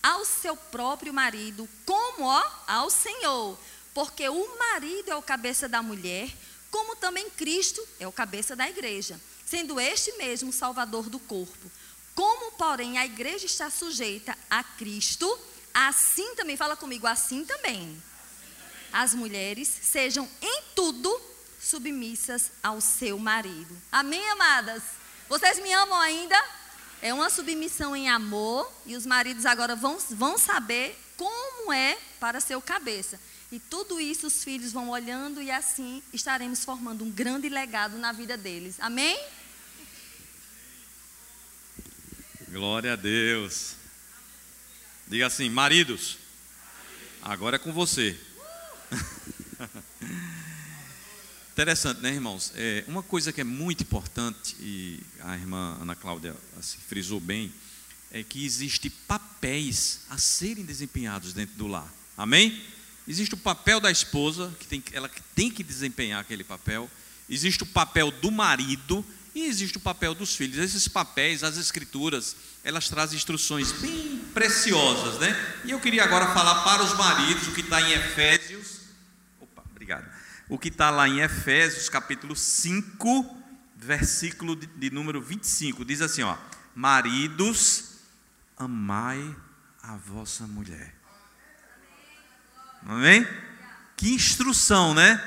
ao 0.03 0.25
seu 0.25 0.57
próprio 0.57 1.13
marido, 1.13 1.67
como 1.85 2.25
ó, 2.25 2.43
ao 2.67 2.89
Senhor, 2.89 3.57
porque 3.93 4.27
o 4.27 4.57
marido 4.59 5.09
é 5.09 5.15
o 5.15 5.21
cabeça 5.21 5.69
da 5.69 5.81
mulher, 5.81 6.29
como 6.69 6.97
também 6.97 7.29
Cristo 7.29 7.81
é 7.99 8.05
o 8.05 8.11
cabeça 8.11 8.53
da 8.53 8.69
igreja, 8.69 9.19
sendo 9.45 9.79
este 9.79 10.11
mesmo 10.17 10.51
Salvador 10.51 11.09
do 11.09 11.17
corpo. 11.17 11.71
Como, 12.13 12.51
porém, 12.51 12.97
a 12.97 13.05
igreja 13.05 13.45
está 13.45 13.69
sujeita 13.69 14.37
a 14.49 14.61
Cristo, 14.61 15.39
assim 15.73 16.35
também, 16.35 16.57
fala 16.57 16.75
comigo, 16.75 17.07
assim 17.07 17.45
também. 17.45 18.01
As 18.91 19.13
mulheres 19.13 19.67
sejam 19.67 20.29
em 20.41 20.63
tudo 20.75 21.09
submissas 21.65 22.51
ao 22.61 22.79
seu 22.79 23.17
marido. 23.17 23.75
Amém, 23.91 24.29
amadas? 24.29 24.83
Vocês 25.27 25.59
me 25.59 25.73
amam 25.73 25.99
ainda? 25.99 26.35
É 27.01 27.13
uma 27.13 27.29
submissão 27.29 27.95
em 27.95 28.09
amor 28.09 28.71
e 28.85 28.95
os 28.95 29.05
maridos 29.05 29.45
agora 29.45 29.75
vão, 29.75 29.97
vão 30.11 30.37
saber 30.37 30.97
como 31.17 31.73
é 31.73 31.97
para 32.19 32.39
seu 32.39 32.61
cabeça. 32.61 33.19
E 33.51 33.59
tudo 33.59 33.99
isso 33.99 34.27
os 34.27 34.43
filhos 34.43 34.71
vão 34.71 34.89
olhando 34.89 35.41
e 35.41 35.49
assim 35.49 36.01
estaremos 36.13 36.63
formando 36.63 37.03
um 37.03 37.11
grande 37.11 37.49
legado 37.49 37.97
na 37.97 38.11
vida 38.11 38.37
deles. 38.37 38.75
Amém? 38.79 39.19
Glória 42.49 42.93
a 42.93 42.95
Deus. 42.95 43.75
Diga 45.07 45.27
assim, 45.27 45.49
maridos, 45.49 46.17
agora 47.21 47.57
é 47.57 47.59
com 47.59 47.71
você. 47.71 48.19
Interessante, 51.55 52.01
né, 52.01 52.09
irmãos? 52.09 52.51
É, 52.53 52.83
uma 52.85 53.01
coisa 53.01 53.31
que 53.31 53.39
é 53.39 53.43
muito 53.45 53.81
importante, 53.81 54.57
e 54.59 54.99
a 55.21 55.37
irmã 55.37 55.77
Ana 55.79 55.95
Cláudia 55.95 56.35
assim, 56.59 56.77
frisou 56.85 57.17
bem, 57.17 57.49
é 58.11 58.21
que 58.23 58.45
existe 58.45 58.89
papéis 58.89 60.01
a 60.09 60.17
serem 60.17 60.65
desempenhados 60.65 61.31
dentro 61.31 61.55
do 61.55 61.65
lar. 61.65 61.89
Amém? 62.17 62.61
Existe 63.07 63.35
o 63.35 63.37
papel 63.37 63.79
da 63.79 63.89
esposa, 63.89 64.53
que 64.59 64.67
tem, 64.67 64.83
ela 64.91 65.09
tem 65.33 65.49
que 65.49 65.63
desempenhar 65.63 66.19
aquele 66.19 66.43
papel. 66.43 66.91
Existe 67.29 67.63
o 67.63 67.67
papel 67.67 68.11
do 68.11 68.29
marido 68.29 69.05
e 69.33 69.45
existe 69.45 69.77
o 69.77 69.79
papel 69.79 70.13
dos 70.13 70.35
filhos. 70.35 70.57
Esses 70.57 70.89
papéis, 70.89 71.41
as 71.41 71.55
escrituras, 71.55 72.35
elas 72.65 72.89
trazem 72.89 73.15
instruções 73.15 73.71
bem 73.71 74.25
preciosas, 74.33 75.19
né? 75.19 75.61
E 75.63 75.71
eu 75.71 75.79
queria 75.79 76.03
agora 76.03 76.33
falar 76.33 76.65
para 76.65 76.83
os 76.83 76.97
maridos 76.97 77.47
o 77.47 77.53
que 77.53 77.61
está 77.61 77.81
em 77.81 77.93
Efésios. 77.93 78.74
O 80.47 80.59
que 80.59 80.67
está 80.67 80.91
lá 80.91 81.07
em 81.07 81.21
Efésios, 81.21 81.89
capítulo 81.89 82.35
5, 82.35 83.43
versículo 83.75 84.55
de, 84.55 84.67
de 84.67 84.91
número 84.91 85.19
25. 85.19 85.83
Diz 85.83 86.01
assim: 86.01 86.21
ó, 86.21 86.37
Maridos, 86.75 88.01
amai 88.55 89.35
a 89.81 89.95
vossa 89.95 90.45
mulher. 90.45 90.93
Amém? 92.85 93.27
Que 93.97 94.13
instrução, 94.13 94.93
né? 94.93 95.23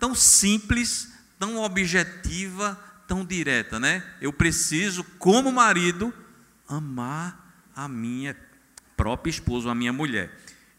Tão 0.00 0.14
simples, 0.14 1.12
tão 1.38 1.58
objetiva, 1.58 2.82
tão 3.06 3.24
direta, 3.24 3.78
né? 3.78 4.02
Eu 4.20 4.32
preciso, 4.32 5.04
como 5.18 5.52
marido, 5.52 6.14
amar 6.66 7.68
a 7.76 7.86
minha 7.88 8.34
própria 8.96 9.30
esposa, 9.30 9.70
a 9.70 9.74
minha 9.74 9.92
mulher. 9.92 10.30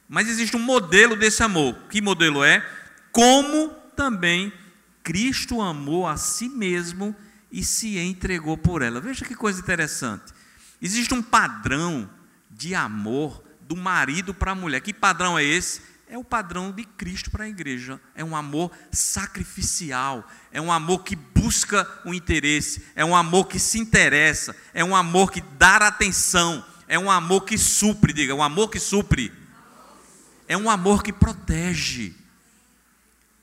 Mas 0.09 0.27
existe 0.27 0.55
um 0.55 0.59
modelo 0.59 1.15
desse 1.15 1.43
amor. 1.43 1.75
Que 1.89 2.01
modelo 2.01 2.43
é? 2.43 2.67
Como 3.11 3.82
também 3.95 4.51
Cristo 5.03 5.61
amou 5.61 6.07
a 6.07 6.17
si 6.17 6.47
mesmo 6.47 7.15
e 7.51 7.63
se 7.63 7.97
entregou 7.99 8.57
por 8.57 8.81
ela. 8.81 8.99
Veja 8.99 9.25
que 9.25 9.35
coisa 9.35 9.59
interessante. 9.59 10.33
Existe 10.81 11.13
um 11.13 11.21
padrão 11.21 12.09
de 12.49 12.73
amor 12.73 13.43
do 13.61 13.75
marido 13.75 14.33
para 14.33 14.51
a 14.51 14.55
mulher. 14.55 14.81
Que 14.81 14.93
padrão 14.93 15.37
é 15.37 15.43
esse? 15.43 15.81
É 16.07 16.17
o 16.17 16.23
padrão 16.23 16.71
de 16.71 16.83
Cristo 16.83 17.31
para 17.31 17.45
a 17.45 17.49
igreja. 17.49 17.99
É 18.15 18.23
um 18.23 18.35
amor 18.35 18.71
sacrificial, 18.91 20.27
é 20.51 20.61
um 20.61 20.71
amor 20.71 21.03
que 21.03 21.15
busca 21.15 21.87
o 22.05 22.13
interesse, 22.13 22.83
é 22.95 23.03
um 23.03 23.15
amor 23.15 23.47
que 23.47 23.59
se 23.59 23.79
interessa, 23.79 24.55
é 24.73 24.83
um 24.83 24.95
amor 24.95 25.31
que 25.31 25.41
dá 25.57 25.77
atenção, 25.77 26.63
é 26.87 26.99
um 26.99 27.09
amor 27.09 27.45
que 27.45 27.57
supre, 27.57 28.13
diga, 28.13 28.35
um 28.35 28.43
amor 28.43 28.69
que 28.69 28.79
supre. 28.79 29.31
É 30.47 30.57
um 30.57 30.69
amor 30.69 31.01
que 31.01 31.11
protege. 31.11 32.22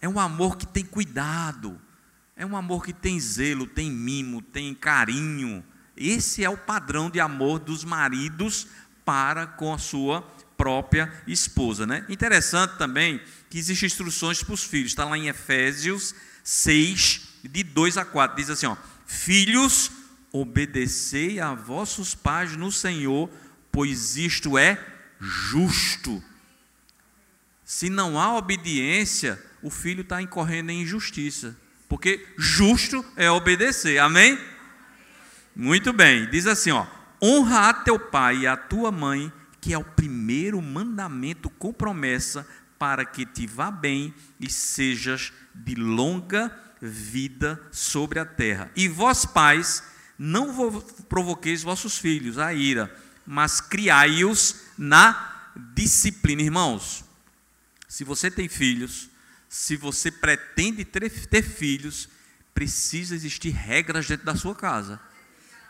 É 0.01 0.09
um 0.09 0.19
amor 0.19 0.57
que 0.57 0.67
tem 0.67 0.85
cuidado. 0.85 1.81
É 2.37 2.47
um 2.47 2.57
amor 2.57 2.85
que 2.85 2.93
tem 2.93 3.21
zelo, 3.21 3.67
tem 3.67 3.91
mimo, 3.91 4.41
tem 4.41 4.75
carinho. 4.75 5.63
Esse 5.97 6.43
é 6.43 6.49
o 6.49 6.57
padrão 6.57 7.11
de 7.11 7.21
amor 7.21 7.59
dos 7.59 7.85
maridos 7.85 8.67
para 9.05 9.47
com 9.47 9.75
a 9.75 9.79
sua 9.79 10.23
própria 10.57 11.13
esposa. 11.27 11.87
Né? 11.87 12.05
Interessante 12.09 12.79
também 12.79 13.21
que 13.51 13.59
existem 13.59 13.87
instruções 13.87 14.43
para 14.43 14.55
os 14.55 14.65
filhos. 14.65 14.93
Está 14.93 15.05
lá 15.05 15.19
em 15.19 15.29
Efésios 15.29 16.15
6, 16.43 17.29
de 17.45 17.63
2 17.63 17.99
a 17.99 18.05
4. 18.05 18.37
Diz 18.37 18.49
assim: 18.49 18.67
ó, 18.67 18.77
Filhos, 19.07 19.91
obedecei 20.33 21.41
a 21.41 21.53
vossos 21.53 22.15
pais 22.15 22.57
no 22.57 22.71
Senhor, 22.71 23.29
pois 23.73 24.17
isto 24.17 24.57
é 24.57 24.83
justo. 25.21 26.23
Se 27.65 27.91
não 27.91 28.19
há 28.19 28.37
obediência, 28.37 29.43
o 29.63 29.71
filho 29.71 30.03
está 30.03 30.21
incorrendo 30.21 30.71
em 30.71 30.83
injustiça. 30.83 31.57
Porque 31.89 32.27
justo 32.39 33.05
é 33.17 33.31
obedecer. 33.31 33.99
Amém? 33.99 34.39
Muito 35.55 35.93
bem. 35.93 36.29
Diz 36.31 36.47
assim, 36.47 36.71
ó: 36.71 36.87
honra 37.23 37.69
a 37.69 37.75
teu 37.75 37.99
pai 37.99 38.39
e 38.39 38.47
a 38.47 38.57
tua 38.57 38.93
mãe, 38.93 39.33
que 39.61 39.73
é 39.75 39.79
o 39.79 39.85
primeiro 39.85 40.63
mandamento 40.63 41.51
com 41.51 41.73
promessa 41.73 42.47
para 42.79 43.05
que 43.05 43.27
te 43.27 43.47
vá 43.47 43.71
bem 43.71 44.15
e 44.39 44.51
sejas 44.51 45.33
de 45.55 45.75
longa 45.75 46.51
vida 46.81 47.61
sobre 47.71 48.19
a 48.19 48.25
terra. 48.25 48.71
E 48.75 48.89
vós 48.89 49.27
pais, 49.27 49.83
não 50.19 50.81
provoqueis 51.09 51.63
vossos 51.63 51.99
filhos 51.99 52.39
a 52.39 52.55
ira, 52.55 52.95
mas 53.27 53.61
criai-os 53.61 54.63
na 54.79 55.53
disciplina, 55.75 56.41
irmãos. 56.41 57.05
Se 57.87 58.03
você 58.03 58.31
tem 58.31 58.49
filhos, 58.49 59.10
se 59.51 59.77
você 59.77 60.13
pretende 60.13 60.85
ter, 60.85 61.43
filhos, 61.43 62.09
precisa 62.55 63.17
existir 63.17 63.51
regras 63.51 64.07
dentro 64.07 64.25
da 64.25 64.37
sua 64.37 64.55
casa. 64.55 65.01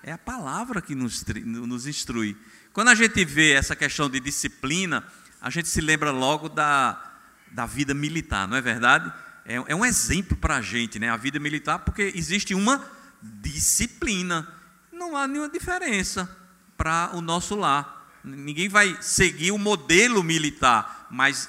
É 0.03 0.13
a 0.13 0.19
palavra 0.19 0.83
que 0.83 0.95
nos, 0.95 1.25
nos 1.25 1.87
instrui. 1.87 2.37
Quando 2.75 2.89
a 2.89 2.95
gente 2.95 3.25
vê 3.25 3.53
essa 3.53 3.75
questão 3.75 4.11
de 4.11 4.21
disciplina, 4.21 5.03
a 5.41 5.49
gente 5.49 5.67
se 5.67 5.81
lembra 5.81 6.11
logo 6.11 6.51
da, 6.51 7.03
da 7.51 7.65
vida 7.65 7.95
militar, 7.95 8.47
não 8.47 8.55
é 8.55 8.61
verdade? 8.61 9.11
É, 9.47 9.55
é 9.55 9.75
um 9.75 9.85
exemplo 9.85 10.37
para 10.37 10.57
a 10.57 10.61
gente, 10.61 10.99
né? 10.99 11.09
A 11.09 11.17
vida 11.17 11.41
militar, 11.41 11.79
porque 11.79 12.13
existe 12.15 12.55
uma 12.55 12.85
disciplina. 13.23 14.47
Não 14.93 15.17
há 15.17 15.27
nenhuma 15.27 15.49
diferença 15.49 16.29
para 16.77 17.13
o 17.15 17.23
nosso 17.23 17.57
lar. 17.57 18.13
Ninguém 18.23 18.69
vai 18.69 18.95
seguir 19.01 19.53
o 19.53 19.59
modelo 19.59 20.23
militar, 20.23 21.07
mas 21.11 21.49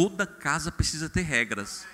Toda 0.00 0.26
casa 0.26 0.72
precisa 0.72 1.10
ter 1.10 1.20
regras. 1.20 1.84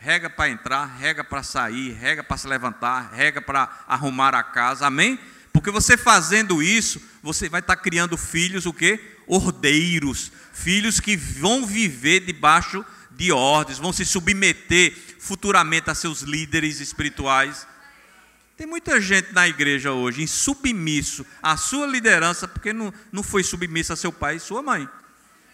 Regra 0.00 0.28
para 0.28 0.50
entrar, 0.50 0.84
regra 0.98 1.22
para 1.22 1.44
sair, 1.44 1.92
regra 1.92 2.24
para 2.24 2.36
se 2.36 2.48
levantar, 2.48 3.12
regra 3.12 3.40
para 3.40 3.84
arrumar 3.86 4.34
a 4.34 4.42
casa. 4.42 4.84
Amém? 4.84 5.16
Porque 5.52 5.70
você 5.70 5.96
fazendo 5.96 6.60
isso, 6.60 7.00
você 7.22 7.48
vai 7.48 7.60
estar 7.60 7.76
criando 7.76 8.16
filhos 8.16 8.66
o 8.66 8.72
quê? 8.72 8.98
Ordeiros, 9.28 10.32
filhos 10.52 10.98
que 10.98 11.16
vão 11.16 11.64
viver 11.64 12.18
debaixo 12.18 12.84
de 13.12 13.30
ordens, 13.30 13.78
vão 13.78 13.92
se 13.92 14.04
submeter 14.04 14.92
futuramente 15.20 15.88
a 15.88 15.94
seus 15.94 16.22
líderes 16.22 16.80
espirituais. 16.80 17.64
Tem 18.56 18.66
muita 18.66 19.00
gente 19.00 19.32
na 19.32 19.46
igreja 19.46 19.92
hoje 19.92 20.20
insubmisso 20.20 21.24
à 21.40 21.56
sua 21.56 21.86
liderança 21.86 22.48
porque 22.48 22.72
não, 22.72 22.92
não 23.12 23.22
foi 23.22 23.44
submisso 23.44 23.92
a 23.92 23.96
seu 23.96 24.12
pai 24.12 24.34
e 24.34 24.40
sua 24.40 24.62
mãe. 24.62 24.88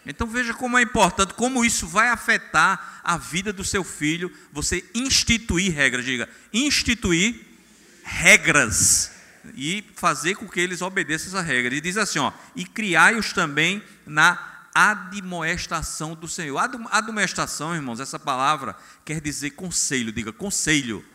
Então 0.05 0.27
veja 0.27 0.53
como 0.53 0.77
é 0.77 0.81
importante, 0.81 1.33
como 1.33 1.63
isso 1.63 1.87
vai 1.87 2.09
afetar 2.09 3.01
a 3.03 3.17
vida 3.17 3.53
do 3.53 3.63
seu 3.63 3.83
filho, 3.83 4.31
você 4.51 4.83
instituir 4.93 5.73
regras, 5.73 6.03
diga, 6.03 6.29
instituir 6.51 7.39
regras 8.03 9.11
e 9.55 9.83
fazer 9.95 10.35
com 10.35 10.47
que 10.47 10.59
eles 10.59 10.81
obedeçam 10.81 11.27
essa 11.27 11.41
regra. 11.41 11.73
E 11.73 11.81
diz 11.81 11.97
assim, 11.97 12.19
ó, 12.19 12.31
e 12.55 12.65
criai-os 12.65 13.31
também 13.33 13.81
na 14.05 14.67
admoestação 14.73 16.15
do 16.15 16.27
Senhor. 16.27 16.57
Admoestação, 16.91 17.75
irmãos, 17.75 17.99
essa 17.99 18.19
palavra 18.19 18.75
quer 19.05 19.21
dizer 19.21 19.51
conselho, 19.51 20.11
diga 20.11 20.33
conselho. 20.33 21.05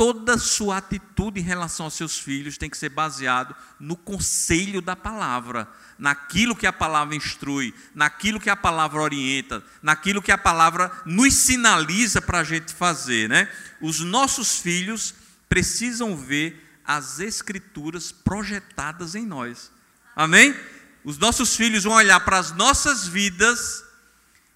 Toda 0.00 0.38
sua 0.38 0.78
atitude 0.78 1.40
em 1.40 1.42
relação 1.42 1.84
aos 1.84 1.92
seus 1.92 2.18
filhos 2.18 2.56
tem 2.56 2.70
que 2.70 2.78
ser 2.78 2.88
baseado 2.88 3.54
no 3.78 3.94
conselho 3.94 4.80
da 4.80 4.96
palavra, 4.96 5.68
naquilo 5.98 6.56
que 6.56 6.66
a 6.66 6.72
palavra 6.72 7.14
instrui, 7.14 7.74
naquilo 7.94 8.40
que 8.40 8.48
a 8.48 8.56
palavra 8.56 8.98
orienta, 8.98 9.62
naquilo 9.82 10.22
que 10.22 10.32
a 10.32 10.38
palavra 10.38 10.90
nos 11.04 11.34
sinaliza 11.34 12.22
para 12.22 12.38
a 12.38 12.44
gente 12.44 12.72
fazer, 12.72 13.28
né? 13.28 13.46
Os 13.78 14.00
nossos 14.00 14.56
filhos 14.60 15.14
precisam 15.50 16.16
ver 16.16 16.80
as 16.82 17.20
escrituras 17.20 18.10
projetadas 18.10 19.14
em 19.14 19.26
nós. 19.26 19.70
Amém? 20.16 20.58
Os 21.04 21.18
nossos 21.18 21.54
filhos 21.54 21.84
vão 21.84 21.92
olhar 21.92 22.20
para 22.20 22.38
as 22.38 22.52
nossas 22.52 23.06
vidas 23.06 23.84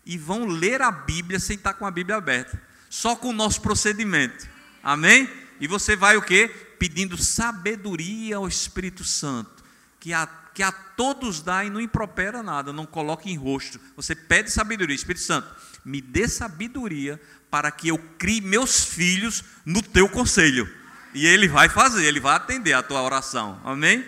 e 0.06 0.16
vão 0.16 0.46
ler 0.46 0.80
a 0.80 0.90
Bíblia 0.90 1.38
sem 1.38 1.56
estar 1.56 1.74
com 1.74 1.84
a 1.84 1.90
Bíblia 1.90 2.16
aberta, 2.16 2.58
só 2.88 3.14
com 3.14 3.28
o 3.28 3.34
nosso 3.34 3.60
procedimento. 3.60 4.53
Amém? 4.84 5.26
E 5.58 5.66
você 5.66 5.96
vai 5.96 6.14
o 6.18 6.22
quê? 6.22 6.48
Pedindo 6.78 7.16
sabedoria 7.16 8.36
ao 8.36 8.46
Espírito 8.46 9.02
Santo, 9.02 9.64
que 9.98 10.12
a, 10.12 10.26
que 10.52 10.62
a 10.62 10.70
todos 10.70 11.40
dá 11.40 11.64
e 11.64 11.70
não 11.70 11.80
impropera 11.80 12.42
nada, 12.42 12.70
não 12.70 12.84
coloque 12.84 13.30
em 13.30 13.36
rosto. 13.36 13.80
Você 13.96 14.14
pede 14.14 14.50
sabedoria, 14.50 14.94
Espírito 14.94 15.24
Santo, 15.24 15.48
me 15.82 16.02
dê 16.02 16.28
sabedoria 16.28 17.18
para 17.50 17.70
que 17.70 17.88
eu 17.88 17.96
crie 18.18 18.42
meus 18.42 18.84
filhos 18.84 19.42
no 19.64 19.80
teu 19.80 20.06
conselho. 20.06 20.70
E 21.14 21.26
ele 21.26 21.48
vai 21.48 21.70
fazer, 21.70 22.04
ele 22.04 22.20
vai 22.20 22.36
atender 22.36 22.74
a 22.74 22.82
tua 22.82 23.00
oração. 23.00 23.58
Amém? 23.64 24.04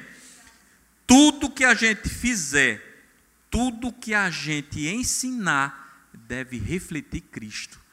Tudo 1.06 1.48
que 1.48 1.64
a 1.64 1.72
gente 1.72 2.08
fizer, 2.08 2.82
tudo 3.50 3.92
que 3.92 4.12
a 4.12 4.28
gente 4.28 4.86
ensinar, 4.88 6.08
deve 6.12 6.58
refletir 6.58 7.20
Cristo. 7.22 7.85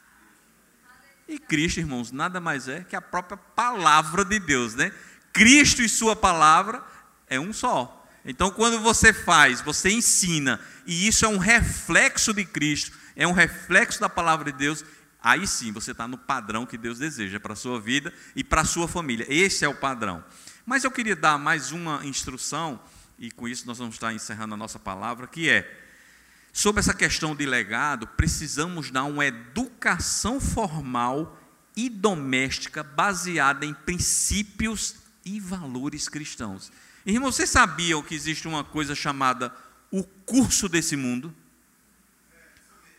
E 1.28 1.40
Cristo, 1.40 1.80
irmãos, 1.80 2.12
nada 2.12 2.40
mais 2.40 2.68
é 2.68 2.84
que 2.84 2.96
a 2.96 3.02
própria 3.02 3.38
palavra 3.38 4.26
de 4.26 4.40
Deus, 4.40 4.76
né? 4.76 4.92
Cristo 5.32 5.82
e 5.82 5.90
Sua 5.90 6.16
palavra 6.16 6.84
é 7.28 7.40
um 7.40 7.54
só. 7.54 8.06
Então, 8.26 8.52
quando 8.52 8.80
você 8.80 9.12
faz, 9.12 9.62
você 9.62 9.90
ensina, 9.90 10.60
e 10.86 11.08
isso 11.08 11.26
é 11.26 11.28
um 11.28 11.38
reflexo 11.38 12.34
de 12.34 12.46
Cristo, 12.46 12.98
é 13.16 13.28
um 13.28 13.34
reflexo 13.34 14.00
da 14.00 14.08
palavra 14.08 14.52
de 14.52 14.58
Deus, 14.58 14.84
aí 15.22 15.46
sim 15.46 15.72
você 15.72 15.92
está 15.92 16.08
no 16.08 16.18
padrão 16.18 16.66
que 16.66 16.78
Deus 16.78 17.00
deseja 17.00 17.40
para 17.40 17.54
a 17.54 17.56
sua 17.56 17.80
vida 17.82 18.14
e 18.36 18.44
para 18.44 18.62
a 18.62 18.66
sua 18.66 18.88
família. 18.88 19.26
Esse 19.30 19.66
é 19.66 19.68
o 19.68 19.76
padrão. 19.76 20.24
Mas 20.66 20.84
eu 20.84 20.92
queria 20.92 21.16
dar 21.16 21.38
mais 21.38 21.72
uma 21.72 22.06
instrução, 22.06 22.80
e 23.20 23.30
com 23.30 23.48
isso 23.48 23.68
nós 23.68 23.78
vamos 23.78 23.96
estar 23.96 24.14
encerrando 24.14 24.54
a 24.54 24.58
nossa 24.58 24.80
palavra, 24.80 25.28
que 25.28 25.50
é 25.50 25.83
Sobre 26.54 26.82
essa 26.82 26.94
questão 26.94 27.36
de 27.36 27.48
legado, 27.48 28.06
precisamos 28.06 28.92
dar 28.92 29.06
uma 29.06 29.26
educação 29.26 30.40
formal 30.40 31.40
e 31.76 31.90
doméstica 31.90 32.84
baseada 32.84 33.66
em 33.66 33.74
princípios 33.74 34.98
e 35.26 35.40
valores 35.40 36.08
cristãos. 36.08 36.72
Irmão, 37.04 37.32
vocês 37.32 37.50
sabiam 37.50 38.04
que 38.04 38.14
existe 38.14 38.48
uma 38.48 38.64
coisa 38.64 38.94
chamada 38.94 39.52
o 39.92 40.04
curso 40.04 40.70
desse 40.70 40.96
mundo? 40.96 41.34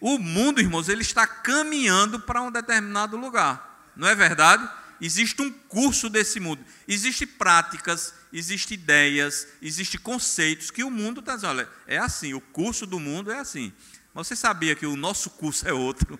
O 0.00 0.18
mundo, 0.18 0.61
irmãos, 0.61 0.88
ele 0.88 1.02
está 1.02 1.24
caminhando 1.24 2.18
para 2.18 2.42
um 2.42 2.50
determinado 2.50 3.16
lugar, 3.16 3.88
não 3.96 4.09
é 4.09 4.16
verdade? 4.16 4.68
Existe 5.05 5.42
um 5.42 5.50
curso 5.50 6.09
desse 6.09 6.40
mundo, 6.40 6.64
existem 6.88 7.28
práticas, 7.28 8.14
existem 8.32 8.74
ideias, 8.74 9.46
existem 9.61 10.00
conceitos 10.00 10.70
que 10.70 10.82
o 10.82 10.90
mundo 10.90 11.20
está 11.20 11.34
dizendo, 11.34 11.50
olha, 11.50 11.68
é 11.86 11.98
assim, 11.98 12.32
o 12.32 12.40
curso 12.40 12.86
do 12.86 12.98
mundo 12.98 13.30
é 13.30 13.38
assim. 13.38 13.70
Mas 14.14 14.26
você 14.26 14.34
sabia 14.34 14.74
que 14.74 14.86
o 14.86 14.96
nosso 14.96 15.28
curso 15.28 15.68
é 15.68 15.74
outro? 15.74 16.18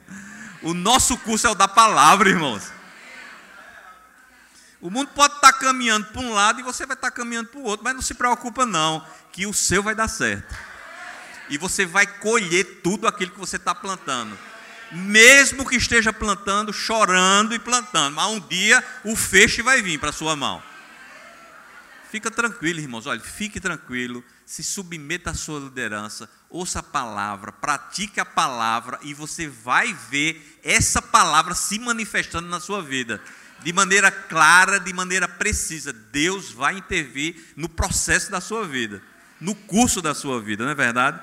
O 0.61 0.75
nosso 0.75 1.17
curso 1.17 1.47
é 1.47 1.51
o 1.51 1.55
da 1.55 1.67
palavra, 1.67 2.29
irmãos. 2.29 2.71
O 4.83 4.91
mundo 4.91 5.09
pode 5.15 5.37
estar 5.37 5.55
caminhando 5.55 6.09
para 6.09 6.21
um 6.21 6.35
lado 6.35 6.61
e 6.61 6.63
você 6.63 6.85
vai 6.85 6.95
estar 6.95 7.11
caminhando 7.11 7.49
para 7.49 7.61
o 7.61 7.65
outro, 7.65 7.83
mas 7.83 7.95
não 7.95 8.03
se 8.03 8.13
preocupa 8.13 8.67
não, 8.67 9.03
que 9.33 9.47
o 9.47 9.55
seu 9.55 9.83
vai 9.83 9.95
dar 9.95 10.09
certo. 10.09 10.55
E 11.49 11.57
você 11.57 11.87
vai 11.87 12.07
colher 12.07 12.83
tudo 12.83 13.09
aquilo 13.09 13.31
que 13.31 13.41
você 13.41 13.57
está 13.57 13.75
plantando 13.75 14.39
mesmo 14.95 15.69
que 15.69 15.77
esteja 15.77 16.13
plantando, 16.13 16.73
chorando 16.73 17.55
e 17.55 17.59
plantando, 17.59 18.15
mas 18.15 18.27
um 18.29 18.41
dia 18.41 18.83
o 19.05 19.17
feixe 19.17 19.61
vai 19.61 19.83
vir 19.83 19.99
para 19.99 20.11
a 20.11 20.13
sua 20.13 20.37
mão. 20.37 20.63
Fica 22.11 22.31
tranquilo, 22.31 22.79
irmãos, 22.79 23.07
olha, 23.07 23.21
fique 23.21 23.59
tranquilo, 23.59 24.23
se 24.47 24.63
submeta 24.63 25.31
à 25.31 25.35
sua 25.35 25.59
liderança, 25.59 26.31
ouça 26.49 26.79
a 26.79 26.83
palavra, 26.83 27.51
pratique 27.51 28.21
a 28.21 28.25
palavra 28.25 29.01
e 29.03 29.13
você 29.13 29.49
vai 29.49 29.93
ver 30.11 30.61
essa 30.63 31.03
palavra 31.03 31.55
se 31.55 31.77
manifestando 31.77 32.49
na 32.49 32.61
sua 32.61 32.81
vida. 32.81 33.21
De 33.65 33.73
maneira 33.73 34.13
clara, 34.13 34.79
de 34.79 34.93
maneira 34.93 35.27
precisa. 35.27 35.93
Deus 35.93 36.53
vai 36.53 36.77
intervir 36.77 37.53
no 37.57 37.69
processo 37.69 38.31
da 38.31 38.41
sua 38.41 38.65
vida, 38.65 39.03
no 39.41 39.55
curso 39.55 40.01
da 40.01 40.15
sua 40.15 40.41
vida, 40.41 40.65
não 40.65 40.71
é 40.71 40.75
verdade? 40.75 41.21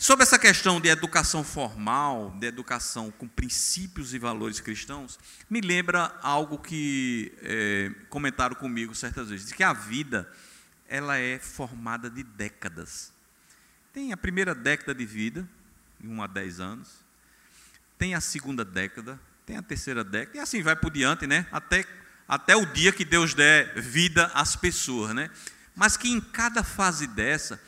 Sobre 0.00 0.22
essa 0.22 0.38
questão 0.38 0.80
de 0.80 0.88
educação 0.88 1.44
formal, 1.44 2.34
de 2.40 2.46
educação 2.46 3.10
com 3.10 3.28
princípios 3.28 4.14
e 4.14 4.18
valores 4.18 4.58
cristãos, 4.58 5.18
me 5.48 5.60
lembra 5.60 6.18
algo 6.22 6.56
que 6.56 7.30
é, 7.42 7.92
comentaram 8.08 8.56
comigo 8.56 8.94
certas 8.94 9.28
vezes, 9.28 9.48
de 9.48 9.54
que 9.54 9.62
a 9.62 9.74
vida 9.74 10.26
ela 10.88 11.18
é 11.18 11.38
formada 11.38 12.08
de 12.08 12.22
décadas. 12.22 13.12
Tem 13.92 14.10
a 14.10 14.16
primeira 14.16 14.54
década 14.54 14.94
de 14.94 15.04
vida, 15.04 15.46
de 16.00 16.08
1 16.08 16.22
a 16.22 16.26
10 16.26 16.60
anos, 16.60 16.88
tem 17.98 18.14
a 18.14 18.22
segunda 18.22 18.64
década, 18.64 19.20
tem 19.44 19.58
a 19.58 19.62
terceira 19.62 20.02
década, 20.02 20.38
e 20.38 20.40
assim 20.40 20.62
vai 20.62 20.76
por 20.76 20.90
diante, 20.90 21.26
né? 21.26 21.46
Até, 21.52 21.84
até 22.26 22.56
o 22.56 22.64
dia 22.64 22.90
que 22.90 23.04
Deus 23.04 23.34
der 23.34 23.78
vida 23.78 24.30
às 24.32 24.56
pessoas, 24.56 25.14
né? 25.14 25.28
Mas 25.76 25.98
que 25.98 26.08
em 26.08 26.22
cada 26.22 26.64
fase 26.64 27.06
dessa, 27.06 27.60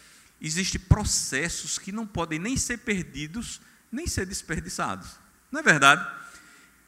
existem 0.43 0.81
processos 0.81 1.79
que 1.79 1.93
não 1.93 2.05
podem 2.05 2.39
nem 2.39 2.57
ser 2.57 2.79
perdidos, 2.79 3.61
nem 3.91 4.09
ser 4.09 4.27
desperdiçados. 4.27 5.19
Não 5.51 5.61
é 5.61 5.63
verdade? 5.63 6.05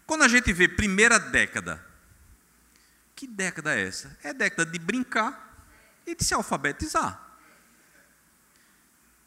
Quando 0.04 0.22
a 0.22 0.28
gente 0.28 0.52
vê 0.52 0.66
primeira 0.66 1.18
década, 1.18 1.84
que 3.14 3.28
década 3.28 3.74
é 3.74 3.86
essa? 3.86 4.18
É 4.24 4.34
década 4.34 4.70
de 4.70 4.78
brincar 4.78 5.56
e 6.04 6.16
de 6.16 6.24
se 6.24 6.34
alfabetizar. 6.34 7.20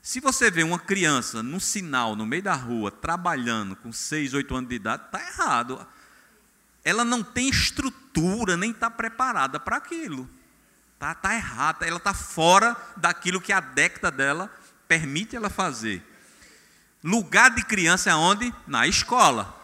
Se 0.02 0.20
você 0.20 0.52
vê 0.52 0.64
uma 0.64 0.80
criança 0.80 1.42
num 1.42 1.60
sinal 1.60 2.16
no 2.16 2.26
meio 2.26 2.44
da 2.44 2.54
rua, 2.54 2.92
trabalhando 2.92 3.76
com 3.78 3.92
6, 3.92 4.34
8 4.34 4.56
anos 4.56 4.70
de 4.70 4.76
idade, 4.76 5.06
está 5.06 5.22
errado. 5.22 5.88
Ela 6.84 7.04
não 7.04 7.24
tem 7.24 7.50
estrutura, 7.50 8.56
nem 8.56 8.72
está 8.72 8.90
preparada 8.90 9.60
para 9.60 9.78
aquilo. 9.78 10.30
Está 10.98 11.14
tá 11.14 11.36
errada, 11.36 11.86
ela 11.86 11.98
está 11.98 12.12
fora 12.12 12.76
daquilo 12.98 13.40
que 13.40 13.54
a 13.54 13.60
década 13.60 14.10
dela 14.10 14.52
permite 14.88 15.36
ela 15.36 15.48
fazer. 15.48 16.02
Lugar 17.04 17.52
de 17.52 17.64
criança 17.64 18.10
é 18.10 18.16
onde? 18.16 18.52
Na 18.66 18.88
escola. 18.88 19.56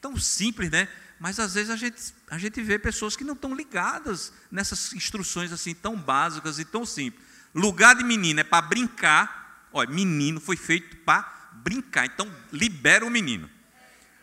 Tão 0.00 0.16
simples, 0.16 0.70
né? 0.70 0.86
Mas 1.18 1.40
às 1.40 1.54
vezes 1.54 1.70
a 1.70 1.76
gente, 1.76 2.14
a 2.30 2.38
gente 2.38 2.62
vê 2.62 2.78
pessoas 2.78 3.16
que 3.16 3.24
não 3.24 3.34
estão 3.34 3.52
ligadas 3.52 4.32
nessas 4.48 4.92
instruções 4.92 5.52
assim 5.52 5.74
tão 5.74 5.96
básicas 5.96 6.60
e 6.60 6.64
tão 6.64 6.86
simples. 6.86 7.20
Lugar 7.52 7.96
de 7.96 8.04
menino 8.04 8.38
é 8.38 8.44
para 8.44 8.62
brincar. 8.62 9.66
Olha, 9.72 9.90
menino 9.90 10.40
foi 10.40 10.56
feito 10.56 10.98
para 10.98 11.50
brincar. 11.64 12.06
Então 12.06 12.32
libera 12.52 13.04
o 13.04 13.10
menino. 13.10 13.50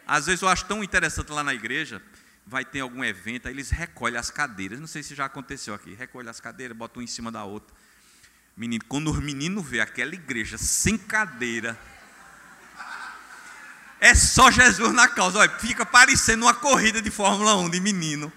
Às 0.07 0.27
vezes 0.27 0.41
eu 0.41 0.47
acho 0.47 0.63
tão 0.63 0.81
interessante 0.81 1.29
lá 1.29 1.43
na 1.43 1.53
igreja, 1.53 2.01
vai 2.47 2.63
ter 2.63 2.79
algum 2.79 3.03
evento, 3.03 3.47
aí 3.47 3.53
eles 3.53 3.69
recolhem 3.69 4.17
as 4.17 4.31
cadeiras. 4.31 4.79
Não 4.79 4.87
sei 4.87 5.03
se 5.03 5.13
já 5.13 5.25
aconteceu 5.25 5.73
aqui. 5.73 5.93
Recolhem 5.93 6.29
as 6.29 6.39
cadeiras, 6.39 6.75
botam 6.75 7.01
um 7.01 7.03
em 7.03 7.07
cima 7.07 7.29
da 7.29 7.43
outra. 7.43 7.75
Menino, 8.55 8.83
quando 8.87 9.11
os 9.11 9.19
meninos 9.19 9.67
vê 9.67 9.81
aquela 9.81 10.15
igreja 10.15 10.57
sem 10.57 10.97
cadeira, 10.97 11.77
é 13.99 14.15
só 14.15 14.49
Jesus 14.49 14.93
na 14.93 15.09
causa. 15.09 15.39
Olha, 15.39 15.51
fica 15.59 15.85
parecendo 15.85 16.45
uma 16.45 16.53
corrida 16.53 17.01
de 17.01 17.11
Fórmula 17.11 17.55
1 17.57 17.69
de 17.69 17.81
menino. 17.81 18.31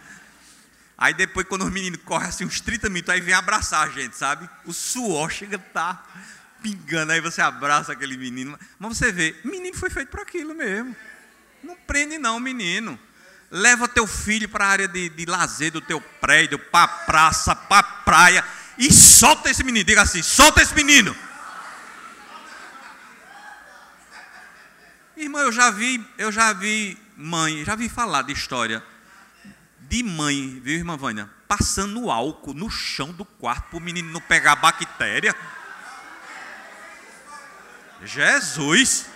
Aí 0.98 1.14
depois, 1.14 1.46
quando 1.46 1.64
os 1.64 1.70
meninos 1.70 2.00
correm 2.04 2.28
assim 2.28 2.44
uns 2.44 2.60
30 2.60 2.88
minutos, 2.90 3.14
aí 3.14 3.20
vem 3.20 3.32
abraçar 3.32 3.86
a 3.86 3.90
gente, 3.90 4.16
sabe? 4.16 4.50
O 4.66 4.72
suor 4.72 5.30
chega 5.30 5.56
a 5.56 5.58
tá 5.60 6.04
pingando, 6.60 7.12
aí 7.12 7.20
você 7.20 7.40
abraça 7.40 7.92
aquele 7.92 8.16
menino. 8.16 8.58
Mas 8.78 8.98
você 8.98 9.12
vê, 9.12 9.34
menino 9.44 9.76
foi 9.76 9.88
feito 9.88 10.08
para 10.08 10.22
aquilo 10.22 10.54
mesmo. 10.54 10.94
Não 11.62 11.76
prende 11.76 12.18
não, 12.18 12.38
menino. 12.40 12.98
Leva 13.50 13.88
teu 13.88 14.06
filho 14.06 14.48
para 14.48 14.64
a 14.64 14.68
área 14.68 14.88
de, 14.88 15.08
de 15.08 15.26
lazer 15.26 15.72
do 15.72 15.80
teu 15.80 16.00
prédio, 16.00 16.58
para 16.58 16.86
praça, 16.86 17.54
para 17.54 17.82
praia. 17.82 18.44
E 18.78 18.92
solta 18.92 19.50
esse 19.50 19.64
menino. 19.64 19.84
Diga 19.84 20.02
assim: 20.02 20.22
solta 20.22 20.62
esse 20.62 20.74
menino. 20.74 21.16
Irmão, 25.16 25.42
eu 25.42 25.52
já 25.52 25.70
vi, 25.70 26.04
eu 26.16 26.30
já 26.30 26.52
vi 26.52 26.96
mãe, 27.16 27.64
já 27.64 27.74
vi 27.74 27.88
falar 27.88 28.22
de 28.22 28.32
história 28.32 28.82
de 29.90 30.04
mãe, 30.04 30.60
viu, 30.62 30.76
irmã 30.76 30.96
Vânia? 30.96 31.28
Passando 31.48 32.12
álcool 32.12 32.54
no 32.54 32.70
chão 32.70 33.12
do 33.12 33.24
quarto 33.24 33.70
para 33.70 33.76
o 33.76 33.80
menino 33.80 34.12
não 34.12 34.20
pegar 34.20 34.54
bactéria. 34.54 35.34
Jesus! 38.04 39.09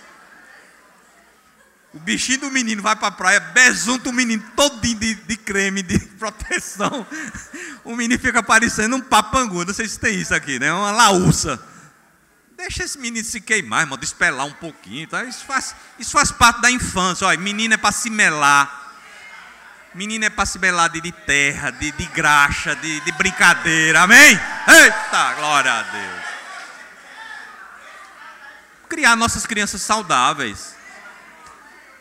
O 1.95 1.99
bichinho 1.99 2.41
do 2.41 2.51
menino 2.51 2.81
vai 2.81 2.93
para 2.93 3.07
a 3.07 3.11
praia, 3.11 3.39
besunta 3.39 4.09
o 4.09 4.13
menino 4.13 4.43
todinho 4.53 4.99
de, 4.99 5.15
de 5.15 5.37
creme, 5.37 5.81
de 5.81 5.97
proteção. 6.19 7.07
O 7.85 7.95
menino 7.95 8.19
fica 8.19 8.43
parecendo 8.43 8.97
um 8.97 9.01
papangu. 9.01 9.63
Não 9.63 9.73
sei 9.73 9.87
se 9.87 9.97
tem 9.97 10.19
isso 10.19 10.35
aqui, 10.35 10.59
né? 10.59 10.73
Uma 10.73 10.91
laúça. 10.91 11.57
Deixa 12.57 12.83
esse 12.83 12.99
menino 12.99 13.25
se 13.25 13.39
queimar, 13.39 13.81
irmão, 13.83 13.97
despelar 13.97 14.45
um 14.45 14.51
pouquinho. 14.51 15.07
Tá? 15.07 15.23
Isso, 15.23 15.45
faz, 15.45 15.73
isso 15.97 16.11
faz 16.11 16.33
parte 16.33 16.59
da 16.59 16.69
infância. 16.69 17.27
Olha, 17.27 17.39
menino 17.39 17.75
é 17.75 17.77
para 17.77 17.93
se 17.93 18.09
melar. 18.09 18.93
Menino 19.93 20.25
é 20.25 20.29
para 20.29 20.45
se 20.45 20.59
melar 20.59 20.89
de, 20.89 20.99
de 20.99 21.13
terra, 21.13 21.71
de, 21.71 21.93
de 21.93 22.05
graxa, 22.07 22.75
de, 22.75 22.99
de 22.99 23.11
brincadeira. 23.13 24.01
Amém? 24.01 24.37
Eita, 24.67 25.33
glória 25.35 25.71
a 25.71 25.81
Deus. 25.83 26.25
Criar 28.89 29.15
nossas 29.15 29.45
crianças 29.45 29.81
saudáveis 29.81 30.74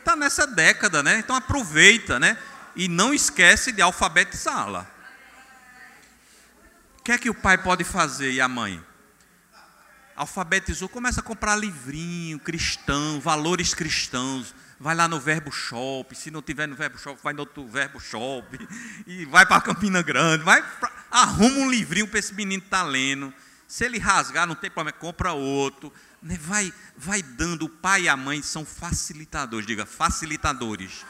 está 0.05 0.15
nessa 0.15 0.47
década, 0.47 1.03
né? 1.03 1.19
Então 1.19 1.35
aproveita, 1.35 2.21
né? 2.21 2.37
E 2.77 2.89
não 2.89 3.15
esquece 3.15 3.73
de 3.73 3.81
alfabetizá-la. 3.81 4.87
O 6.99 7.03
que 7.03 7.13
é 7.13 7.19
que 7.19 7.31
o 7.31 7.35
pai 7.35 7.59
pode 7.59 7.85
fazer 7.85 8.31
e 8.31 8.41
a 8.41 8.49
mãe? 8.49 8.85
Alfabetizou, 10.15 10.89
começa 10.89 11.21
a 11.21 11.23
comprar 11.23 11.57
livrinho 11.57 12.39
cristão, 12.39 13.21
valores 13.21 13.75
cristãos. 13.75 14.55
Vai 14.79 14.95
lá 14.95 15.09
no 15.09 15.19
Verbo 15.19 15.51
Shop, 15.51 16.15
se 16.15 16.31
não 16.31 16.43
tiver 16.43 16.67
no 16.67 16.75
Verbo 16.75 16.99
Shop, 16.99 17.19
vai 17.23 17.33
no 17.33 17.41
outro 17.41 17.67
Verbo 17.67 17.99
Shop. 17.99 18.47
E 19.07 19.25
vai 19.27 19.47
para 19.47 19.61
Campina 19.61 20.03
Grande, 20.03 20.45
vai 20.45 20.63
pra, 20.63 20.91
arruma 21.11 21.59
um 21.59 21.71
livrinho 21.71 22.07
para 22.07 22.19
esse 22.19 22.35
menino 22.35 22.63
estar 22.63 22.79
tá 22.79 22.85
lendo. 22.85 23.33
Se 23.75 23.85
ele 23.85 23.99
rasgar, 23.99 24.47
não 24.47 24.55
tem 24.55 24.71
problema, 24.71 24.97
compra 24.97 25.33
outro. 25.33 25.93
Né, 26.23 26.39
vai, 26.41 26.73
vai 26.97 27.21
dando, 27.21 27.65
o 27.65 27.69
pai 27.69 28.03
e 28.03 28.09
a 28.09 28.17
mãe 28.17 28.41
são 28.41 28.65
facilitadores, 28.65 29.67
diga, 29.67 29.85
facilitadores. 29.85 31.05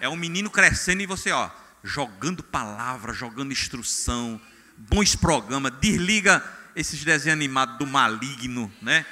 É 0.00 0.08
um 0.08 0.16
menino 0.16 0.48
crescendo 0.48 1.02
e 1.02 1.06
você, 1.06 1.30
ó, 1.30 1.50
jogando 1.84 2.42
palavra, 2.42 3.12
jogando 3.12 3.52
instrução, 3.52 4.40
bons 4.78 5.14
programas, 5.14 5.74
desliga 5.78 6.42
esses 6.74 7.04
desenhos 7.04 7.36
animados 7.36 7.76
do 7.76 7.86
maligno, 7.86 8.72
né? 8.80 9.04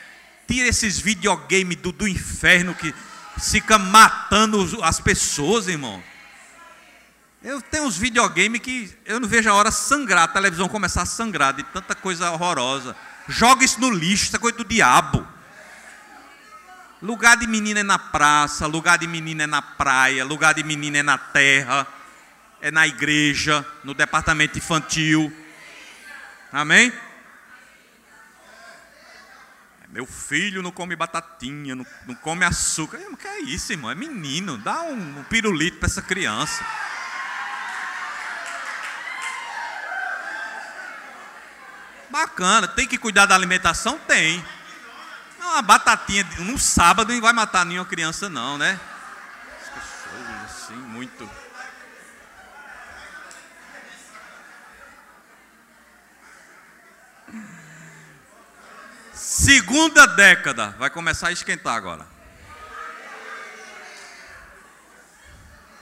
Tira 0.46 0.66
esses 0.66 0.98
videogames 0.98 1.76
do, 1.76 1.92
do 1.92 2.08
inferno 2.08 2.74
que 2.74 2.94
fica 3.38 3.78
matando 3.78 4.82
as 4.82 4.98
pessoas, 4.98 5.68
irmão. 5.68 6.02
Eu 7.42 7.62
tenho 7.62 7.84
uns 7.84 7.96
videogames 7.96 8.60
que 8.60 8.92
eu 9.04 9.20
não 9.20 9.28
vejo 9.28 9.48
a 9.48 9.54
hora 9.54 9.70
sangrar, 9.70 10.24
a 10.24 10.28
televisão 10.28 10.68
começar 10.68 11.02
a 11.02 11.06
sangrar 11.06 11.54
de 11.54 11.62
tanta 11.62 11.94
coisa 11.94 12.32
horrorosa. 12.32 12.96
Joga 13.28 13.64
isso 13.64 13.80
no 13.80 13.90
lixo, 13.90 14.24
isso 14.24 14.36
é 14.36 14.38
coisa 14.40 14.58
do 14.58 14.64
diabo. 14.64 15.26
Lugar 17.00 17.36
de 17.36 17.46
menina 17.46 17.80
é 17.80 17.84
na 17.84 17.98
praça, 17.98 18.66
lugar 18.66 18.98
de 18.98 19.06
menina 19.06 19.44
é 19.44 19.46
na 19.46 19.62
praia, 19.62 20.24
lugar 20.24 20.52
de 20.52 20.64
menina 20.64 20.98
é 20.98 21.02
na 21.02 21.16
terra, 21.16 21.86
é 22.60 22.72
na 22.72 22.88
igreja, 22.88 23.64
no 23.84 23.94
departamento 23.94 24.58
infantil. 24.58 25.32
Amém? 26.52 26.92
Meu 29.90 30.06
filho 30.06 30.60
não 30.60 30.72
come 30.72 30.96
batatinha, 30.96 31.76
não, 31.76 31.86
não 32.04 32.14
come 32.16 32.44
açúcar. 32.44 32.98
O 33.12 33.16
que 33.16 33.28
é 33.28 33.40
isso, 33.42 33.72
irmão? 33.72 33.90
É 33.90 33.94
menino. 33.94 34.58
Dá 34.58 34.82
um, 34.82 35.20
um 35.20 35.24
pirulito 35.24 35.78
para 35.78 35.86
essa 35.86 36.02
criança. 36.02 36.64
Bacana, 42.10 42.66
tem 42.66 42.86
que 42.86 42.96
cuidar 42.96 43.26
da 43.26 43.34
alimentação? 43.34 43.98
Tem. 43.98 44.44
Não, 45.38 45.52
uma 45.52 45.62
batatinha 45.62 46.24
no 46.38 46.58
sábado 46.58 47.12
não 47.12 47.20
vai 47.20 47.32
matar 47.32 47.64
nenhuma 47.64 47.86
criança, 47.86 48.28
não, 48.28 48.56
né? 48.56 48.78
Assim, 50.44 50.74
muito. 50.74 51.28
Segunda 59.12 60.06
década, 60.06 60.70
vai 60.78 60.90
começar 60.90 61.28
a 61.28 61.32
esquentar 61.32 61.74
agora. 61.74 62.06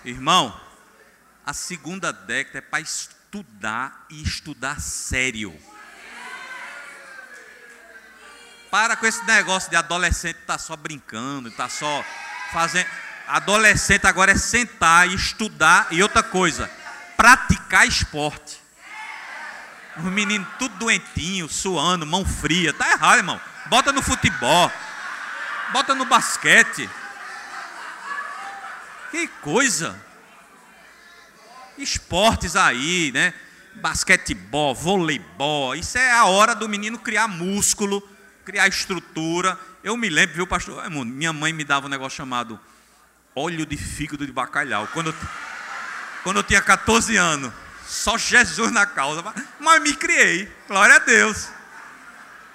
Irmão, 0.05 0.61
a 1.45 1.53
segunda 1.53 2.13
década 2.13 2.59
é 2.59 2.61
para 2.61 2.81
estudar 2.81 4.07
e 4.11 4.23
estudar 4.23 4.81
sério. 4.81 5.57
Para 8.71 8.97
com 8.97 9.07
esse 9.07 9.25
negócio 9.25 9.71
de 9.71 9.77
adolescente 9.77 10.39
tá 10.47 10.59
só 10.59 10.77
brincando, 10.77 11.51
tá 11.51 11.69
só 11.69 12.05
fazendo. 12.53 12.87
Adolescente 13.29 14.07
agora 14.07 14.33
é 14.33 14.37
sentar 14.37 15.09
e 15.09 15.15
estudar 15.15 15.89
e 15.91 16.03
outra 16.03 16.23
coisa, 16.23 16.71
praticar 17.17 17.87
esporte. 17.87 18.63
Os 19.97 20.05
meninos 20.05 20.47
tudo 20.59 20.77
doentinho, 20.77 21.49
suando, 21.49 22.07
mão 22.07 22.25
fria. 22.25 22.73
Tá 22.73 22.91
errado, 22.91 23.19
irmão. 23.19 23.41
Bota 23.67 23.93
no 23.93 24.03
futebol. 24.03 24.71
Bota 25.73 25.95
no 25.95 26.05
basquete. 26.05 26.89
Que 29.11 29.27
coisa. 29.41 29.99
Esportes 31.79 32.57
aí, 32.57 33.11
né? 33.13 33.33
Basquetebol, 33.77 34.75
voleibol. 34.75 35.75
Isso 35.75 35.97
é 35.97 36.13
a 36.13 36.27
hora 36.27 36.55
do 36.55 36.69
menino 36.69 36.99
criar 36.99 37.27
músculo 37.27 38.07
criar 38.47 38.69
estrutura. 38.69 39.59
Eu 39.83 39.97
me 39.97 40.09
lembro, 40.09 40.37
viu, 40.37 40.47
pastor? 40.47 40.89
Minha 40.89 41.33
mãe 41.33 41.53
me 41.53 41.65
dava 41.65 41.87
um 41.87 41.91
negócio 41.91 42.17
chamado 42.17 42.59
óleo 43.35 43.67
de 43.67 43.77
fígado 43.77 44.25
de 44.25 44.33
bacalhau. 44.33 44.89
Quando 44.93 45.09
eu, 45.09 45.15
quando 46.23 46.37
eu 46.37 46.43
tinha 46.45 46.63
14 46.63 47.17
anos. 47.17 47.53
Só 47.85 48.17
Jesus 48.17 48.71
na 48.73 48.87
causa. 48.87 49.23
Mas 49.61 49.83
me 49.83 49.95
criei. 49.95 50.51
Glória 50.69 50.97
a 50.97 50.99
Deus. 51.01 51.49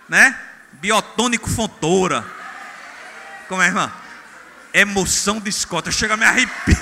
Né? 0.07 0.37
Biotônico 0.73 1.49
Fontoura. 1.49 2.25
Como 3.47 3.61
é, 3.61 3.67
irmã? 3.67 3.91
Emoção 4.73 5.39
de 5.39 5.49
escota. 5.49 5.91
Chega 5.91 6.13
a 6.13 6.17
me 6.17 6.25
arrepiar. 6.25 6.81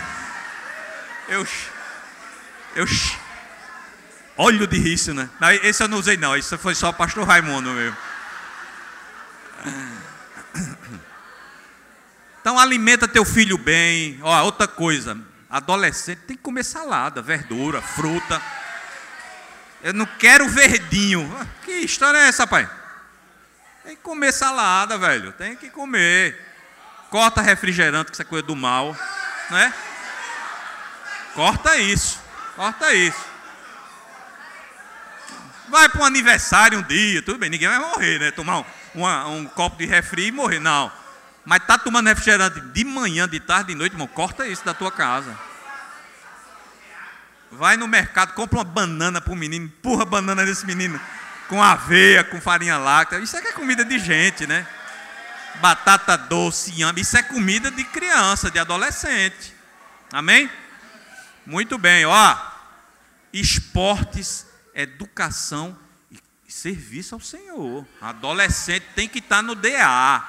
Eu. 1.28 1.48
Eu. 2.76 2.86
Óleo 4.38 4.66
de 4.68 4.78
riso, 4.78 5.14
né? 5.14 5.30
Esse 5.64 5.84
eu 5.84 5.88
não 5.88 5.98
usei, 5.98 6.16
não. 6.16 6.36
Isso 6.38 6.58
foi 6.58 6.74
só 6.74 6.90
o 6.90 6.94
pastor 6.94 7.28
Raimundo 7.28 7.72
mesmo. 7.72 7.98
Então 12.42 12.58
alimenta 12.58 13.08
teu 13.08 13.26
filho 13.26 13.58
bem. 13.58 14.20
Ó, 14.22 14.44
outra 14.44 14.68
coisa, 14.68 15.18
adolescente 15.50 16.22
tem 16.22 16.38
que 16.38 16.44
comer 16.44 16.64
salada, 16.64 17.22
verdura, 17.22 17.82
fruta. 17.82 18.42
Eu 19.84 19.94
não 19.94 20.06
quero 20.06 20.48
verdinho. 20.50 21.32
Ah, 21.40 21.46
que 21.64 21.72
história 21.72 22.18
é 22.18 22.28
essa, 22.28 22.48
pai? 22.48 22.70
Tem 23.84 23.96
que 23.96 24.02
comer 24.02 24.32
salada, 24.32 24.98
velho. 24.98 25.32
Tem 25.34 25.56
que 25.56 25.70
comer. 25.70 26.40
Corta 27.10 27.42
refrigerante, 27.42 28.12
que 28.12 28.16
isso 28.16 28.22
é 28.22 28.26
coisa 28.26 28.46
do 28.46 28.56
mal, 28.56 28.96
né? 29.50 29.74
Corta 31.34 31.78
isso. 31.78 32.20
Corta 32.56 32.94
isso. 32.94 33.26
Vai 35.70 35.88
para 35.88 36.02
um 36.02 36.06
aniversário 36.06 36.80
um 36.80 36.84
dia, 36.84 37.22
tudo 37.22 37.38
bem, 37.38 37.50
ninguém 37.50 37.70
vai 37.70 37.80
morrer, 37.80 38.20
né? 38.20 38.32
Tomar 38.32 38.60
um, 38.60 38.66
uma, 38.96 39.28
um 39.28 39.46
copo 39.46 39.78
de 39.78 39.86
refri 39.86 40.28
e 40.28 40.32
morrer. 40.32 40.60
Não. 40.60 40.92
Mas 41.46 41.66
tá 41.66 41.78
tomando 41.78 42.08
refrigerante 42.08 42.60
de 42.60 42.84
manhã, 42.84 43.28
de 43.28 43.40
tarde, 43.40 43.70
de 43.70 43.76
noite, 43.76 43.94
irmão, 43.94 44.08
corta 44.08 44.48
isso 44.48 44.64
da 44.64 44.74
tua 44.74 44.92
casa. 44.92 45.38
Vai 47.52 47.78
no 47.78 47.88
mercado, 47.88 48.34
compra 48.34 48.60
uma 48.60 48.64
banana 48.64 49.20
para 49.20 49.34
o 49.34 49.36
menino, 49.36 49.66
empurra 49.66 50.04
a 50.04 50.06
banana 50.06 50.46
desse 50.46 50.66
menino 50.66 51.00
com 51.48 51.64
aveia, 51.64 52.24
com 52.24 52.40
farinha 52.40 52.78
láctea. 52.78 53.20
Isso 53.20 53.36
é 53.36 53.42
que 53.42 53.48
é 53.48 53.54
comida 53.54 53.84
de 53.84 53.98
gente, 53.98 54.46
né? 54.46 54.66
Batata 55.56 56.16
doce, 56.16 56.72
inhame. 56.72 57.02
Isso 57.02 57.18
é 57.18 57.24
comida 57.24 57.72
de 57.72 57.84
criança, 57.84 58.52
de 58.52 58.60
adolescente. 58.60 59.54
Amém? 60.14 60.50
Muito 61.46 61.78
bem, 61.80 62.06
ó. 62.06 62.38
Esportes, 63.34 64.46
educação 64.76 65.76
serviço 66.52 67.16
ao 67.16 67.22
Senhor. 67.22 67.86
Adolescente 68.02 68.86
tem 68.96 69.08
que 69.08 69.20
estar 69.20 69.42
no 69.42 69.56
DA. 69.56 70.28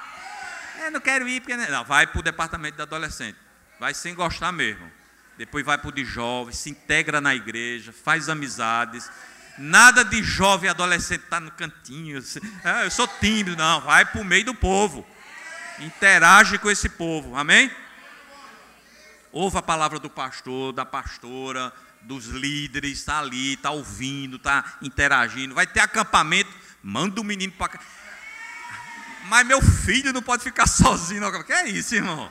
Eu 0.85 0.91
não 0.91 1.01
quero 1.01 1.29
ir 1.29 1.41
porque. 1.41 1.57
Não, 1.57 1.85
vai 1.85 2.07
para 2.07 2.21
o 2.21 2.23
departamento 2.23 2.77
de 2.77 2.83
adolescente. 2.83 3.37
Vai 3.79 3.95
sem 3.95 4.15
gostar 4.15 4.53
mesmo. 4.53 4.91
Depois 5.37 5.65
vai 5.65 5.79
para 5.79 5.89
o 5.89 5.93
de 5.93 6.05
jovem, 6.05 6.55
se 6.55 6.69
integra 6.69 7.21
na 7.21 7.35
igreja, 7.35 7.93
faz 7.93 8.29
amizades. 8.29 9.11
Nada 9.57 10.05
de 10.05 10.23
jovem 10.23 10.69
adolescente 10.69 11.25
estar 11.25 11.37
tá 11.37 11.41
no 11.41 11.51
cantinho. 11.51 12.23
Ah, 12.65 12.85
eu 12.85 12.91
sou 12.91 13.09
tímido. 13.09 13.57
Não, 13.57 13.81
vai 13.81 14.05
para 14.05 14.21
o 14.21 14.25
meio 14.25 14.45
do 14.45 14.55
povo. 14.55 15.07
Interage 15.79 16.59
com 16.59 16.71
esse 16.71 16.89
povo. 16.89 17.37
Amém? 17.37 17.71
Ouva 19.33 19.61
a 19.61 19.63
palavra 19.63 19.99
do 19.99 20.11
pastor, 20.11 20.73
da 20.73 20.85
pastora 20.85 21.73
dos 22.03 22.27
líderes, 22.27 22.99
está 22.99 23.19
ali, 23.19 23.55
está 23.55 23.71
ouvindo, 23.71 24.37
está 24.37 24.79
interagindo. 24.83 25.55
Vai 25.55 25.67
ter 25.67 25.81
acampamento, 25.81 26.51
manda 26.83 27.21
o 27.21 27.25
menino 27.25 27.53
para 27.53 27.69
cá. 27.69 27.81
Mas 29.25 29.47
meu 29.47 29.61
filho 29.63 30.13
não 30.13 30.23
pode 30.23 30.43
ficar 30.43 30.67
sozinho. 30.69 31.27
O 31.27 31.45
que 31.45 31.53
é 31.53 31.69
isso, 31.69 31.95
irmão? 31.95 32.31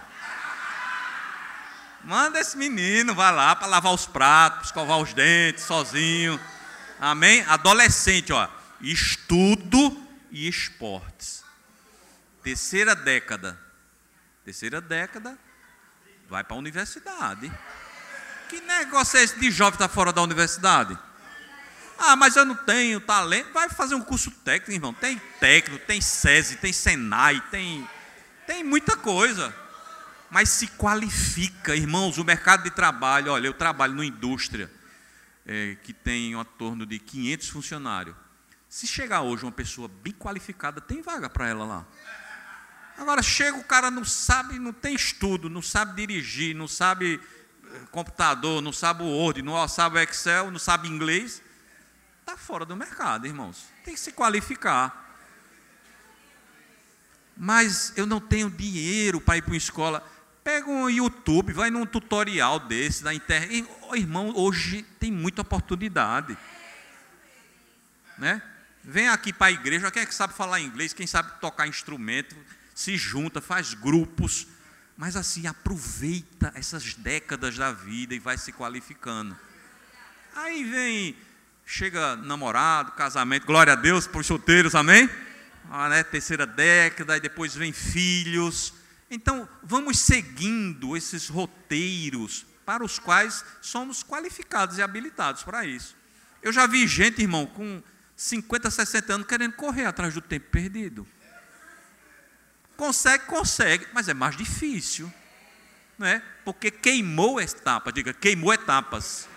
Manda 2.03 2.39
esse 2.39 2.57
menino, 2.57 3.13
vai 3.13 3.33
lá 3.33 3.55
para 3.55 3.67
lavar 3.67 3.93
os 3.93 4.05
pratos, 4.05 4.67
escovar 4.67 4.99
os 4.99 5.13
dentes 5.13 5.63
sozinho. 5.63 6.39
Amém? 6.99 7.43
Adolescente, 7.47 8.31
ó. 8.33 8.49
Estudo 8.81 10.01
e 10.31 10.47
esportes. 10.47 11.43
Terceira 12.43 12.95
década. 12.95 13.59
Terceira 14.43 14.81
década, 14.81 15.37
vai 16.27 16.43
para 16.43 16.55
a 16.55 16.59
universidade. 16.59 17.51
Que 18.49 18.59
negócio 18.61 19.19
é 19.19 19.23
esse 19.23 19.39
de 19.39 19.51
jovem 19.51 19.75
estar 19.75 19.87
tá 19.87 19.93
fora 19.93 20.11
da 20.11 20.23
universidade? 20.23 20.97
Ah, 21.99 22.15
mas 22.15 22.35
eu 22.35 22.43
não 22.43 22.55
tenho 22.55 22.99
talento. 22.99 23.53
Vai 23.53 23.69
fazer 23.69 23.93
um 23.93 24.01
curso 24.01 24.31
técnico, 24.31 24.71
irmão. 24.71 24.91
Tem 24.91 25.21
técnico, 25.39 25.85
tem 25.85 26.01
SESI, 26.01 26.55
tem 26.55 26.73
Senai, 26.73 27.39
tem, 27.51 27.87
tem 28.47 28.63
muita 28.63 28.97
coisa. 28.97 29.53
Mas 30.31 30.49
se 30.49 30.67
qualifica, 30.67 31.75
irmãos. 31.75 32.17
O 32.17 32.23
mercado 32.23 32.63
de 32.63 32.71
trabalho, 32.71 33.31
olha, 33.31 33.45
eu 33.45 33.53
trabalho 33.53 33.93
numa 33.93 34.05
indústria 34.05 34.71
é, 35.45 35.77
que 35.83 35.93
tem 35.93 36.33
em 36.33 36.43
torno 36.57 36.87
de 36.87 36.97
500 36.97 37.49
funcionários. 37.49 38.15
Se 38.67 38.87
chegar 38.87 39.21
hoje 39.21 39.43
uma 39.43 39.51
pessoa 39.51 39.87
bem 39.87 40.13
qualificada, 40.13 40.81
tem 40.81 41.03
vaga 41.03 41.29
para 41.29 41.47
ela 41.47 41.65
lá. 41.65 41.85
Agora 42.97 43.21
chega 43.21 43.57
o 43.57 43.63
cara 43.63 43.91
não 43.91 44.03
sabe, 44.03 44.57
não 44.57 44.73
tem 44.73 44.95
estudo, 44.95 45.49
não 45.49 45.61
sabe 45.61 45.95
dirigir, 45.95 46.55
não 46.55 46.67
sabe 46.67 47.19
computador, 47.91 48.61
não 48.61 48.73
sabe 48.73 49.03
o 49.03 49.07
Word, 49.07 49.41
não 49.41 49.67
sabe 49.67 50.01
Excel, 50.03 50.51
não 50.51 50.59
sabe 50.59 50.87
inglês 50.87 51.41
está 52.29 52.37
fora 52.37 52.65
do 52.65 52.75
mercado, 52.75 53.25
irmãos. 53.25 53.65
Tem 53.83 53.95
que 53.95 53.99
se 53.99 54.11
qualificar. 54.11 55.17
Mas 57.35 57.93
eu 57.95 58.05
não 58.05 58.19
tenho 58.19 58.49
dinheiro 58.49 59.19
para 59.19 59.37
ir 59.37 59.41
para 59.41 59.51
uma 59.51 59.57
escola. 59.57 60.07
Pega 60.43 60.69
um 60.69 60.89
YouTube, 60.89 61.53
vai 61.53 61.71
num 61.71 61.85
tutorial 61.85 62.59
desse 62.59 63.03
da 63.03 63.13
internet. 63.13 63.67
Irmão, 63.93 64.31
hoje 64.35 64.83
tem 64.99 65.11
muita 65.11 65.41
oportunidade. 65.41 66.37
Né? 68.17 68.41
Vem 68.83 69.07
aqui 69.07 69.33
para 69.33 69.47
a 69.47 69.51
igreja, 69.51 69.89
quem 69.89 70.03
é 70.03 70.05
que 70.05 70.13
sabe 70.13 70.33
falar 70.33 70.59
inglês, 70.59 70.93
quem 70.93 71.07
sabe 71.07 71.31
tocar 71.39 71.67
instrumento, 71.67 72.35
se 72.75 72.95
junta, 72.97 73.41
faz 73.41 73.73
grupos. 73.73 74.47
Mas 74.99 75.15
assim, 75.15 75.47
aproveita 75.47 76.51
essas 76.55 76.93
décadas 76.93 77.55
da 77.55 77.71
vida 77.71 78.13
e 78.13 78.19
vai 78.19 78.37
se 78.37 78.51
qualificando. 78.51 79.33
Aí 80.35 80.61
vem 80.65 81.15
chega 81.65 82.17
namorado, 82.17 82.91
casamento, 82.91 83.45
glória 83.45 83.71
a 83.71 83.75
Deus 83.77 84.05
para 84.05 84.19
os 84.19 84.27
solteiros, 84.27 84.75
amém? 84.75 85.09
Ah, 85.69 85.87
né, 85.87 86.03
terceira 86.03 86.45
década, 86.45 87.15
e 87.15 87.21
depois 87.21 87.55
vem 87.55 87.71
filhos. 87.71 88.73
Então, 89.09 89.47
vamos 89.63 89.99
seguindo 89.99 90.97
esses 90.97 91.29
roteiros 91.29 92.45
para 92.65 92.83
os 92.83 92.99
quais 92.99 93.45
somos 93.61 94.03
qualificados 94.03 94.79
e 94.79 94.81
habilitados 94.81 95.43
para 95.43 95.65
isso. 95.65 95.95
Eu 96.41 96.51
já 96.51 96.67
vi 96.67 96.85
gente, 96.85 97.21
irmão, 97.21 97.45
com 97.45 97.81
50, 98.17 98.69
60 98.69 99.13
anos 99.13 99.27
querendo 99.27 99.53
correr 99.53 99.85
atrás 99.85 100.13
do 100.13 100.19
tempo 100.19 100.47
perdido. 100.51 101.07
Consegue, 102.79 103.25
consegue, 103.25 103.85
mas 103.91 104.07
é 104.07 104.13
mais 104.13 104.37
difícil. 104.37 105.11
Né? 105.97 106.23
Porque 106.45 106.71
queimou 106.71 107.41
etapas, 107.41 107.93
diga, 107.93 108.13
queimou 108.13 108.53
etapas. 108.53 109.27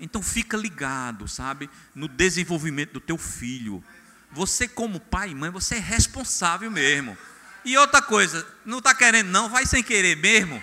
Então 0.00 0.22
fica 0.22 0.56
ligado, 0.56 1.28
sabe, 1.28 1.68
no 1.94 2.08
desenvolvimento 2.08 2.94
do 2.94 3.00
teu 3.00 3.18
filho. 3.18 3.84
Você 4.32 4.66
como 4.66 4.98
pai 4.98 5.28
e 5.28 5.34
mãe, 5.34 5.50
você 5.50 5.74
é 5.74 5.78
responsável 5.78 6.70
mesmo. 6.70 7.18
E 7.66 7.76
outra 7.76 8.00
coisa, 8.00 8.46
não 8.64 8.78
está 8.78 8.94
querendo 8.94 9.28
não, 9.28 9.50
vai 9.50 9.66
sem 9.66 9.82
querer 9.82 10.16
mesmo. 10.16 10.62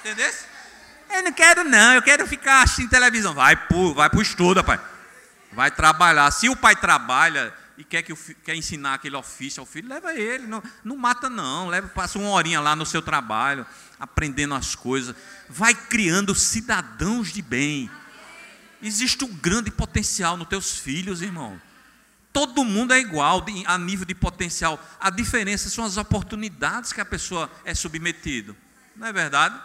Entendeu? 0.00 0.32
Eu 1.10 1.22
não 1.22 1.32
quero 1.32 1.62
não, 1.62 1.94
eu 1.94 2.02
quero 2.02 2.26
ficar 2.26 2.62
assistindo 2.64 2.90
televisão. 2.90 3.32
Vai 3.32 3.54
para 3.54 3.92
vai 3.94 4.10
o 4.12 4.20
estudo, 4.20 4.64
pai. 4.64 4.80
Vai 5.52 5.70
trabalhar. 5.70 6.32
Se 6.32 6.48
o 6.48 6.56
pai 6.56 6.74
trabalha 6.74 7.54
e 7.76 7.84
quer, 7.84 8.02
que 8.02 8.12
o, 8.12 8.16
quer 8.16 8.54
ensinar 8.54 8.94
aquele 8.94 9.16
ofício 9.16 9.60
ao 9.60 9.66
filho, 9.66 9.88
leva 9.88 10.14
ele. 10.14 10.46
Não, 10.46 10.62
não 10.84 10.96
mata 10.96 11.28
não, 11.28 11.68
leva, 11.68 11.88
passa 11.88 12.18
uma 12.18 12.30
horinha 12.30 12.60
lá 12.60 12.76
no 12.76 12.86
seu 12.86 13.02
trabalho 13.02 13.66
aprendendo 13.98 14.54
as 14.54 14.74
coisas, 14.74 15.14
vai 15.48 15.74
criando 15.74 16.34
cidadãos 16.34 17.32
de 17.32 17.40
bem. 17.40 17.90
Existe 18.82 19.24
um 19.24 19.32
grande 19.32 19.70
potencial 19.70 20.36
nos 20.36 20.48
teus 20.48 20.78
filhos, 20.78 21.22
irmão. 21.22 21.60
Todo 22.32 22.64
mundo 22.64 22.92
é 22.92 22.98
igual 22.98 23.44
a 23.66 23.78
nível 23.78 24.04
de 24.04 24.14
potencial. 24.14 24.84
A 25.00 25.08
diferença 25.08 25.70
são 25.70 25.84
as 25.84 25.96
oportunidades 25.96 26.92
que 26.92 27.00
a 27.00 27.04
pessoa 27.04 27.50
é 27.64 27.74
submetido. 27.74 28.56
Não 28.96 29.06
é 29.06 29.12
verdade? 29.12 29.58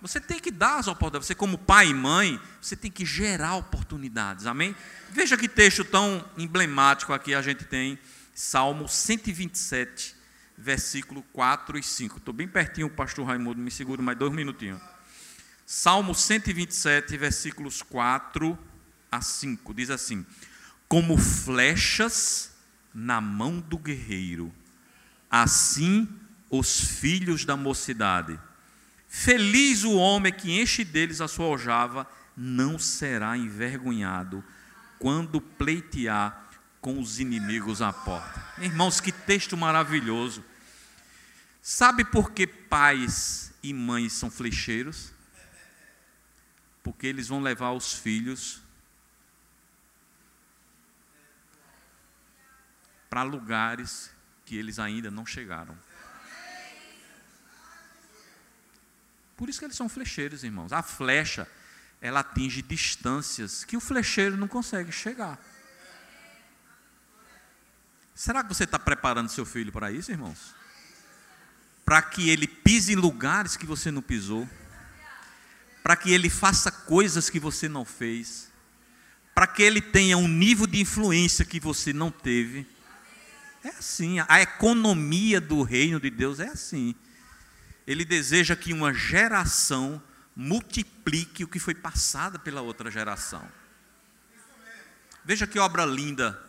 Você 0.00 0.18
tem 0.18 0.38
que 0.38 0.50
dar 0.50 0.78
as 0.78 0.86
oportunidades. 0.86 1.26
Você, 1.26 1.34
como 1.34 1.58
pai 1.58 1.88
e 1.88 1.94
mãe, 1.94 2.40
você 2.60 2.74
tem 2.74 2.90
que 2.90 3.04
gerar 3.04 3.56
oportunidades. 3.56 4.46
Amém? 4.46 4.74
Veja 5.10 5.36
que 5.36 5.48
texto 5.48 5.84
tão 5.84 6.24
emblemático 6.38 7.12
aqui 7.12 7.34
a 7.34 7.42
gente 7.42 7.64
tem. 7.64 7.98
Salmo 8.34 8.88
127, 8.88 10.16
versículo 10.56 11.22
4 11.32 11.78
e 11.78 11.82
5. 11.82 12.16
Estou 12.16 12.32
bem 12.32 12.48
pertinho, 12.48 12.86
o 12.86 12.90
pastor 12.90 13.26
Raimundo, 13.26 13.60
me 13.60 13.70
segura 13.70 14.00
mais 14.00 14.16
dois 14.16 14.32
minutinhos. 14.32 14.80
Salmo 15.66 16.14
127, 16.14 17.16
versículos 17.16 17.82
4 17.82 18.58
a 19.12 19.20
5, 19.20 19.74
diz 19.74 19.90
assim: 19.90 20.24
Como 20.88 21.18
flechas 21.18 22.52
na 22.94 23.20
mão 23.20 23.60
do 23.60 23.76
guerreiro, 23.78 24.52
assim 25.30 26.08
os 26.50 26.80
filhos 26.80 27.44
da 27.44 27.56
mocidade. 27.56 28.38
Feliz 29.12 29.82
o 29.82 29.96
homem 29.96 30.32
que 30.32 30.60
enche 30.60 30.84
deles 30.84 31.20
a 31.20 31.26
sua 31.26 31.46
aljava, 31.46 32.08
não 32.36 32.78
será 32.78 33.36
envergonhado 33.36 34.42
quando 35.00 35.40
pleitear 35.40 36.48
com 36.80 37.00
os 37.00 37.18
inimigos 37.18 37.82
à 37.82 37.92
porta. 37.92 38.40
Irmãos, 38.58 39.00
que 39.00 39.10
texto 39.10 39.56
maravilhoso. 39.56 40.44
Sabe 41.60 42.04
por 42.04 42.30
que 42.30 42.46
pais 42.46 43.52
e 43.64 43.74
mães 43.74 44.12
são 44.12 44.30
flecheiros? 44.30 45.12
Porque 46.80 47.08
eles 47.08 47.26
vão 47.26 47.42
levar 47.42 47.72
os 47.72 47.92
filhos 47.92 48.62
para 53.10 53.24
lugares 53.24 54.12
que 54.46 54.56
eles 54.56 54.78
ainda 54.78 55.10
não 55.10 55.26
chegaram. 55.26 55.76
Por 59.40 59.48
isso 59.48 59.58
que 59.58 59.64
eles 59.64 59.76
são 59.76 59.88
flecheiros, 59.88 60.44
irmãos. 60.44 60.72
A 60.72 60.82
flecha, 60.82 61.48
ela 62.00 62.20
atinge 62.20 62.62
distâncias 62.62 63.64
que 63.64 63.76
o 63.76 63.80
flecheiro 63.80 64.36
não 64.36 64.46
consegue 64.46 64.92
chegar. 64.92 65.36
Será 68.14 68.44
que 68.44 68.54
você 68.54 68.64
está 68.64 68.78
preparando 68.78 69.30
seu 69.30 69.44
filho 69.44 69.72
para 69.72 69.90
isso, 69.90 70.12
irmãos? 70.12 70.60
para 71.90 72.02
que 72.02 72.30
ele 72.30 72.46
pise 72.46 72.92
em 72.92 72.94
lugares 72.94 73.56
que 73.56 73.66
você 73.66 73.90
não 73.90 74.00
pisou, 74.00 74.48
para 75.82 75.96
que 75.96 76.12
ele 76.12 76.30
faça 76.30 76.70
coisas 76.70 77.28
que 77.28 77.40
você 77.40 77.68
não 77.68 77.84
fez, 77.84 78.48
para 79.34 79.44
que 79.44 79.60
ele 79.60 79.80
tenha 79.80 80.16
um 80.16 80.28
nível 80.28 80.68
de 80.68 80.80
influência 80.80 81.44
que 81.44 81.58
você 81.58 81.92
não 81.92 82.08
teve. 82.08 82.64
É 83.64 83.70
assim, 83.70 84.18
a 84.28 84.40
economia 84.40 85.40
do 85.40 85.64
reino 85.64 85.98
de 85.98 86.10
Deus 86.10 86.38
é 86.38 86.46
assim. 86.46 86.94
Ele 87.86 88.04
deseja 88.04 88.54
que 88.54 88.72
uma 88.72 88.92
geração 88.92 90.02
multiplique 90.34 91.44
o 91.44 91.48
que 91.48 91.58
foi 91.58 91.74
passado 91.74 92.38
pela 92.40 92.60
outra 92.60 92.90
geração. 92.90 93.46
Veja 95.24 95.46
que 95.46 95.58
obra 95.58 95.84
linda, 95.84 96.40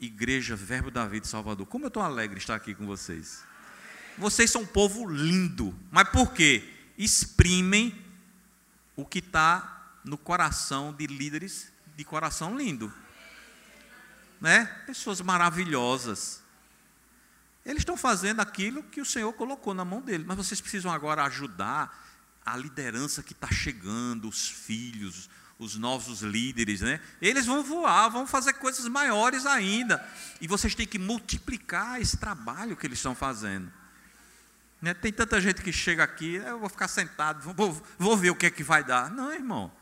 Igreja 0.00 0.54
Verbo 0.54 0.90
da 0.90 1.06
Vida 1.06 1.26
Salvador. 1.26 1.66
Como 1.66 1.84
eu 1.84 1.88
estou 1.88 2.02
alegre 2.02 2.36
de 2.36 2.42
estar 2.42 2.54
aqui 2.54 2.74
com 2.74 2.86
vocês 2.86 3.42
vocês 4.16 4.50
são 4.50 4.62
um 4.62 4.66
povo 4.66 5.08
lindo. 5.08 5.74
Mas 5.90 6.08
por 6.10 6.32
quê? 6.32 6.72
Exprimem 6.96 8.04
o 8.96 9.04
que 9.04 9.18
está 9.18 9.98
no 10.04 10.16
coração 10.16 10.92
de 10.92 11.06
líderes 11.06 11.72
de 11.96 12.04
coração 12.04 12.56
lindo. 12.56 12.92
Né? 14.40 14.66
Pessoas 14.86 15.20
maravilhosas. 15.20 16.42
Eles 17.64 17.80
estão 17.80 17.96
fazendo 17.96 18.40
aquilo 18.40 18.82
que 18.82 19.00
o 19.00 19.04
Senhor 19.04 19.32
colocou 19.32 19.72
na 19.72 19.84
mão 19.84 20.00
deles, 20.00 20.26
mas 20.26 20.36
vocês 20.36 20.60
precisam 20.60 20.92
agora 20.92 21.24
ajudar 21.24 22.04
a 22.44 22.56
liderança 22.56 23.22
que 23.22 23.32
está 23.32 23.50
chegando, 23.50 24.28
os 24.28 24.48
filhos, 24.48 25.30
os 25.58 25.76
novos 25.76 26.20
líderes, 26.20 26.82
né? 26.82 27.00
Eles 27.22 27.46
vão 27.46 27.62
voar, 27.62 28.08
vão 28.10 28.26
fazer 28.26 28.54
coisas 28.54 28.86
maiores 28.86 29.46
ainda. 29.46 30.04
E 30.40 30.46
vocês 30.46 30.74
têm 30.74 30.86
que 30.86 30.98
multiplicar 30.98 32.00
esse 32.00 32.18
trabalho 32.18 32.76
que 32.76 32.86
eles 32.86 32.98
estão 32.98 33.14
fazendo. 33.14 33.72
Né? 34.82 34.92
Tem 34.92 35.10
tanta 35.10 35.40
gente 35.40 35.62
que 35.62 35.72
chega 35.72 36.04
aqui, 36.04 36.34
eu 36.34 36.58
vou 36.58 36.68
ficar 36.68 36.88
sentado, 36.88 37.40
vou, 37.54 37.82
vou 37.98 38.16
ver 38.16 38.30
o 38.30 38.36
que 38.36 38.44
é 38.44 38.50
que 38.50 38.62
vai 38.62 38.84
dar. 38.84 39.10
Não, 39.10 39.32
irmão. 39.32 39.72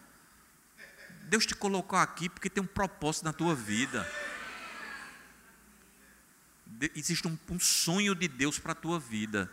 Deus 1.25 1.45
te 1.45 1.55
colocou 1.57 1.99
aqui 1.99 2.29
porque 2.29 2.49
tem 2.49 2.63
um 2.63 2.67
propósito 2.67 3.25
na 3.25 3.33
tua 3.33 3.55
vida. 3.55 4.09
Existe 6.95 7.29
um, 7.29 7.39
um 7.51 7.61
sonho 7.61 8.15
de 8.15 8.27
Deus 8.29 8.59
para 8.59 8.73
a 8.73 8.75
tua 8.75 8.99
vida. 8.99 9.51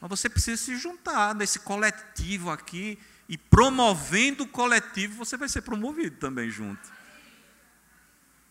Mas 0.00 0.10
você 0.10 0.28
precisa 0.28 0.56
se 0.56 0.76
juntar 0.76 1.34
nesse 1.34 1.58
coletivo 1.58 2.50
aqui 2.50 2.98
e 3.28 3.36
promovendo 3.36 4.44
o 4.44 4.48
coletivo, 4.48 5.16
você 5.16 5.36
vai 5.36 5.48
ser 5.48 5.62
promovido 5.62 6.16
também 6.16 6.50
junto. 6.50 6.80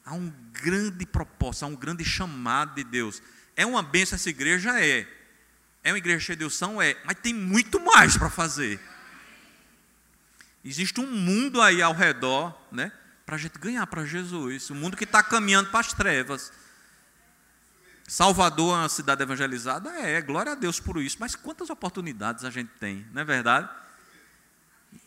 Há 0.06 0.14
um 0.14 0.32
grande 0.52 1.06
propósito, 1.06 1.64
há 1.64 1.68
um 1.68 1.76
grande 1.76 2.06
chamado 2.06 2.76
de 2.76 2.84
Deus. 2.84 3.22
É 3.56 3.66
uma 3.66 3.82
benção 3.82 4.16
essa 4.16 4.30
igreja? 4.30 4.80
É. 4.80 5.08
É 5.84 5.92
uma 5.92 5.98
igreja 5.98 6.20
cheia 6.20 6.38
de 6.38 6.46
unção? 6.46 6.82
É. 6.82 6.96
Mas 7.04 7.18
tem 7.20 7.34
muito 7.34 7.80
mais 7.80 8.18
para 8.18 8.30
fazer. 8.30 8.80
Existe 10.64 11.00
um 11.00 11.10
mundo 11.10 11.62
aí 11.62 11.82
ao 11.82 11.94
redor, 11.94 12.56
né? 12.72 12.92
Para 13.26 13.36
a 13.36 13.40
gente 13.40 13.58
ganhar 13.58 13.86
para 13.88 14.06
Jesus. 14.06 14.70
Um 14.70 14.76
mundo 14.76 14.96
que 14.96 15.06
está 15.06 15.24
caminhando 15.24 15.70
para 15.70 15.80
as 15.80 15.94
trevas. 15.94 16.52
Salvador 18.08 18.74
é 18.74 18.80
uma 18.84 18.90
cidade 18.90 19.22
evangelizada? 19.22 19.90
É, 20.00 20.22
glória 20.22 20.54
a 20.54 20.56
Deus 20.56 20.80
por 20.80 21.02
isso. 21.02 21.18
Mas 21.20 21.36
quantas 21.36 21.70
oportunidades 21.70 22.46
a 22.46 22.50
gente 22.50 22.72
tem, 22.80 23.06
não 23.12 23.22
é 23.22 23.26
verdade? 23.26 23.70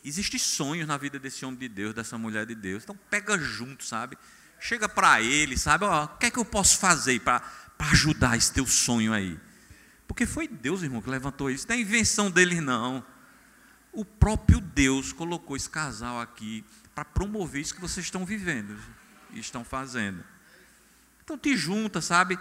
Existem 0.05 0.39
sonhos 0.39 0.87
na 0.87 0.97
vida 0.97 1.17
desse 1.17 1.43
homem 1.43 1.59
de 1.59 1.67
Deus, 1.67 1.95
dessa 1.95 2.15
mulher 2.15 2.45
de 2.45 2.53
Deus. 2.53 2.83
Então 2.83 2.97
pega 3.09 3.39
junto, 3.39 3.83
sabe? 3.83 4.15
Chega 4.59 4.87
para 4.87 5.19
ele, 5.19 5.57
sabe? 5.57 5.85
Ó, 5.85 6.03
o 6.03 6.07
que 6.09 6.27
é 6.27 6.31
que 6.31 6.37
eu 6.37 6.45
posso 6.45 6.77
fazer 6.77 7.19
para 7.21 7.41
ajudar 7.79 8.37
esse 8.37 8.53
teu 8.53 8.67
sonho 8.67 9.11
aí? 9.11 9.39
Porque 10.07 10.27
foi 10.27 10.47
Deus, 10.47 10.83
irmão, 10.83 11.01
que 11.01 11.09
levantou 11.09 11.49
isso. 11.49 11.65
Não 11.67 11.75
é 11.75 11.79
invenção 11.79 12.29
dele, 12.29 12.61
não. 12.61 13.03
O 13.91 14.05
próprio 14.05 14.61
Deus 14.61 15.11
colocou 15.11 15.57
esse 15.57 15.69
casal 15.69 16.21
aqui 16.21 16.63
para 16.93 17.03
promover 17.03 17.61
isso 17.61 17.73
que 17.73 17.81
vocês 17.81 18.05
estão 18.05 18.25
vivendo 18.25 18.77
e 19.31 19.39
estão 19.39 19.63
fazendo. 19.63 20.23
Então 21.23 21.35
te 21.35 21.57
junta, 21.57 21.99
sabe? 21.99 22.37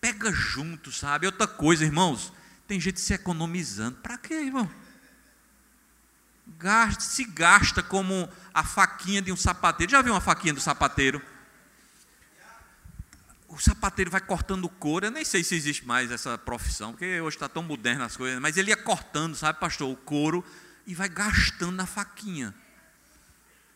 Pega 0.00 0.32
junto, 0.32 0.90
sabe? 0.90 1.26
Outra 1.26 1.46
coisa, 1.46 1.84
irmãos, 1.84 2.32
tem 2.66 2.80
gente 2.80 3.00
se 3.00 3.12
economizando. 3.12 3.98
Para 3.98 4.16
quê, 4.16 4.34
irmão? 4.34 4.70
Gasta, 6.58 7.02
se 7.02 7.24
gasta 7.24 7.82
como 7.82 8.28
a 8.52 8.64
faquinha 8.64 9.20
de 9.20 9.30
um 9.30 9.36
sapateiro. 9.36 9.92
Já 9.92 10.02
viu 10.02 10.14
uma 10.14 10.20
faquinha 10.20 10.54
do 10.54 10.60
sapateiro? 10.60 11.22
O 13.48 13.58
sapateiro 13.58 14.10
vai 14.10 14.20
cortando 14.20 14.68
couro. 14.68 15.06
Eu 15.06 15.10
nem 15.10 15.24
sei 15.24 15.44
se 15.44 15.54
existe 15.54 15.84
mais 15.84 16.10
essa 16.10 16.38
profissão, 16.38 16.92
porque 16.92 17.20
hoje 17.20 17.36
está 17.36 17.48
tão 17.48 17.62
moderna 17.62 18.06
as 18.06 18.16
coisas. 18.16 18.40
Mas 18.40 18.56
ele 18.56 18.70
ia 18.70 18.76
cortando, 18.76 19.34
sabe, 19.34 19.58
pastor, 19.60 19.90
o 19.90 19.96
couro 19.96 20.44
e 20.86 20.94
vai 20.94 21.08
gastando 21.08 21.72
na 21.72 21.86
faquinha. 21.86 22.54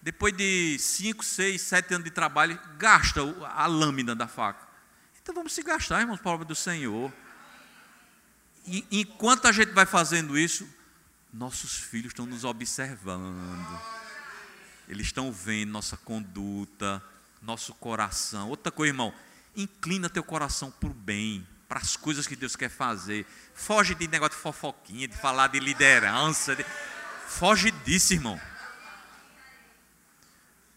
Depois 0.01 0.37
de 0.37 0.79
5, 0.79 1.25
6, 1.25 1.61
7 1.61 1.95
anos 1.95 2.05
de 2.05 2.11
trabalho, 2.11 2.59
gasta 2.79 3.21
a 3.55 3.67
lâmina 3.67 4.15
da 4.15 4.29
faca. 4.29 4.64
Então 5.25 5.35
vamos 5.35 5.55
se 5.55 5.63
gastar, 5.63 6.03
irmãos, 6.03 6.21
para 6.21 6.33
a 6.33 6.35
obra 6.35 6.45
do 6.45 6.55
Senhor. 6.55 7.11
E 8.67 8.87
enquanto 8.91 9.47
a 9.47 9.53
gente 9.53 9.73
vai 9.73 9.87
fazendo 9.87 10.39
isso, 10.39 10.69
nossos 11.33 11.79
filhos 11.79 12.09
estão 12.09 12.27
nos 12.27 12.45
observando. 12.45 13.81
Eles 14.87 15.07
estão 15.07 15.33
vendo 15.33 15.71
nossa 15.71 15.97
conduta, 15.97 17.03
nosso 17.41 17.73
coração. 17.73 18.51
Outra 18.51 18.71
coisa, 18.71 18.91
irmão, 18.91 19.15
inclina 19.57 20.11
teu 20.11 20.23
coração 20.23 20.71
para 20.71 20.91
o 20.91 20.93
bem, 20.93 21.49
para 21.67 21.81
as 21.81 21.97
coisas 21.97 22.27
que 22.27 22.37
Deus 22.37 22.55
quer 22.55 22.69
fazer. 22.69 23.25
Foge 23.55 23.95
de 23.95 24.07
negócio 24.07 24.37
de 24.37 24.43
fofoquinha, 24.43 25.09
de 25.09 25.17
falar 25.17 25.47
de 25.47 25.59
liderança. 25.59 26.55
De... 26.55 26.67
Foge 27.29 27.71
disso, 27.71 28.13
irmão. 28.13 28.39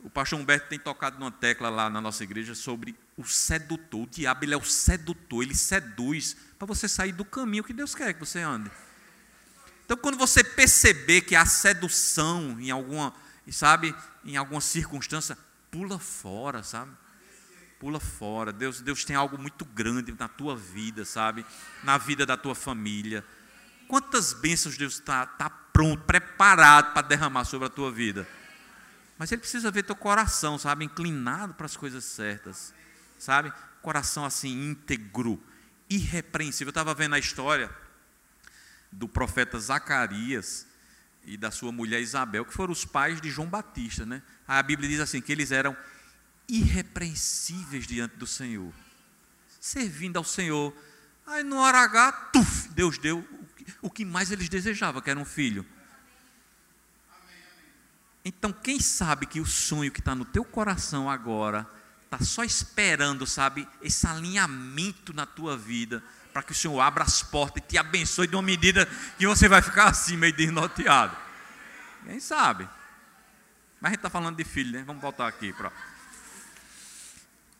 O 0.08 0.10
pastor 0.10 0.40
Humberto 0.40 0.70
tem 0.70 0.80
tocado 0.80 1.20
numa 1.20 1.30
tecla 1.30 1.68
lá 1.68 1.90
na 1.90 2.00
nossa 2.00 2.24
igreja 2.24 2.56
sobre 2.56 2.96
o 3.18 3.26
sedutor. 3.26 4.04
O 4.04 4.08
diabo 4.08 4.46
ele 4.46 4.54
é 4.54 4.58
o 4.58 4.64
sedutor, 4.64 5.44
ele 5.44 5.54
seduz 5.54 6.38
para 6.58 6.66
você 6.66 6.88
sair 6.88 7.12
do 7.12 7.26
caminho 7.26 7.62
que 7.62 7.74
Deus 7.74 7.94
quer 7.94 8.14
que 8.14 8.22
você 8.22 8.40
ande. 8.40 8.72
Então, 9.84 9.98
quando 9.98 10.18
você 10.18 10.46
perceber 10.46 11.24
que 11.24 11.36
há 11.36 11.46
sedução 11.46 12.58
em 12.58 12.72
alguma, 12.72 13.14
sabe, 13.52 13.94
em 14.24 14.38
alguma 14.38 14.62
circunstância, 14.62 15.38
pula 15.70 16.00
fora, 16.00 16.64
sabe? 16.64 16.94
Pula 17.78 18.00
fora. 18.00 18.54
Deus, 18.54 18.80
Deus 18.80 19.04
tem 19.04 19.14
algo 19.14 19.38
muito 19.38 19.66
grande 19.66 20.16
na 20.18 20.30
tua 20.30 20.56
vida, 20.56 21.04
sabe? 21.04 21.46
Na 21.84 21.98
vida 21.98 22.26
da 22.26 22.38
tua 22.38 22.56
família. 22.56 23.26
Quantas 23.90 24.32
bênçãos 24.32 24.78
Deus 24.78 24.94
está 24.94 25.26
tá 25.26 25.50
pronto, 25.50 26.02
preparado 26.06 26.94
para 26.94 27.06
derramar 27.06 27.44
sobre 27.44 27.68
a 27.68 27.70
tua 27.70 27.92
vida? 27.92 28.26
Mas 29.18 29.32
Ele 29.32 29.42
precisa 29.42 29.72
ver 29.72 29.84
teu 29.84 29.96
coração, 29.96 30.58
sabe? 30.58 30.86
Inclinado 30.86 31.54
para 31.54 31.66
as 31.66 31.76
coisas 31.76 32.04
certas 32.04 32.74
sabe? 33.18 33.52
Coração 33.82 34.26
assim, 34.26 34.70
íntegro, 34.70 35.42
irrepreensível. 35.90 36.68
Eu 36.68 36.72
estava 36.72 36.94
vendo 36.94 37.16
a 37.16 37.20
história 37.20 37.70
do 38.92 39.08
profeta 39.08 39.60
Zacarias 39.60 40.66
e 41.26 41.36
da 41.38 41.52
sua 41.52 41.72
mulher 41.72 42.02
Isabel, 42.02 42.46
que 42.46 42.54
foram 42.54 42.72
os 42.72 42.86
pais 42.86 43.20
de 43.20 43.30
João 43.30 43.48
Batista, 43.48 44.06
né? 44.06 44.22
A 44.48 44.62
Bíblia 44.64 44.90
diz 44.90 45.00
assim 45.00 45.22
que 45.22 45.32
eles 45.32 45.52
eram 45.52 45.76
irrepreensíveis 46.48 47.86
diante 47.86 48.16
do 48.16 48.26
Senhor, 48.26 48.74
servindo 49.60 50.18
ao 50.18 50.24
Senhor. 50.24 50.74
Aí 51.26 51.44
no 51.44 51.58
hora 51.58 51.80
H, 51.80 52.12
tuf, 52.32 52.70
Deus 52.70 52.98
deu 52.98 53.28
o 53.82 53.90
que 53.90 54.06
mais 54.06 54.32
eles 54.32 54.48
desejavam, 54.48 55.02
que 55.02 55.10
era 55.10 55.20
um 55.20 55.26
filho. 55.26 55.66
Então, 58.28 58.52
quem 58.52 58.78
sabe 58.78 59.26
que 59.26 59.40
o 59.40 59.46
sonho 59.46 59.90
que 59.90 60.02
está 60.02 60.14
no 60.14 60.26
teu 60.26 60.44
coração 60.44 61.10
agora 61.10 61.66
está 62.04 62.20
só 62.20 62.44
esperando, 62.44 63.26
sabe, 63.26 63.66
esse 63.82 64.06
alinhamento 64.06 65.14
na 65.14 65.26
tua 65.26 65.56
vida, 65.58 66.04
para 66.34 66.44
que 66.44 66.52
o 66.52 66.56
Senhor 66.56 66.78
abra 66.82 67.06
as 67.06 67.24
portas 67.24 67.64
e 67.64 67.68
te 67.68 67.78
abençoe 67.78 68.28
de 68.28 68.36
uma 68.36 68.42
medida 68.42 68.86
que 69.18 69.26
você 69.26 69.48
vai 69.48 69.62
ficar 69.62 69.86
assim, 69.88 70.18
meio 70.18 70.34
desnorteado. 70.34 71.16
Quem 72.06 72.20
sabe? 72.20 72.68
Mas 73.80 73.92
a 73.92 73.94
gente 73.94 74.00
está 74.00 74.10
falando 74.10 74.36
de 74.36 74.44
filho, 74.44 74.74
né? 74.74 74.84
Vamos 74.86 75.02
voltar 75.02 75.26
aqui. 75.26 75.54
Pra... 75.54 75.72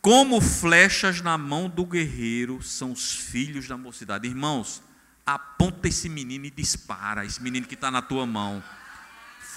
Como 0.02 0.38
flechas 0.38 1.22
na 1.22 1.38
mão 1.38 1.66
do 1.70 1.86
guerreiro 1.86 2.62
são 2.62 2.92
os 2.92 3.14
filhos 3.14 3.66
da 3.66 3.78
mocidade. 3.78 4.28
Irmãos, 4.28 4.82
aponta 5.24 5.88
esse 5.88 6.10
menino 6.10 6.44
e 6.44 6.50
dispara, 6.50 7.24
esse 7.24 7.42
menino 7.42 7.66
que 7.66 7.72
está 7.74 7.90
na 7.90 8.02
tua 8.02 8.26
mão. 8.26 8.62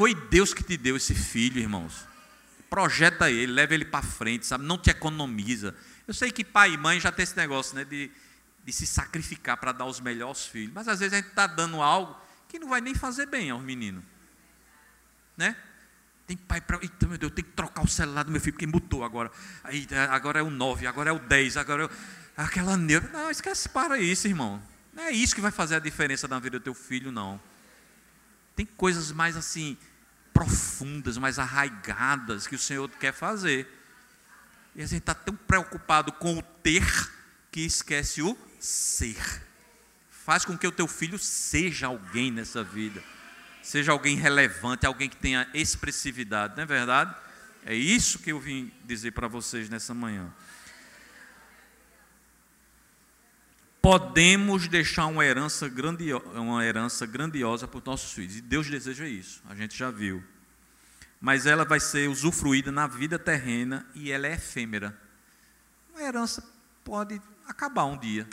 Foi 0.01 0.15
Deus 0.15 0.51
que 0.51 0.63
te 0.63 0.77
deu 0.77 0.97
esse 0.97 1.13
filho, 1.13 1.59
irmãos 1.59 2.09
projeta 2.71 3.29
ele, 3.29 3.51
leva 3.51 3.73
ele 3.73 3.83
para 3.83 4.01
frente, 4.01 4.45
sabe? 4.45 4.63
Não 4.63 4.77
te 4.77 4.89
economiza. 4.89 5.75
Eu 6.07 6.13
sei 6.13 6.31
que 6.31 6.41
pai 6.41 6.71
e 6.71 6.77
mãe 6.77 7.01
já 7.01 7.11
tem 7.11 7.23
esse 7.23 7.35
negócio, 7.35 7.75
né? 7.75 7.83
De, 7.83 8.09
de 8.63 8.71
se 8.71 8.87
sacrificar 8.87 9.57
para 9.57 9.73
dar 9.73 9.85
os 9.85 9.99
melhores 9.99 10.45
filhos. 10.45 10.73
Mas 10.73 10.87
às 10.87 11.01
vezes 11.01 11.13
a 11.13 11.17
gente 11.17 11.27
está 11.27 11.45
dando 11.45 11.81
algo 11.81 12.17
que 12.47 12.57
não 12.57 12.69
vai 12.69 12.79
nem 12.79 12.95
fazer 12.95 13.25
bem 13.25 13.49
aos 13.49 13.61
meninos. 13.61 14.01
Né? 15.35 15.53
Tem 16.25 16.37
pai 16.37 16.61
para. 16.61 16.77
Eita, 16.81 17.05
meu 17.05 17.17
Deus, 17.17 17.29
eu 17.29 17.35
tenho 17.35 17.47
que 17.49 17.53
trocar 17.53 17.83
o 17.83 17.89
celular 17.89 18.23
do 18.23 18.31
meu 18.31 18.39
filho, 18.39 18.53
porque 18.53 18.65
mudou 18.65 19.03
agora. 19.03 19.29
Aí, 19.65 19.85
agora 20.09 20.39
é 20.39 20.43
o 20.43 20.49
9, 20.49 20.87
agora 20.87 21.09
é 21.09 21.13
o 21.13 21.19
10, 21.19 21.57
agora 21.57 21.83
é 21.83 21.85
o... 21.87 21.89
aquela 22.37 22.77
neura. 22.77 23.09
Não, 23.11 23.29
esquece, 23.29 23.67
para 23.67 23.99
isso, 23.99 24.29
irmão. 24.29 24.63
Não 24.93 25.03
é 25.03 25.11
isso 25.11 25.35
que 25.35 25.41
vai 25.41 25.51
fazer 25.51 25.75
a 25.75 25.79
diferença 25.79 26.25
na 26.25 26.39
vida 26.39 26.57
do 26.57 26.63
teu 26.63 26.73
filho, 26.73 27.11
não. 27.11 27.37
Tem 28.55 28.65
coisas 28.65 29.11
mais 29.11 29.35
assim, 29.35 29.77
profundas, 30.33 31.17
mais 31.17 31.39
arraigadas 31.39 32.47
que 32.47 32.55
o 32.55 32.59
Senhor 32.59 32.89
quer 32.99 33.13
fazer. 33.13 33.67
E 34.75 34.81
a 34.81 34.85
gente 34.85 34.99
está 34.99 35.13
tão 35.13 35.35
preocupado 35.35 36.11
com 36.11 36.37
o 36.37 36.41
ter 36.41 36.85
que 37.51 37.61
esquece 37.61 38.21
o 38.21 38.37
ser. 38.59 39.17
Faz 40.09 40.45
com 40.45 40.57
que 40.57 40.67
o 40.67 40.71
teu 40.71 40.87
filho 40.87 41.19
seja 41.19 41.87
alguém 41.87 42.31
nessa 42.31 42.63
vida, 42.63 43.03
seja 43.61 43.91
alguém 43.91 44.15
relevante, 44.15 44.85
alguém 44.85 45.09
que 45.09 45.17
tenha 45.17 45.49
expressividade, 45.53 46.55
não 46.55 46.63
é 46.63 46.65
verdade? 46.65 47.13
É 47.65 47.75
isso 47.75 48.19
que 48.19 48.31
eu 48.31 48.39
vim 48.39 48.71
dizer 48.85 49.11
para 49.11 49.27
vocês 49.27 49.69
nessa 49.69 49.93
manhã. 49.93 50.31
Podemos 53.81 54.67
deixar 54.67 55.07
uma 55.07 55.25
herança, 55.25 55.67
grandiosa, 55.67 56.39
uma 56.39 56.63
herança 56.63 57.05
grandiosa 57.05 57.67
para 57.67 57.79
os 57.79 57.83
nossos 57.83 58.13
filhos. 58.13 58.37
E 58.37 58.41
Deus 58.41 58.69
deseja 58.69 59.07
isso, 59.07 59.41
a 59.49 59.55
gente 59.55 59.75
já 59.77 59.89
viu. 59.89 60.23
Mas 61.19 61.45
ela 61.45 61.65
vai 61.65 61.79
ser 61.79 62.09
usufruída 62.09 62.71
na 62.71 62.87
vida 62.87 63.17
terrena 63.17 63.85
e 63.95 64.11
ela 64.11 64.27
é 64.27 64.33
efêmera. 64.33 64.97
A 65.95 66.03
herança 66.03 66.43
pode 66.83 67.21
acabar 67.47 67.85
um 67.85 67.97
dia, 67.97 68.27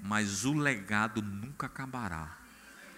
mas 0.00 0.44
o 0.44 0.52
legado 0.52 1.22
nunca 1.22 1.66
acabará. 1.66 2.36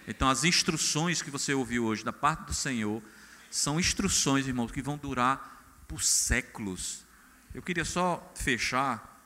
Então, 0.07 0.27
as 0.29 0.43
instruções 0.43 1.21
que 1.21 1.29
você 1.29 1.53
ouviu 1.53 1.85
hoje 1.85 2.03
da 2.03 2.11
parte 2.11 2.45
do 2.45 2.53
Senhor 2.53 3.01
são 3.49 3.79
instruções, 3.79 4.47
irmãos, 4.47 4.71
que 4.71 4.81
vão 4.81 4.97
durar 4.97 5.83
por 5.87 6.03
séculos. 6.03 7.05
Eu 7.53 7.61
queria 7.61 7.85
só 7.85 8.31
fechar 8.35 9.18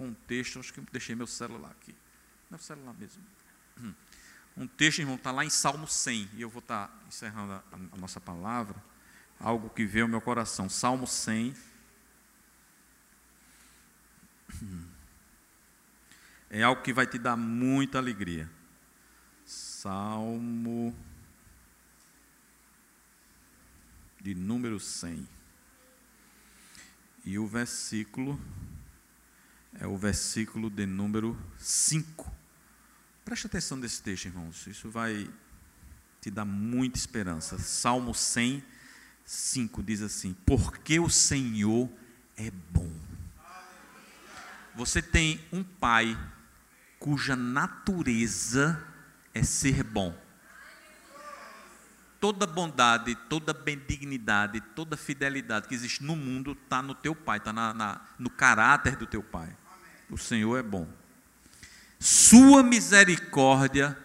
com 0.00 0.06
um 0.06 0.14
texto, 0.14 0.58
acho 0.58 0.72
que 0.72 0.80
deixei 0.90 1.14
meu 1.14 1.26
celular 1.26 1.70
aqui. 1.72 1.94
Meu 2.48 2.58
celular 2.58 2.94
mesmo. 2.94 3.22
Um 4.56 4.66
texto, 4.66 5.00
irmão, 5.00 5.16
está 5.16 5.30
lá 5.30 5.44
em 5.44 5.50
Salmo 5.50 5.86
100, 5.86 6.30
e 6.36 6.40
eu 6.40 6.48
vou 6.48 6.60
estar 6.60 6.88
tá 6.88 6.94
encerrando 7.06 7.52
a, 7.52 7.62
a 7.92 7.96
nossa 7.98 8.18
palavra. 8.18 8.82
Algo 9.38 9.68
que 9.68 9.84
veio 9.84 10.06
ao 10.06 10.08
meu 10.08 10.22
coração. 10.22 10.70
Salmo 10.70 11.06
100. 11.06 11.54
É 16.48 16.62
algo 16.62 16.82
que 16.82 16.92
vai 16.94 17.06
te 17.06 17.18
dar 17.18 17.36
muita 17.36 17.98
alegria. 17.98 18.50
Salmo 19.44 20.96
de 24.18 24.34
número 24.34 24.80
100. 24.80 25.28
E 27.24 27.38
o 27.38 27.46
versículo 27.46 28.40
é 29.78 29.86
o 29.86 29.96
versículo 29.96 30.68
de 30.68 30.86
número 30.86 31.38
5. 31.58 32.30
Preste 33.24 33.46
atenção 33.46 33.76
nesse 33.76 34.02
texto, 34.02 34.26
irmãos. 34.26 34.66
Isso 34.66 34.90
vai 34.90 35.30
te 36.20 36.30
dar 36.30 36.44
muita 36.44 36.98
esperança. 36.98 37.58
Salmo 37.58 38.14
100, 38.14 38.62
5 39.24 39.82
diz 39.82 40.02
assim: 40.02 40.34
Porque 40.44 40.98
o 40.98 41.08
Senhor 41.08 41.88
é 42.36 42.50
bom. 42.50 42.90
Você 44.74 45.02
tem 45.02 45.40
um 45.52 45.62
pai 45.62 46.18
cuja 46.98 47.36
natureza 47.36 48.82
é 49.32 49.42
ser 49.42 49.82
bom. 49.82 50.16
Toda 52.20 52.46
bondade, 52.46 53.14
toda 53.28 53.54
benignidade, 53.54 54.60
toda 54.60 54.96
fidelidade 54.96 55.66
que 55.66 55.74
existe 55.74 56.04
no 56.04 56.14
mundo 56.14 56.52
está 56.52 56.82
no 56.82 56.94
teu 56.94 57.14
pai, 57.14 57.38
está 57.38 57.52
na, 57.52 57.72
na, 57.72 58.00
no 58.18 58.28
caráter 58.28 58.94
do 58.94 59.06
teu 59.06 59.22
pai. 59.22 59.48
O 60.10 60.18
Senhor 60.18 60.58
é 60.58 60.62
bom. 60.62 60.86
Sua 61.98 62.62
misericórdia 62.62 63.96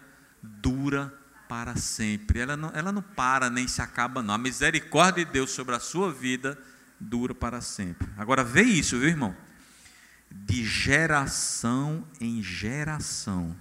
dura 0.42 1.12
para 1.48 1.76
sempre. 1.76 2.40
Ela 2.40 2.56
não, 2.56 2.70
ela 2.74 2.90
não 2.90 3.02
para 3.02 3.50
nem 3.50 3.68
se 3.68 3.82
acaba, 3.82 4.22
não. 4.22 4.34
A 4.34 4.38
misericórdia 4.38 5.24
de 5.24 5.32
Deus 5.32 5.50
sobre 5.50 5.74
a 5.74 5.80
sua 5.80 6.12
vida 6.12 6.58
dura 6.98 7.34
para 7.34 7.60
sempre. 7.60 8.08
Agora 8.16 8.42
vê 8.42 8.62
isso, 8.62 8.98
viu, 8.98 9.08
irmão? 9.08 9.36
De 10.30 10.64
geração 10.64 12.06
em 12.20 12.42
geração 12.42 13.56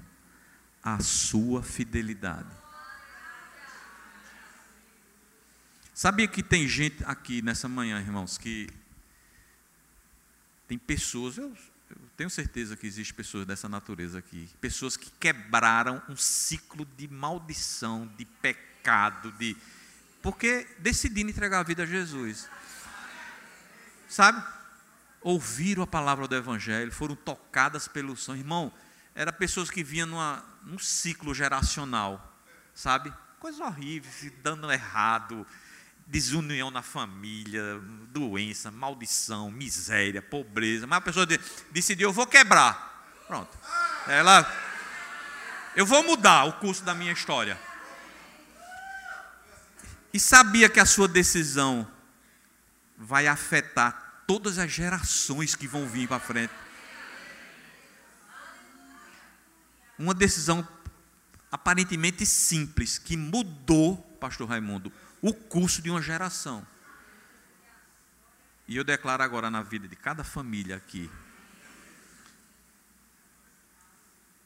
a 0.84 1.00
sua 1.00 1.64
fidelidade. 1.64 2.50
Sabia 5.96 6.28
que 6.28 6.44
tem 6.44 6.68
gente 6.68 7.02
aqui 7.06 7.42
nessa 7.42 7.70
manhã, 7.70 7.98
irmãos, 8.02 8.38
que 8.38 8.70
tem 10.68 10.78
pessoas, 10.78 11.38
eu, 11.38 11.56
eu 11.90 11.98
tenho 12.18 12.30
certeza 12.30 12.76
que 12.76 12.86
existem 12.86 13.16
pessoas 13.16 13.46
dessa 13.46 13.70
natureza 13.70 14.20
aqui, 14.20 14.50
pessoas 14.60 14.98
que 14.98 15.10
quebraram 15.12 16.04
um 16.10 16.18
ciclo 16.18 16.86
de 16.98 17.08
maldição, 17.08 18.12
de 18.18 18.26
pecado, 18.26 19.32
de 19.40 19.56
porque 20.22 20.68
decidiram 20.80 21.30
entregar 21.30 21.62
a 21.62 21.64
vida 21.64 21.84
a 21.84 21.86
Jesus. 21.86 22.50
Sabe? 24.10 24.46
Ouviram 25.22 25.82
a 25.82 25.88
palavra 25.88 26.28
do 26.28 26.36
Evangelho, 26.36 26.92
foram 26.92 27.16
tocadas 27.16 27.88
pelo 27.88 28.18
sangue. 28.18 28.42
Irmão, 28.42 28.70
eram 29.16 29.32
pessoas 29.32 29.70
que 29.70 29.82
vinham 29.82 30.08
numa, 30.08 30.44
num 30.62 30.78
ciclo 30.78 31.34
geracional, 31.34 32.38
sabe? 32.74 33.14
Coisa 33.40 33.64
horrível, 33.64 34.12
se 34.12 34.30
dando 34.30 34.70
errado, 34.70 35.48
desunião 36.06 36.70
na 36.70 36.82
família, 36.82 37.80
doença, 38.12 38.72
maldição, 38.72 39.50
miséria, 39.50 40.22
pobreza. 40.22 40.86
Mas 40.86 40.98
a 40.98 41.02
pessoa 41.02 41.28
decidiu, 41.72 42.10
eu 42.10 42.14
vou 42.14 42.28
quebrar. 42.28 43.14
Pronto. 43.28 43.58
Ela, 44.08 44.50
eu 45.76 45.86
vou 45.86 46.04
mudar 46.04 46.46
o 46.46 46.54
curso 46.54 46.84
da 46.84 46.94
minha 46.94 47.12
história. 47.12 47.60
E 50.14 50.20
sabia 50.20 50.70
que 50.70 50.80
a 50.80 50.86
sua 50.86 51.08
decisão 51.08 51.88
vai 52.98 53.28
afetar 53.28 54.24
todas 54.26 54.58
as 54.58 54.72
gerações 54.72 55.56
que 55.56 55.68
vão 55.68 55.88
vir 55.88 56.08
para 56.08 56.20
frente. 56.20 56.54
Uma 59.98 60.14
decisão 60.14 60.66
aparentemente 61.52 62.26
simples 62.26 62.98
que 62.98 63.16
mudou, 63.16 63.98
pastor 64.20 64.48
Raimundo, 64.48 64.92
o 65.28 65.34
curso 65.34 65.82
de 65.82 65.90
uma 65.90 66.04
geração. 66.04 66.66
E 68.68 68.78
eu 68.78 68.84
declaro 68.84 69.24
agora 69.24 69.50
na 69.50 69.64
vida 69.64 69.88
de 69.88 69.96
cada 69.96 70.24
família 70.24 70.76
aqui, 70.76 71.10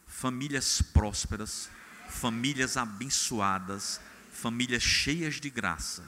famílias 0.07 0.82
prósperas, 0.82 1.69
famílias 2.09 2.77
abençoadas, 2.77 3.99
famílias 4.32 4.82
cheias 4.82 5.36
de 5.36 5.49
graça. 5.49 6.01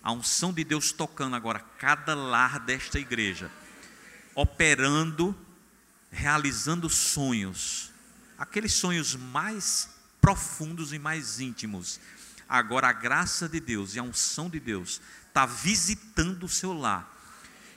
A 0.00 0.12
unção 0.12 0.52
de 0.52 0.62
Deus 0.62 0.92
tocando 0.92 1.34
agora 1.34 1.58
cada 1.58 2.14
lar 2.14 2.60
desta 2.60 2.96
igreja, 2.96 3.50
operando, 4.36 5.36
realizando 6.12 6.88
sonhos, 6.88 7.90
aqueles 8.38 8.72
sonhos 8.72 9.16
mais 9.16 9.90
profundos 10.20 10.92
e 10.92 10.98
mais 10.98 11.40
íntimos 11.40 11.98
Agora 12.50 12.88
a 12.88 12.92
graça 12.92 13.48
de 13.48 13.60
Deus 13.60 13.94
e 13.94 14.00
a 14.00 14.02
unção 14.02 14.50
de 14.50 14.58
Deus 14.58 15.00
está 15.28 15.46
visitando 15.46 16.42
o 16.42 16.48
seu 16.48 16.72
lar. 16.72 17.08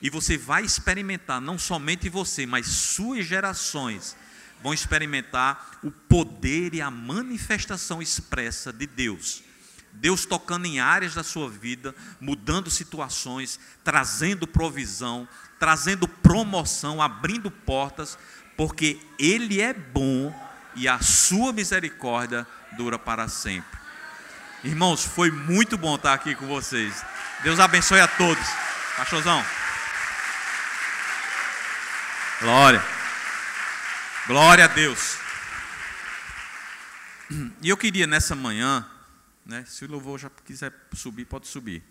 E 0.02 0.10
você 0.10 0.36
vai 0.36 0.64
experimentar, 0.64 1.40
não 1.40 1.60
somente 1.60 2.10
você, 2.10 2.48
mas 2.48 2.66
suas 2.66 3.24
gerações 3.24 4.18
vão 4.64 4.74
experimentar 4.74 5.78
o 5.84 5.92
poder 5.92 6.74
e 6.74 6.82
a 6.82 6.90
manifestação 6.90 8.02
expressa 8.02 8.74
de 8.74 8.88
Deus. 8.88 9.44
Deus 9.94 10.26
tocando 10.26 10.66
em 10.66 10.80
áreas 10.80 11.14
da 11.14 11.24
sua 11.24 11.48
vida, 11.48 11.94
mudando 12.20 12.72
situações, 12.72 13.60
trazendo 13.84 14.48
provisão, 14.48 15.30
trazendo 15.60 16.08
promoção, 16.08 17.00
abrindo 17.00 17.52
portas, 17.52 18.18
porque 18.58 19.00
Ele 19.20 19.62
é 19.62 19.72
bom 19.72 20.34
e 20.76 20.88
a 20.88 21.00
sua 21.00 21.54
misericórdia 21.54 22.48
dura 22.76 22.98
para 22.98 23.28
sempre. 23.28 23.83
Irmãos, 24.64 25.04
foi 25.04 25.30
muito 25.30 25.78
bom 25.78 25.96
estar 25.96 26.14
aqui 26.14 26.34
com 26.36 26.48
vocês. 26.48 27.04
Deus 27.44 27.60
abençoe 27.60 28.00
a 28.00 28.08
todos. 28.08 28.48
Cachorzão. 28.96 29.46
Glória. 32.40 32.82
Glória 34.26 34.64
a 34.64 34.68
Deus. 34.68 35.18
E 37.62 37.68
eu 37.68 37.76
queria 37.76 38.08
nessa 38.08 38.36
manhã, 38.36 38.90
né, 39.46 39.66
se 39.68 39.84
o 39.84 39.92
louvor 39.92 40.18
já 40.18 40.30
quiser 40.46 40.72
subir, 40.94 41.26
pode 41.26 41.48
subir. 41.48 41.84